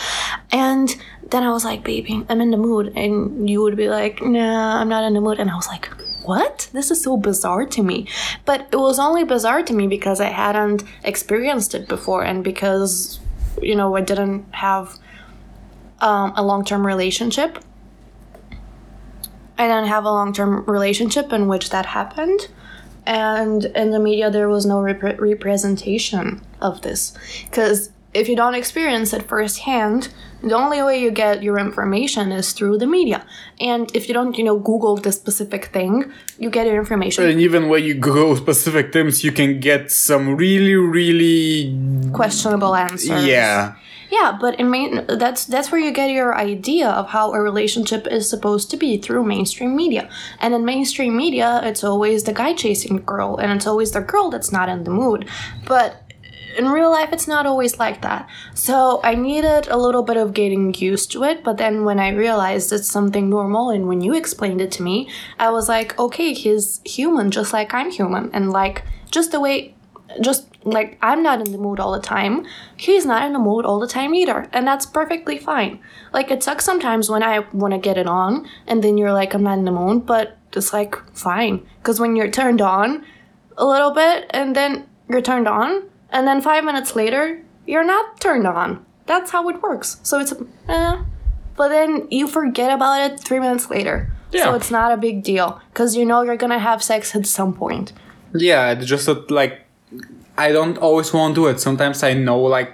and 0.52 0.94
then 1.30 1.42
i 1.42 1.50
was 1.50 1.64
like 1.64 1.82
baby 1.82 2.22
i'm 2.28 2.40
in 2.40 2.50
the 2.50 2.56
mood 2.58 2.92
and 2.94 3.48
you 3.48 3.62
would 3.62 3.76
be 3.76 3.88
like 3.88 4.22
nah 4.22 4.78
i'm 4.78 4.88
not 4.88 5.04
in 5.04 5.14
the 5.14 5.20
mood 5.22 5.40
and 5.40 5.50
i 5.50 5.56
was 5.56 5.66
like 5.68 5.88
what 6.26 6.68
this 6.72 6.90
is 6.90 7.02
so 7.02 7.16
bizarre 7.16 7.66
to 7.66 7.82
me 7.82 8.06
but 8.44 8.68
it 8.72 8.76
was 8.76 8.98
only 8.98 9.24
bizarre 9.24 9.62
to 9.62 9.72
me 9.72 9.86
because 9.86 10.20
i 10.20 10.28
hadn't 10.28 10.84
experienced 11.02 11.74
it 11.74 11.88
before 11.88 12.24
and 12.24 12.42
because 12.44 13.20
you 13.62 13.74
know 13.74 13.94
i 13.96 14.00
didn't 14.00 14.44
have 14.52 14.98
um, 16.00 16.32
a 16.36 16.42
long-term 16.42 16.86
relationship 16.86 17.58
I 19.58 19.68
didn't 19.68 19.86
have 19.86 20.04
a 20.04 20.10
long 20.10 20.32
term 20.32 20.64
relationship 20.66 21.32
in 21.32 21.46
which 21.48 21.70
that 21.70 21.86
happened. 21.86 22.48
And 23.06 23.66
in 23.66 23.90
the 23.90 23.98
media, 23.98 24.30
there 24.30 24.48
was 24.48 24.64
no 24.64 24.76
repre- 24.76 25.20
representation 25.20 26.40
of 26.60 26.82
this. 26.82 27.16
Because 27.44 27.90
if 28.14 28.28
you 28.28 28.36
don't 28.36 28.54
experience 28.54 29.12
it 29.12 29.22
firsthand, 29.22 30.12
the 30.48 30.54
only 30.54 30.82
way 30.82 31.00
you 31.00 31.10
get 31.10 31.42
your 31.42 31.58
information 31.58 32.32
is 32.32 32.52
through 32.52 32.78
the 32.78 32.86
media. 32.86 33.24
And 33.60 33.90
if 33.94 34.08
you 34.08 34.14
don't, 34.14 34.36
you 34.36 34.44
know, 34.44 34.58
Google 34.58 34.96
the 34.96 35.12
specific 35.12 35.66
thing, 35.66 36.12
you 36.38 36.50
get 36.50 36.66
your 36.66 36.78
information. 36.78 37.24
And 37.24 37.40
even 37.40 37.68
when 37.68 37.84
you 37.84 37.94
Google 37.94 38.36
specific 38.46 38.92
terms, 38.92 39.24
you 39.24 39.32
can 39.32 39.60
get 39.60 39.90
some 39.90 40.36
really, 40.36 40.74
really 40.74 41.76
questionable 42.12 42.74
answers. 42.74 43.24
yeah. 43.24 43.74
Yeah, 44.10 44.36
but 44.40 44.60
in 44.60 44.70
main 44.70 45.06
that's 45.08 45.44
that's 45.46 45.72
where 45.72 45.80
you 45.80 45.90
get 45.90 46.10
your 46.10 46.36
idea 46.36 46.88
of 46.88 47.08
how 47.08 47.32
a 47.32 47.40
relationship 47.40 48.06
is 48.06 48.28
supposed 48.30 48.70
to 48.70 48.76
be 48.76 48.96
through 48.98 49.24
mainstream 49.24 49.74
media. 49.74 50.08
And 50.38 50.54
in 50.54 50.64
mainstream 50.64 51.16
media, 51.16 51.60
it's 51.64 51.82
always 51.82 52.22
the 52.22 52.32
guy 52.32 52.52
chasing 52.54 52.96
the 52.96 53.02
girl, 53.02 53.36
and 53.38 53.50
it's 53.50 53.66
always 53.66 53.90
the 53.90 54.02
girl 54.02 54.30
that's 54.30 54.52
not 54.52 54.68
in 54.68 54.84
the 54.84 54.90
mood. 54.90 55.26
But 55.66 56.03
in 56.56 56.68
real 56.68 56.90
life, 56.90 57.10
it's 57.12 57.28
not 57.28 57.46
always 57.46 57.78
like 57.78 58.02
that. 58.02 58.28
So 58.54 59.00
I 59.02 59.14
needed 59.14 59.68
a 59.68 59.76
little 59.76 60.02
bit 60.02 60.16
of 60.16 60.34
getting 60.34 60.74
used 60.74 61.10
to 61.12 61.24
it. 61.24 61.44
But 61.44 61.58
then 61.58 61.84
when 61.84 61.98
I 61.98 62.10
realized 62.10 62.72
it's 62.72 62.88
something 62.88 63.28
normal, 63.28 63.70
and 63.70 63.86
when 63.86 64.00
you 64.00 64.14
explained 64.14 64.60
it 64.60 64.70
to 64.72 64.82
me, 64.82 65.08
I 65.38 65.50
was 65.50 65.68
like, 65.68 65.98
okay, 65.98 66.32
he's 66.32 66.80
human, 66.84 67.30
just 67.30 67.52
like 67.52 67.74
I'm 67.74 67.90
human, 67.90 68.30
and 68.32 68.50
like 68.50 68.84
just 69.10 69.32
the 69.32 69.40
way 69.40 69.74
just 70.20 70.48
like 70.64 70.98
I'm 71.02 71.22
not 71.22 71.40
in 71.40 71.52
the 71.52 71.58
mood 71.58 71.80
all 71.80 71.92
the 71.92 72.00
time. 72.00 72.46
He's 72.76 73.06
not 73.06 73.24
in 73.26 73.32
the 73.32 73.38
mood 73.38 73.64
all 73.64 73.78
the 73.78 73.88
time 73.88 74.14
either. 74.14 74.48
And 74.52 74.66
that's 74.66 74.86
perfectly 74.86 75.38
fine. 75.38 75.80
Like 76.12 76.30
it 76.30 76.42
sucks 76.42 76.64
sometimes 76.64 77.10
when 77.10 77.22
I 77.22 77.40
want 77.52 77.72
to 77.72 77.78
get 77.78 77.98
it 77.98 78.06
on 78.06 78.48
and 78.66 78.82
then 78.82 78.98
you're 78.98 79.12
like 79.12 79.34
I'm 79.34 79.42
not 79.42 79.58
in 79.58 79.64
the 79.64 79.72
mood, 79.72 80.06
but 80.06 80.38
it's 80.52 80.72
like 80.72 80.96
fine 81.16 81.66
cuz 81.82 82.00
when 82.00 82.16
you're 82.16 82.30
turned 82.30 82.60
on 82.60 83.04
a 83.56 83.66
little 83.66 83.90
bit 83.90 84.26
and 84.30 84.54
then 84.54 84.86
you're 85.08 85.22
turned 85.22 85.48
on 85.48 85.82
and 86.14 86.26
then 86.26 86.40
5 86.40 86.64
minutes 86.64 86.96
later 86.96 87.42
you're 87.66 87.84
not 87.84 88.20
turned 88.20 88.46
on. 88.46 88.84
That's 89.06 89.30
how 89.32 89.48
it 89.50 89.60
works. 89.60 90.00
So 90.02 90.18
it's 90.18 90.32
eh, 90.68 91.02
but 91.56 91.68
then 91.68 92.08
you 92.10 92.26
forget 92.26 92.72
about 92.72 92.98
it 93.04 93.20
3 93.20 93.40
minutes 93.40 93.68
later. 93.68 94.10
Yeah. 94.32 94.44
So 94.44 94.54
it's 94.54 94.70
not 94.70 94.92
a 94.92 94.96
big 94.96 95.22
deal 95.22 95.60
cuz 95.74 95.94
you 95.96 96.06
know 96.06 96.22
you're 96.22 96.40
going 96.44 96.52
to 96.52 96.58
have 96.58 96.82
sex 96.82 97.14
at 97.14 97.26
some 97.26 97.52
point. 97.52 97.92
Yeah, 98.34 98.72
it's 98.72 98.86
just 98.86 99.06
that, 99.06 99.30
like, 99.30 99.60
I 100.36 100.50
don't 100.50 100.76
always 100.78 101.12
want 101.12 101.36
to 101.36 101.40
do 101.42 101.46
it. 101.46 101.60
Sometimes 101.60 102.02
I 102.02 102.14
know, 102.14 102.40
like, 102.40 102.72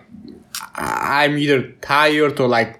I'm 0.74 1.36
either 1.36 1.72
tired 1.82 2.40
or, 2.40 2.48
like, 2.48 2.79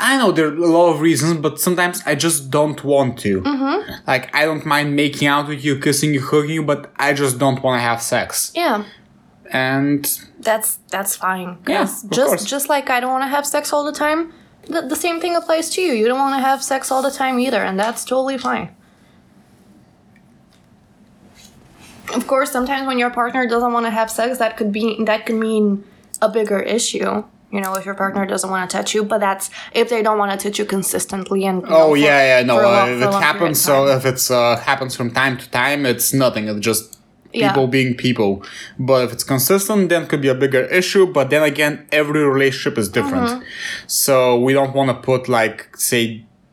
I 0.00 0.18
know 0.18 0.32
there 0.32 0.48
are 0.48 0.54
a 0.56 0.66
lot 0.66 0.90
of 0.94 1.00
reasons, 1.00 1.38
but 1.40 1.60
sometimes 1.60 2.02
I 2.06 2.14
just 2.14 2.50
don't 2.50 2.82
want 2.82 3.18
to. 3.20 3.40
Mm-hmm. 3.40 3.92
Like, 4.06 4.34
I 4.34 4.44
don't 4.44 4.66
mind 4.66 4.96
making 4.96 5.28
out 5.28 5.48
with 5.48 5.64
you, 5.64 5.78
kissing 5.78 6.12
you, 6.14 6.20
hugging 6.20 6.50
you, 6.50 6.62
but 6.64 6.92
I 6.98 7.12
just 7.12 7.38
don't 7.38 7.62
want 7.62 7.78
to 7.78 7.82
have 7.82 8.02
sex. 8.02 8.50
Yeah. 8.54 8.84
And 9.50 10.04
that's 10.40 10.78
that's 10.90 11.14
fine. 11.14 11.58
Yeah, 11.68 11.80
Yes, 11.80 12.02
of 12.04 12.10
just 12.10 12.26
course. 12.28 12.44
just 12.44 12.68
like 12.68 12.90
I 12.90 12.98
don't 13.00 13.12
want 13.12 13.22
to 13.24 13.28
have 13.28 13.46
sex 13.46 13.72
all 13.72 13.84
the 13.84 13.92
time. 13.92 14.32
The, 14.66 14.80
the 14.82 14.96
same 14.96 15.20
thing 15.20 15.36
applies 15.36 15.70
to 15.70 15.80
you. 15.82 15.92
You 15.92 16.08
don't 16.08 16.18
want 16.18 16.34
to 16.36 16.40
have 16.44 16.62
sex 16.62 16.90
all 16.90 17.02
the 17.02 17.10
time 17.10 17.38
either, 17.38 17.62
and 17.62 17.78
that's 17.78 18.04
totally 18.04 18.38
fine. 18.38 18.74
Of 22.14 22.26
course, 22.26 22.50
sometimes 22.50 22.86
when 22.86 22.98
your 22.98 23.10
partner 23.10 23.46
doesn't 23.46 23.72
want 23.72 23.86
to 23.86 23.90
have 23.90 24.10
sex, 24.10 24.38
that 24.38 24.56
could 24.56 24.72
be 24.72 25.02
that 25.04 25.26
could 25.26 25.36
mean 25.36 25.84
a 26.20 26.28
bigger 26.28 26.60
issue. 26.60 27.24
You 27.54 27.60
know, 27.62 27.72
if 27.78 27.84
your 27.88 27.94
partner 28.02 28.22
doesn't 28.26 28.50
want 28.54 28.62
to 28.68 28.76
touch 28.76 28.90
you, 28.96 29.02
but 29.12 29.18
that's 29.26 29.46
if 29.80 29.86
they 29.92 30.02
don't 30.06 30.18
want 30.22 30.30
to 30.34 30.38
touch 30.44 30.58
you 30.60 30.64
consistently 30.76 31.40
and. 31.50 31.62
you 31.62 31.68
know, 31.68 31.76
oh 31.82 31.88
for- 31.90 31.96
yeah, 32.08 32.20
yeah, 32.40 32.46
no. 32.50 32.56
Uh, 32.58 32.62
long- 32.62 32.90
if 32.94 33.00
it 33.08 33.14
happens, 33.28 33.56
so 33.68 33.86
if 33.98 34.04
it's 34.12 34.26
uh, 34.30 34.56
happens 34.70 34.92
from 34.98 35.08
time 35.22 35.34
to 35.42 35.46
time, 35.62 35.80
it's 35.92 36.08
nothing. 36.24 36.44
It's 36.48 36.64
just 36.70 36.84
Yeah. 37.32 37.48
people 37.48 37.66
being 37.78 37.92
people. 38.06 38.32
But 38.78 38.98
if 39.04 39.10
it's 39.14 39.24
consistent, 39.34 39.80
then 39.90 40.02
it 40.04 40.08
could 40.10 40.22
be 40.28 40.32
a 40.36 40.38
bigger 40.44 40.64
issue. 40.80 41.04
But 41.18 41.26
then 41.32 41.42
again, 41.52 41.74
every 42.00 42.22
relationship 42.34 42.76
is 42.82 42.88
different, 42.98 43.28
Mm-hmm. 43.28 43.42
so 44.04 44.14
we 44.46 44.52
don't 44.58 44.74
want 44.78 44.88
to 44.94 44.96
put 45.10 45.20
like 45.38 45.58
say 45.90 46.02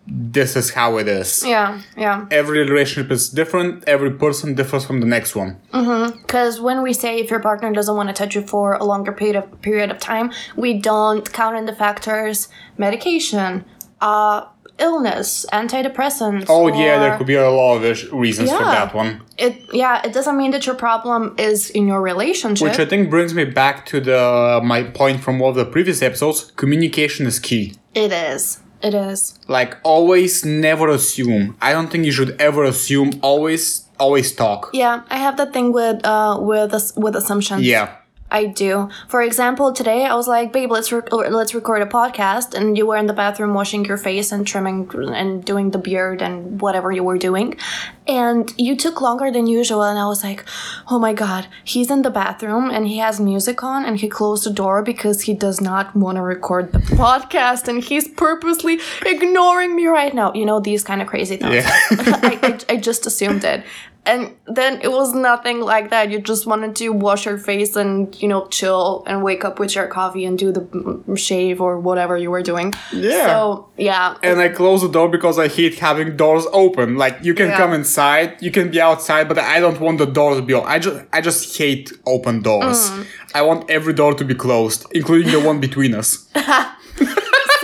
this 0.07 0.55
is 0.55 0.71
how 0.71 0.97
it 0.97 1.07
is. 1.07 1.45
Yeah, 1.45 1.81
yeah. 1.95 2.25
Every 2.31 2.59
relationship 2.67 3.11
is 3.11 3.29
different. 3.29 3.83
Every 3.87 4.11
person 4.11 4.55
differs 4.55 4.83
from 4.85 4.99
the 4.99 5.05
next 5.05 5.35
one. 5.35 5.57
Because 5.71 6.59
when 6.59 6.81
we 6.81 6.93
say 6.93 7.19
if 7.19 7.29
your 7.29 7.39
partner 7.39 7.71
doesn't 7.71 7.95
want 7.95 8.09
to 8.09 8.13
touch 8.13 8.35
you 8.35 8.41
for 8.41 8.73
a 8.73 8.83
longer 8.83 9.11
period 9.11 9.35
of 9.37 9.61
period 9.61 9.91
of 9.91 9.99
time, 9.99 10.31
we 10.55 10.73
don't 10.73 11.31
count 11.31 11.55
in 11.57 11.65
the 11.65 11.75
factors 11.75 12.47
medication, 12.77 13.63
uh, 14.01 14.45
illness, 14.79 15.45
antidepressants. 15.53 16.45
Oh 16.49 16.67
yeah, 16.67 16.97
there 16.99 17.17
could 17.17 17.27
be 17.27 17.35
a 17.35 17.49
lot 17.49 17.77
of 17.77 17.85
ish- 17.85 18.05
reasons 18.11 18.49
for 18.51 18.57
that 18.63 18.93
one. 18.95 19.21
It 19.37 19.61
yeah, 19.71 20.01
it 20.03 20.13
doesn't 20.13 20.35
mean 20.37 20.51
that 20.51 20.65
your 20.65 20.75
problem 20.75 21.35
is 21.37 21.69
in 21.69 21.87
your 21.87 22.01
relationship. 22.01 22.67
Which 22.67 22.79
I 22.79 22.85
think 22.85 23.09
brings 23.09 23.33
me 23.33 23.45
back 23.45 23.85
to 23.87 23.99
the 24.01 24.59
my 24.63 24.83
point 24.83 25.21
from 25.21 25.37
one 25.39 25.51
of 25.51 25.55
the 25.55 25.65
previous 25.65 26.01
episodes. 26.01 26.51
Communication 26.55 27.27
is 27.27 27.37
key. 27.39 27.75
it 27.93 28.11
is. 28.11 28.60
It 28.83 28.93
is. 28.93 29.37
like 29.47 29.77
always 29.83 30.43
never 30.45 30.87
assume 30.89 31.55
i 31.61 31.71
don't 31.73 31.89
think 31.91 32.05
you 32.05 32.11
should 32.11 32.39
ever 32.41 32.63
assume 32.63 33.09
always 33.21 33.85
always 33.99 34.31
talk 34.33 34.69
Yeah, 34.73 35.01
I 35.11 35.17
have 35.17 35.37
that 35.37 35.53
thing 35.53 35.71
with 35.73 36.01
uh 36.03 36.37
with 36.41 36.73
us 36.73 36.93
with 36.95 37.15
assumptions. 37.15 37.61
yeah 37.61 37.87
I 38.31 38.45
do. 38.45 38.89
For 39.07 39.21
example, 39.21 39.73
today 39.73 40.05
I 40.05 40.15
was 40.15 40.27
like, 40.27 40.53
"Babe, 40.53 40.71
let's 40.71 40.91
rec- 40.91 41.11
let's 41.11 41.53
record 41.53 41.81
a 41.81 41.85
podcast," 41.85 42.53
and 42.53 42.77
you 42.77 42.87
were 42.87 42.97
in 42.97 43.07
the 43.07 43.13
bathroom 43.13 43.53
washing 43.53 43.83
your 43.85 43.97
face 43.97 44.31
and 44.31 44.47
trimming 44.47 44.89
and 45.13 45.43
doing 45.43 45.71
the 45.71 45.77
beard 45.77 46.21
and 46.21 46.61
whatever 46.61 46.91
you 46.91 47.03
were 47.03 47.17
doing, 47.17 47.55
and 48.07 48.53
you 48.57 48.75
took 48.77 49.01
longer 49.01 49.31
than 49.31 49.47
usual. 49.47 49.83
And 49.83 49.99
I 49.99 50.07
was 50.07 50.23
like, 50.23 50.45
"Oh 50.89 50.97
my 50.97 51.13
god, 51.13 51.47
he's 51.63 51.91
in 51.91 52.01
the 52.03 52.09
bathroom 52.09 52.71
and 52.71 52.87
he 52.87 52.97
has 52.99 53.19
music 53.19 53.63
on 53.63 53.85
and 53.85 53.99
he 53.99 54.07
closed 54.07 54.45
the 54.45 54.53
door 54.53 54.81
because 54.81 55.21
he 55.23 55.33
does 55.33 55.59
not 55.59 55.95
want 55.95 56.15
to 56.15 56.21
record 56.21 56.71
the 56.71 56.79
podcast 57.03 57.67
and 57.67 57.83
he's 57.83 58.07
purposely 58.07 58.79
ignoring 59.05 59.75
me 59.75 59.87
right 59.87 60.13
now." 60.13 60.33
You 60.33 60.45
know 60.45 60.59
these 60.61 60.83
kind 60.83 61.01
of 61.01 61.07
crazy 61.07 61.37
thoughts. 61.37 61.55
Yeah. 61.55 61.69
I, 62.23 62.39
I, 62.43 62.73
I 62.73 62.77
just 62.77 63.05
assumed 63.05 63.43
it. 63.43 63.63
And 64.03 64.35
then 64.47 64.81
it 64.81 64.91
was 64.91 65.13
nothing 65.13 65.59
like 65.61 65.91
that. 65.91 66.09
You 66.09 66.19
just 66.19 66.47
wanted 66.47 66.75
to 66.77 66.89
wash 66.89 67.25
your 67.27 67.37
face 67.37 67.75
and, 67.75 68.19
you 68.21 68.27
know, 68.27 68.47
chill 68.47 69.03
and 69.05 69.21
wake 69.23 69.45
up 69.45 69.59
with 69.59 69.75
your 69.75 69.87
coffee 69.87 70.25
and 70.25 70.39
do 70.39 70.51
the 70.51 71.15
shave 71.15 71.61
or 71.61 71.79
whatever 71.79 72.17
you 72.17 72.31
were 72.31 72.41
doing. 72.41 72.73
Yeah. 72.91 73.27
So, 73.27 73.69
yeah. 73.77 74.17
and 74.23 74.39
i 74.39 74.49
close 74.49 74.81
the 74.81 74.89
door 74.89 75.07
because 75.09 75.37
i 75.39 75.47
hate 75.47 75.79
having 75.79 76.15
doors 76.17 76.45
open 76.53 76.97
like 76.97 77.15
you 77.23 77.33
can 77.33 77.49
Yeah. 77.49 77.57
come 77.57 77.73
inside 77.73 78.27
you 78.45 78.51
can 78.51 78.69
be 78.69 78.79
outside 78.79 79.27
but 79.27 79.37
i 79.39 79.59
don't 79.59 79.79
want 79.79 79.97
the 79.97 80.05
door 80.05 80.35
to 80.35 80.41
be 80.41 80.53
open 80.53 80.69
i 80.69 80.77
just 80.79 80.97
i 81.13 81.19
just 81.29 81.57
hate 81.57 81.91
open 82.05 82.41
doors 82.41 82.79
Mm. 82.91 83.05
i 83.33 83.41
want 83.41 83.69
every 83.69 83.93
door 83.93 84.13
to 84.13 84.23
be 84.31 84.35
closed 84.35 84.85
including 84.91 85.31
the 85.31 85.39
one 85.49 85.59
between 85.59 85.93
us 86.01 86.09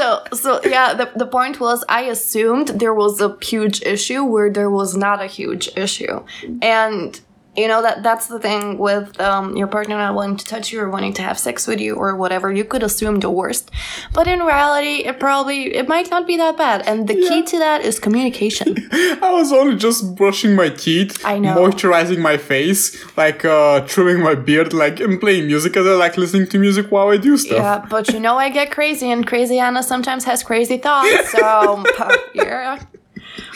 so, 0.07 0.23
so 0.33 0.61
yeah, 0.63 0.93
the, 0.93 1.11
the 1.15 1.25
point 1.25 1.59
was 1.59 1.83
I 1.89 2.01
assumed 2.03 2.67
there 2.69 2.93
was 2.93 3.21
a 3.21 3.37
huge 3.41 3.81
issue 3.81 4.23
where 4.23 4.49
there 4.49 4.69
was 4.69 4.95
not 4.95 5.21
a 5.21 5.27
huge 5.27 5.69
issue. 5.75 6.23
And, 6.61 7.19
you 7.57 7.67
know, 7.67 7.81
that 7.81 8.03
that's 8.03 8.27
the 8.27 8.39
thing 8.39 8.77
with 8.77 9.19
um, 9.19 9.57
your 9.57 9.67
partner 9.67 9.97
not 9.97 10.13
wanting 10.13 10.37
to 10.37 10.45
touch 10.45 10.71
you 10.71 10.79
or 10.79 10.89
wanting 10.89 11.13
to 11.13 11.21
have 11.23 11.37
sex 11.39 11.67
with 11.67 11.79
you 11.81 11.95
or 11.95 12.15
whatever. 12.15 12.51
You 12.51 12.63
could 12.63 12.83
assume 12.83 13.19
the 13.19 13.29
worst. 13.31 13.71
But 14.13 14.27
in 14.27 14.39
reality, 14.41 15.05
it 15.09 15.19
probably, 15.19 15.75
it 15.75 15.87
might 15.87 16.09
not 16.11 16.27
be 16.27 16.37
that 16.37 16.55
bad. 16.57 16.87
And 16.87 17.07
the 17.07 17.15
key 17.15 17.41
to 17.43 17.57
that 17.59 17.81
is 17.83 17.99
communication. 17.99 18.75
i 19.21 19.31
was 19.31 19.51
only 19.51 19.75
just 19.75 20.15
brushing 20.15 20.55
my 20.55 20.69
teeth 20.69 21.23
I 21.25 21.39
know. 21.39 21.55
moisturizing 21.55 22.19
my 22.19 22.37
face 22.37 22.81
like 23.17 23.43
uh 23.45 23.81
trimming 23.81 24.21
my 24.23 24.35
beard 24.35 24.73
like 24.73 24.99
and 24.99 25.19
playing 25.19 25.47
music 25.47 25.75
as 25.77 25.85
i 25.87 25.91
like 25.91 26.17
listening 26.17 26.47
to 26.49 26.59
music 26.59 26.91
while 26.91 27.09
i 27.09 27.17
do 27.17 27.37
stuff 27.37 27.57
Yeah, 27.57 27.85
but 27.89 28.13
you 28.13 28.19
know 28.19 28.37
I 28.37 28.49
get 28.49 28.71
crazy, 28.71 29.09
and 29.11 29.25
crazy 29.25 29.57
Anna 29.59 29.81
sometimes 29.83 30.23
has 30.25 30.43
crazy 30.43 30.77
thoughts. 30.77 31.31
So 31.31 31.83
yeah, 32.33 32.79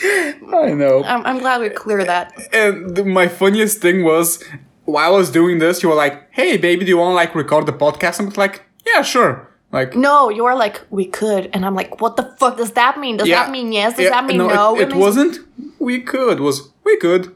i 0.04 0.72
know 0.74 1.02
I'm, 1.04 1.24
I'm 1.26 1.38
glad 1.38 1.60
we 1.60 1.68
clear 1.70 2.04
that. 2.04 2.32
And 2.52 2.94
th- 2.94 3.06
my 3.06 3.28
funniest 3.28 3.78
thing 3.78 4.04
was 4.04 4.42
while 4.84 5.14
I 5.14 5.16
was 5.16 5.30
doing 5.30 5.58
this, 5.58 5.82
you 5.82 5.88
were 5.88 5.94
like, 5.94 6.28
"Hey, 6.32 6.56
baby, 6.56 6.84
do 6.84 6.90
you 6.90 6.98
want 6.98 7.12
to 7.12 7.14
like 7.14 7.34
record 7.34 7.66
the 7.66 7.72
podcast?" 7.72 8.20
I'm 8.20 8.28
like, 8.30 8.64
"Yeah, 8.86 9.02
sure." 9.02 9.48
Like, 9.72 9.96
No, 9.96 10.28
you 10.28 10.44
were 10.44 10.54
like, 10.54 10.82
we 10.90 11.06
could. 11.06 11.48
And 11.54 11.64
I'm 11.64 11.74
like, 11.74 12.02
what 12.02 12.16
the 12.16 12.24
fuck 12.38 12.58
does 12.58 12.72
that 12.72 12.98
mean? 13.00 13.16
Does 13.16 13.26
yeah, 13.26 13.44
that 13.44 13.50
mean 13.50 13.72
yes? 13.72 13.96
Does 13.96 14.04
yeah, 14.04 14.10
that 14.10 14.26
mean 14.26 14.36
no? 14.36 14.76
It, 14.76 14.82
it 14.82 14.88
means- 14.90 15.00
wasn't. 15.00 15.38
We 15.78 16.02
could. 16.02 16.40
Was 16.40 16.70
we 16.84 16.98
could. 16.98 17.34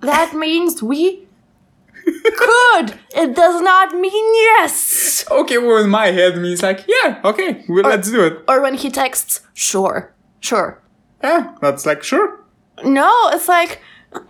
That 0.00 0.34
means 0.44 0.82
we 0.82 1.26
could. 2.04 2.98
It 3.16 3.34
does 3.34 3.62
not 3.62 3.94
mean 3.94 4.34
yes. 4.34 5.24
Okay, 5.30 5.58
well, 5.58 5.82
in 5.82 5.90
my 5.90 6.08
head, 6.08 6.34
it 6.34 6.40
means 6.40 6.62
like, 6.62 6.84
yeah, 6.86 7.20
okay, 7.24 7.64
well, 7.68 7.84
let's 7.84 8.10
do 8.10 8.24
it. 8.24 8.44
Or 8.46 8.60
when 8.62 8.74
he 8.74 8.90
texts, 8.90 9.40
sure, 9.54 10.12
sure. 10.40 10.82
Yeah, 11.22 11.54
that's 11.60 11.84
like 11.86 12.02
sure. 12.02 12.40
No, 12.84 13.12
it's 13.32 13.48
like. 13.48 13.80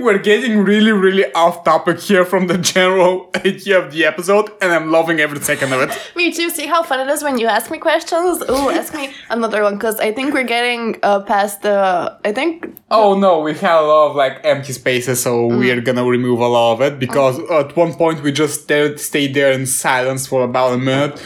We're 0.00 0.18
getting 0.18 0.58
really, 0.64 0.92
really 0.92 1.30
off 1.34 1.64
topic 1.64 2.00
here 2.00 2.24
from 2.24 2.46
the 2.46 2.56
general 2.58 3.30
idea 3.36 3.78
of 3.78 3.92
the 3.92 4.04
episode, 4.04 4.50
and 4.60 4.72
I'm 4.72 4.90
loving 4.90 5.20
every 5.20 5.40
second 5.40 5.72
of 5.72 5.80
it. 5.82 6.12
me 6.16 6.32
too. 6.32 6.50
See 6.50 6.66
how 6.66 6.82
fun 6.82 7.00
it 7.00 7.10
is 7.12 7.22
when 7.22 7.38
you 7.38 7.46
ask 7.46 7.70
me 7.70 7.78
questions? 7.78 8.42
Oh, 8.48 8.70
ask 8.70 8.94
me 8.94 9.12
another 9.30 9.62
one 9.62 9.74
because 9.74 10.00
I 10.00 10.12
think 10.12 10.32
we're 10.34 10.44
getting 10.44 10.98
uh, 11.02 11.20
past 11.20 11.62
the. 11.62 12.18
I 12.24 12.32
think 12.32 12.74
Oh 12.90 13.18
no, 13.18 13.40
we 13.40 13.52
had 13.54 13.78
a 13.80 13.82
lot 13.82 14.10
of 14.10 14.16
like 14.16 14.40
empty 14.44 14.72
spaces, 14.72 15.22
so 15.22 15.48
Mm. 15.48 15.58
we're 15.58 15.80
gonna 15.80 16.04
remove 16.04 16.40
a 16.40 16.46
lot 16.48 16.72
of 16.74 16.80
it 16.80 16.98
because 16.98 17.38
at 17.50 17.76
one 17.76 17.92
point 17.94 18.22
we 18.22 18.32
just 18.32 18.62
stayed, 18.62 18.98
stayed 18.98 19.34
there 19.34 19.52
in 19.52 19.66
silence 19.66 20.26
for 20.26 20.42
about 20.44 20.72
a 20.74 20.78
minute. 20.78 21.20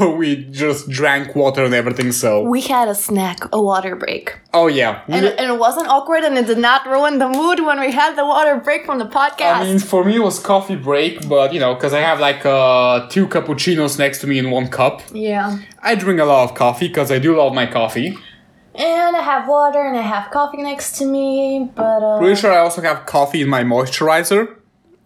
we 0.16 0.44
just 0.50 0.88
drank 0.88 1.34
water 1.34 1.64
and 1.64 1.74
everything, 1.74 2.12
so. 2.12 2.42
we 2.42 2.60
had 2.60 2.88
a 2.88 2.94
snack, 2.94 3.38
a 3.52 3.60
water 3.60 3.96
break. 3.96 4.38
Oh 4.58 4.68
yeah. 4.80 5.02
And, 5.16 5.26
and 5.40 5.48
it 5.54 5.58
wasn't 5.66 5.88
awkward 5.96 6.22
and 6.24 6.34
it 6.42 6.46
did 6.52 6.62
not 6.68 6.80
ruin 6.94 7.14
the 7.24 7.28
mood 7.38 7.58
when 7.68 7.78
we 7.84 7.90
had 8.00 8.12
the 8.20 8.24
water 8.32 8.54
break 8.66 8.86
from 8.86 8.98
the 9.04 9.10
podcast. 9.20 9.56
I 9.60 9.64
mean, 9.64 9.78
for 9.78 10.00
me 10.08 10.16
it 10.20 10.24
was 10.30 10.38
coffee 10.52 10.76
break, 10.88 11.28
but 11.28 11.52
you 11.54 11.60
know, 11.60 11.74
because 11.74 11.92
I 12.00 12.02
have 12.10 12.18
like 12.28 12.42
uh, 12.46 13.06
two 13.14 13.26
cappuccinos 13.34 13.98
next 13.98 14.16
to 14.22 14.26
me 14.26 14.36
in 14.38 14.50
one 14.50 14.68
cup. 14.68 15.02
yeah. 15.12 15.58
I 15.82 15.94
drink 15.94 16.18
a 16.20 16.24
lot 16.24 16.42
of 16.48 16.50
coffee 16.64 16.88
because 16.88 17.10
I 17.16 17.18
do 17.26 17.30
love 17.36 17.52
my 17.62 17.66
coffee. 17.66 18.10
And 18.74 19.12
I 19.16 19.22
have 19.32 19.42
water 19.48 19.82
and 19.88 19.96
I 19.96 20.06
have 20.14 20.30
coffee 20.30 20.62
next 20.70 20.88
to 20.98 21.04
me, 21.06 21.70
but 21.74 22.02
uh, 22.02 22.18
Pretty 22.18 22.36
sure 22.40 22.52
I 22.52 22.58
also 22.66 22.80
have 22.82 22.98
coffee 23.06 23.40
in 23.42 23.48
my 23.48 23.62
moisturizer. 23.62 24.56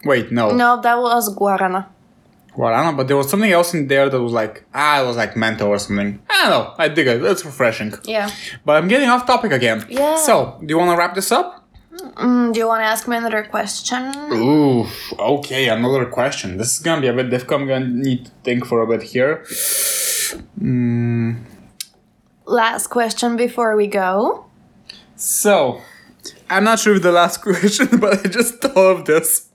Wait, 0.04 0.32
no. 0.32 0.44
no, 0.52 0.80
that 0.80 0.98
was 0.98 1.24
guarana. 1.36 1.86
Guarana, 2.54 2.96
but 2.96 3.06
there 3.08 3.16
was 3.16 3.30
something 3.30 3.50
else 3.50 3.74
in 3.74 3.86
there 3.86 4.08
that 4.08 4.20
was 4.20 4.32
like, 4.32 4.64
ah, 4.74 5.02
it 5.02 5.06
was 5.06 5.16
like 5.16 5.36
menthol 5.36 5.68
or 5.68 5.78
something. 5.78 6.20
I 6.28 6.42
don't 6.42 6.50
know. 6.50 6.74
I 6.78 6.88
dig 6.88 7.06
it. 7.06 7.22
It's 7.22 7.44
refreshing. 7.44 7.94
Yeah. 8.04 8.30
But 8.64 8.76
I'm 8.76 8.88
getting 8.88 9.08
off 9.08 9.26
topic 9.26 9.52
again. 9.52 9.86
Yeah. 9.88 10.16
So, 10.16 10.58
do 10.60 10.66
you 10.72 10.78
want 10.78 10.90
to 10.90 10.96
wrap 10.96 11.14
this 11.14 11.30
up? 11.30 11.68
Mm, 11.92 12.52
do 12.52 12.60
you 12.60 12.66
want 12.66 12.80
to 12.80 12.86
ask 12.86 13.06
me 13.08 13.16
another 13.16 13.42
question? 13.44 14.12
Ooh, 14.32 14.86
okay, 15.18 15.68
another 15.68 16.06
question. 16.06 16.56
This 16.56 16.74
is 16.74 16.80
gonna 16.80 17.00
be 17.00 17.08
a 17.08 17.12
bit 17.12 17.30
difficult. 17.30 17.60
I'm 17.60 17.68
gonna 17.68 17.86
need 17.86 18.26
to 18.26 18.30
think 18.42 18.64
for 18.64 18.80
a 18.82 18.86
bit 18.86 19.02
here. 19.02 19.44
Last 22.46 22.86
question 22.88 23.36
before 23.36 23.76
we 23.76 23.86
go. 23.86 24.46
So, 25.16 25.82
I'm 26.48 26.64
not 26.64 26.78
sure 26.78 26.96
if 26.96 27.02
the 27.02 27.12
last 27.12 27.38
question, 27.42 27.98
but 27.98 28.24
I 28.24 28.28
just 28.28 28.60
thought 28.60 28.96
of 28.96 29.04
this. 29.04 29.48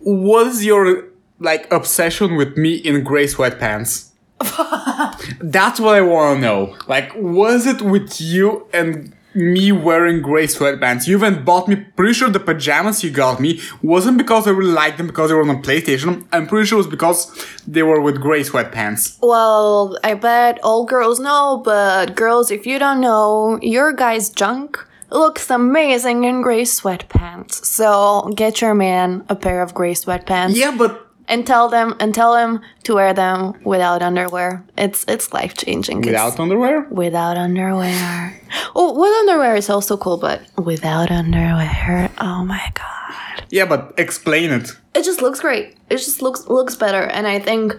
What 0.00 0.46
is 0.48 0.64
your 0.64 1.11
like 1.42 1.70
obsession 1.72 2.36
with 2.36 2.56
me 2.56 2.76
in 2.76 3.02
gray 3.02 3.26
sweatpants? 3.26 4.10
That's 5.40 5.78
what 5.80 5.94
I 5.94 6.00
want 6.00 6.36
to 6.36 6.40
know. 6.40 6.76
Like, 6.88 7.12
was 7.14 7.66
it 7.66 7.82
with 7.82 8.20
you 8.20 8.66
and 8.72 9.14
me 9.34 9.72
wearing 9.72 10.20
gray 10.20 10.46
sweatpants? 10.46 11.06
You 11.06 11.16
even 11.16 11.44
bought 11.44 11.68
me. 11.68 11.76
Pretty 11.76 12.12
sure 12.12 12.28
the 12.28 12.40
pajamas 12.40 13.04
you 13.04 13.10
got 13.10 13.40
me 13.40 13.60
wasn't 13.82 14.18
because 14.18 14.46
I 14.46 14.50
really 14.50 14.72
liked 14.72 14.98
them 14.98 15.06
because 15.06 15.30
they 15.30 15.34
were 15.34 15.48
on 15.48 15.62
PlayStation. 15.62 16.26
I'm 16.32 16.46
pretty 16.46 16.66
sure 16.66 16.76
it 16.76 16.84
was 16.84 16.86
because 16.86 17.30
they 17.66 17.82
were 17.82 18.00
with 18.00 18.20
gray 18.20 18.42
sweatpants. 18.42 19.18
Well, 19.22 19.98
I 20.02 20.14
bet 20.14 20.58
all 20.62 20.84
girls 20.84 21.20
know, 21.20 21.62
but 21.64 22.16
girls, 22.16 22.50
if 22.50 22.66
you 22.66 22.78
don't 22.78 23.00
know, 23.00 23.58
your 23.62 23.92
guy's 23.92 24.28
junk 24.28 24.84
looks 25.10 25.50
amazing 25.50 26.24
in 26.24 26.42
gray 26.42 26.62
sweatpants. 26.62 27.64
So 27.64 28.32
get 28.34 28.60
your 28.60 28.74
man 28.74 29.24
a 29.28 29.36
pair 29.36 29.62
of 29.62 29.74
gray 29.74 29.94
sweatpants. 29.94 30.56
Yeah, 30.56 30.74
but 30.76 31.11
And 31.28 31.46
tell 31.46 31.68
them 31.68 31.94
and 32.00 32.14
tell 32.14 32.36
him 32.36 32.60
to 32.84 32.94
wear 32.94 33.14
them 33.14 33.54
without 33.64 34.02
underwear. 34.02 34.64
It's 34.76 35.04
it's 35.08 35.32
life 35.32 35.54
changing. 35.56 36.00
without 36.02 36.38
underwear. 36.38 36.86
without 36.90 37.36
underwear. 37.38 38.40
Oh, 38.74 38.92
with 38.98 39.12
underwear 39.20 39.56
is 39.56 39.70
also 39.70 39.96
cool, 39.96 40.18
but 40.18 40.42
without 40.58 41.10
underwear, 41.10 42.10
oh 42.18 42.44
my 42.44 42.70
god. 42.74 43.44
Yeah, 43.50 43.66
but 43.66 43.94
explain 43.98 44.50
it. 44.50 44.76
It 44.94 45.04
just 45.04 45.22
looks 45.22 45.40
great. 45.40 45.76
It 45.90 45.98
just 45.98 46.22
looks 46.22 46.48
looks 46.48 46.74
better, 46.74 47.02
and 47.02 47.26
I 47.26 47.38
think 47.38 47.76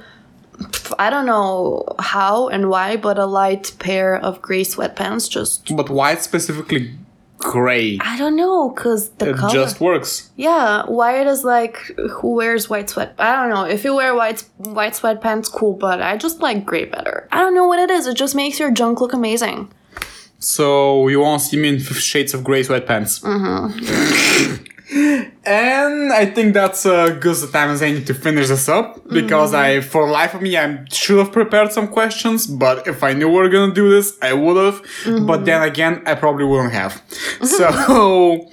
I 0.99 1.09
don't 1.09 1.25
know 1.25 1.83
how 1.99 2.47
and 2.49 2.69
why, 2.69 2.97
but 2.97 3.17
a 3.17 3.25
light 3.25 3.73
pair 3.79 4.15
of 4.15 4.41
gray 4.41 4.63
sweatpants 4.63 5.29
just 5.29 5.75
But 5.75 5.89
why 5.89 6.15
specifically 6.15 6.91
gray? 7.37 7.97
I 8.01 8.17
don't 8.17 8.35
know, 8.35 8.69
cause 8.71 9.09
the 9.11 9.29
It 9.31 9.37
color. 9.37 9.53
just 9.53 9.79
works. 9.81 10.29
yeah, 10.35 10.83
white 10.85 11.27
is 11.27 11.43
like 11.43 11.77
who 12.11 12.35
wears 12.35 12.69
white 12.69 12.89
sweat? 12.89 13.15
I 13.19 13.35
don't 13.35 13.49
know. 13.49 13.65
If 13.65 13.83
you 13.83 13.95
wear 13.95 14.15
white 14.15 14.43
white 14.57 14.93
sweatpants, 14.93 15.51
cool, 15.51 15.73
but 15.73 16.01
I 16.01 16.17
just 16.17 16.39
like 16.39 16.65
gray 16.65 16.85
better. 16.85 17.27
I 17.31 17.39
don't 17.39 17.53
know 17.55 17.67
what 17.67 17.79
it 17.79 17.89
is. 17.91 18.07
It 18.07 18.15
just 18.17 18.35
makes 18.35 18.59
your 18.59 18.71
junk 18.71 19.01
look 19.01 19.13
amazing. 19.13 19.71
So 20.39 21.07
you 21.07 21.19
want 21.21 21.41
to 21.41 21.47
see 21.47 21.57
me 21.57 21.69
in 21.69 21.79
Shades 21.79 22.33
of 22.33 22.43
Grey 22.43 22.63
sweatpants? 22.63 23.23
Mm-hmm. 23.23 24.63
and 24.93 26.13
I 26.13 26.25
think 26.25 26.53
that's 26.53 26.85
a 26.85 27.17
good 27.19 27.37
time 27.51 27.69
as 27.69 27.81
any 27.81 28.03
to 28.03 28.13
finish 28.13 28.47
this 28.47 28.69
up 28.69 29.07
because 29.09 29.51
mm-hmm. 29.51 29.79
I, 29.79 29.81
for 29.81 30.09
life 30.09 30.33
of 30.33 30.41
me, 30.41 30.57
I 30.57 30.85
should 30.91 31.19
have 31.19 31.31
prepared 31.31 31.71
some 31.71 31.87
questions. 31.87 32.45
But 32.45 32.87
if 32.87 33.03
I 33.03 33.13
knew 33.13 33.27
we 33.27 33.35
were 33.35 33.49
gonna 33.49 33.73
do 33.73 33.89
this, 33.89 34.17
I 34.21 34.33
would 34.33 34.57
have. 34.57 34.81
Mm-hmm. 35.03 35.25
But 35.25 35.45
then 35.45 35.63
again, 35.63 36.03
I 36.05 36.15
probably 36.15 36.45
wouldn't 36.45 36.73
have. 36.73 37.01
So. 37.43 38.49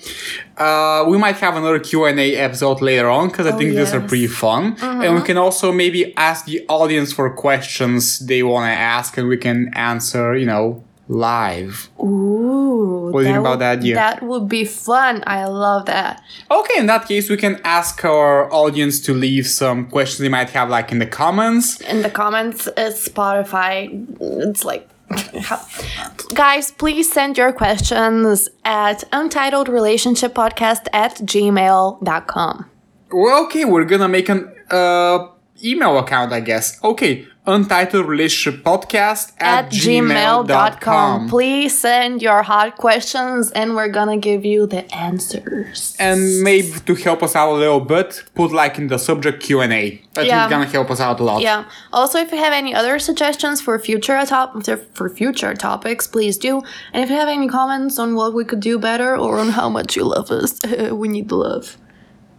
Uh, 0.57 1.07
we 1.09 1.17
might 1.17 1.37
have 1.37 1.57
another 1.57 1.79
Q&A 1.79 2.37
episode 2.37 2.83
later 2.83 3.09
on 3.09 3.29
because 3.29 3.47
I 3.47 3.53
oh, 3.53 3.57
think 3.57 3.75
these 3.75 3.95
are 3.95 4.01
pretty 4.01 4.27
fun. 4.27 4.77
And 4.83 5.01
we 5.01 5.07
uh-huh. 5.07 5.25
can 5.25 5.39
also 5.39 5.73
maybe 5.73 6.15
ask 6.19 6.45
the 6.45 6.67
audience 6.69 7.15
for 7.15 7.35
questions 7.35 8.19
they 8.19 8.43
want 8.43 8.67
to 8.67 8.79
ask 8.79 9.17
and 9.17 9.27
we 9.27 9.39
can 9.39 9.73
answer, 9.73 10.37
you 10.37 10.45
know, 10.45 10.85
live. 11.11 11.91
Ooh. 11.99 13.11
What 13.13 13.21
do 13.23 13.27
you 13.27 13.33
think 13.35 13.41
about 13.41 13.51
would- 13.51 13.61
that 13.61 13.79
idea? 13.79 13.95
That 13.97 14.23
would 14.23 14.49
be 14.49 14.65
fun. 14.65 15.25
I 15.27 15.45
love 15.47 15.87
that. 15.87 16.23
Okay, 16.51 16.79
in 16.79 16.87
that 16.87 17.07
case, 17.09 17.29
we 17.29 17.37
can 17.37 17.61
ask 17.65 18.05
our 18.05 18.51
audience 18.53 19.01
to 19.01 19.13
leave 19.13 19.47
some 19.49 19.87
questions 19.91 20.19
they 20.21 20.29
might 20.29 20.51
have, 20.51 20.71
like 20.71 20.93
in 20.93 21.01
the 21.01 21.07
comments. 21.07 21.81
In 21.81 22.03
the 22.03 22.11
comments, 22.11 22.69
it's 22.77 23.09
Spotify. 23.09 24.07
It's 24.21 24.65
like. 24.65 24.89
Guys, 26.35 26.71
please 26.71 27.13
send 27.13 27.37
your 27.37 27.53
questions 27.53 28.49
at 28.65 29.03
untitledrelationshippodcast 29.11 30.87
at 30.93 31.17
gmail.com. 31.17 32.71
Well, 33.13 33.45
okay, 33.47 33.65
we're 33.65 33.85
gonna 33.87 34.07
make 34.07 34.29
an 34.29 34.53
uh, 34.71 35.27
email 35.65 35.99
account, 35.99 36.33
I 36.33 36.39
guess. 36.39 36.79
Okay, 36.85 37.27
untitled 37.51 38.07
relationship 38.07 38.63
podcast 38.65 39.33
at, 39.39 39.67
At 39.67 39.71
gmail.com. 39.73 40.47
gmail.com. 40.47 41.29
Please 41.29 41.79
send 41.79 42.23
your 42.23 42.43
hot 42.43 42.77
questions 42.77 43.51
and 43.53 43.75
we're 43.77 43.89
gonna 43.99 44.17
give 44.17 44.45
you 44.45 44.67
the 44.67 44.83
answers. 44.95 45.97
And 45.99 46.21
maybe 46.43 46.73
to 46.87 46.95
help 46.95 47.23
us 47.23 47.35
out 47.37 47.51
a 47.53 47.59
little 47.65 47.81
bit, 47.81 48.23
put 48.35 48.53
like 48.53 48.79
in 48.79 48.87
the 48.89 48.99
subject 48.99 49.43
Q 49.43 49.61
and 49.61 49.73
A. 49.73 50.01
That's 50.15 50.27
Yeah. 50.29 50.49
gonna 50.49 50.67
help 50.67 50.91
us 50.91 51.01
out 51.01 51.21
a 51.21 51.25
lot. 51.25 51.43
Yeah. 51.43 51.65
Also, 51.93 52.19
if 52.19 52.33
you 52.33 52.39
have 52.39 52.53
any 52.53 52.75
other 52.75 52.99
suggestions 52.99 53.61
for 53.61 53.79
future 53.79 54.19
top 54.27 54.49
for 54.95 55.09
future 55.09 55.55
topics, 55.55 56.07
please 56.07 56.39
do. 56.39 56.63
And 56.93 57.03
if 57.05 57.11
you 57.11 57.17
have 57.17 57.29
any 57.29 57.49
comments 57.49 57.99
on 57.99 58.15
what 58.15 58.33
we 58.35 58.45
could 58.45 58.61
do 58.61 58.79
better 58.79 59.17
or 59.17 59.39
on 59.39 59.51
how 59.51 59.69
much 59.69 59.97
you 59.97 60.05
love 60.05 60.31
us, 60.31 60.59
we 60.93 61.09
need 61.09 61.29
the 61.29 61.37
love. 61.37 61.77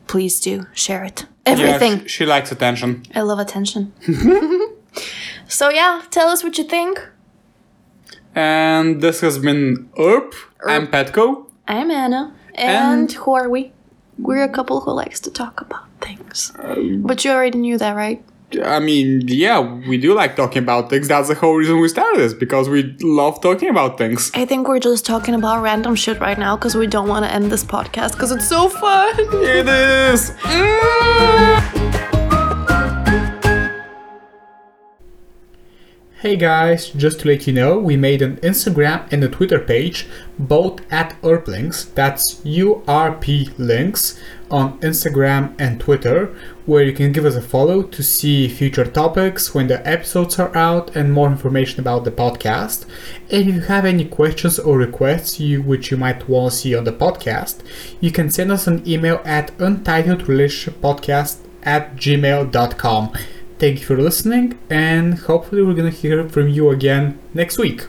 Please 0.07 0.39
do 0.41 0.65
share 0.73 1.03
it. 1.05 1.25
Everything. 1.45 2.05
sh- 2.05 2.11
she 2.11 2.25
likes 2.25 2.51
attention. 2.51 3.03
I 3.15 3.21
love 3.21 3.39
attention. 3.39 3.93
so 5.51 5.69
yeah, 5.69 6.01
tell 6.09 6.29
us 6.29 6.43
what 6.43 6.57
you 6.57 6.63
think. 6.63 7.07
And 8.33 9.01
this 9.01 9.19
has 9.21 9.37
been 9.37 9.89
URP. 9.97 10.33
I'm 10.65 10.87
Petko. 10.87 11.49
I'm 11.67 11.91
Anna, 11.91 12.33
and, 12.55 13.11
who 13.11 13.33
are 13.33 13.49
we? 13.49 13.71
We're 14.17 14.43
a 14.43 14.49
couple 14.49 14.81
who 14.81 14.91
likes 14.91 15.19
to 15.21 15.31
talk 15.31 15.61
about 15.61 15.85
things. 15.99 16.53
Uh, 16.57 16.75
but 16.97 17.25
you 17.25 17.31
already 17.31 17.57
knew 17.57 17.77
that, 17.77 17.95
right? 17.95 18.23
I 18.63 18.79
mean, 18.79 19.21
yeah, 19.27 19.59
we 19.87 19.97
do 19.97 20.13
like 20.13 20.35
talking 20.35 20.63
about 20.63 20.89
things. 20.89 21.07
That's 21.07 21.29
the 21.29 21.35
whole 21.35 21.55
reason 21.55 21.79
we 21.79 21.87
started 21.87 22.19
this 22.19 22.33
because 22.33 22.67
we 22.67 22.95
love 23.01 23.41
talking 23.41 23.69
about 23.69 23.97
things. 23.97 24.31
I 24.33 24.45
think 24.45 24.67
we're 24.67 24.79
just 24.79 25.05
talking 25.05 25.35
about 25.35 25.61
random 25.61 25.95
shit 25.95 26.19
right 26.19 26.37
now 26.37 26.57
because 26.57 26.75
we 26.75 26.87
don't 26.87 27.07
want 27.07 27.25
to 27.25 27.31
end 27.33 27.51
this 27.51 27.63
podcast 27.63 28.13
because 28.13 28.31
it's 28.31 28.47
so 28.47 28.69
fun. 28.69 29.13
It 29.17 29.67
is. 29.67 30.31
Mm. 30.31 32.20
Hey 36.21 36.35
guys, 36.35 36.91
just 36.91 37.21
to 37.21 37.29
let 37.29 37.47
you 37.47 37.53
know, 37.53 37.79
we 37.79 37.97
made 37.97 38.21
an 38.21 38.37
Instagram 38.41 39.11
and 39.11 39.23
a 39.23 39.27
Twitter 39.27 39.57
page, 39.59 40.05
both 40.37 40.79
at 40.93 41.19
URPLinks, 41.23 41.95
that's 41.95 42.35
URP 42.41 43.57
links, 43.57 44.19
on 44.51 44.79
Instagram 44.81 45.55
and 45.57 45.79
Twitter, 45.79 46.31
where 46.67 46.83
you 46.83 46.93
can 46.93 47.11
give 47.11 47.25
us 47.25 47.33
a 47.35 47.41
follow 47.41 47.81
to 47.81 48.03
see 48.03 48.47
future 48.47 48.85
topics 48.85 49.55
when 49.55 49.65
the 49.65 49.83
episodes 49.87 50.37
are 50.37 50.55
out 50.55 50.95
and 50.95 51.11
more 51.11 51.27
information 51.27 51.79
about 51.79 52.03
the 52.03 52.11
podcast. 52.11 52.85
And 53.31 53.49
if 53.49 53.55
you 53.55 53.61
have 53.61 53.85
any 53.85 54.05
questions 54.05 54.59
or 54.59 54.77
requests 54.77 55.39
you 55.39 55.63
which 55.63 55.89
you 55.89 55.97
might 55.97 56.29
want 56.29 56.51
to 56.51 56.57
see 56.59 56.75
on 56.75 56.83
the 56.83 56.91
podcast, 56.91 57.61
you 57.99 58.11
can 58.11 58.29
send 58.29 58.51
us 58.51 58.67
an 58.67 58.87
email 58.87 59.21
at 59.25 59.57
untitledrelationshippodcast 59.57 61.37
at 61.63 61.95
gmail.com. 61.95 63.13
Thank 63.61 63.81
you 63.81 63.85
for 63.85 63.95
listening, 63.95 64.57
and 64.71 65.19
hopefully, 65.19 65.61
we're 65.61 65.75
gonna 65.75 65.91
hear 65.91 66.27
from 66.27 66.49
you 66.49 66.71
again 66.71 67.19
next 67.35 67.59
week. 67.59 67.85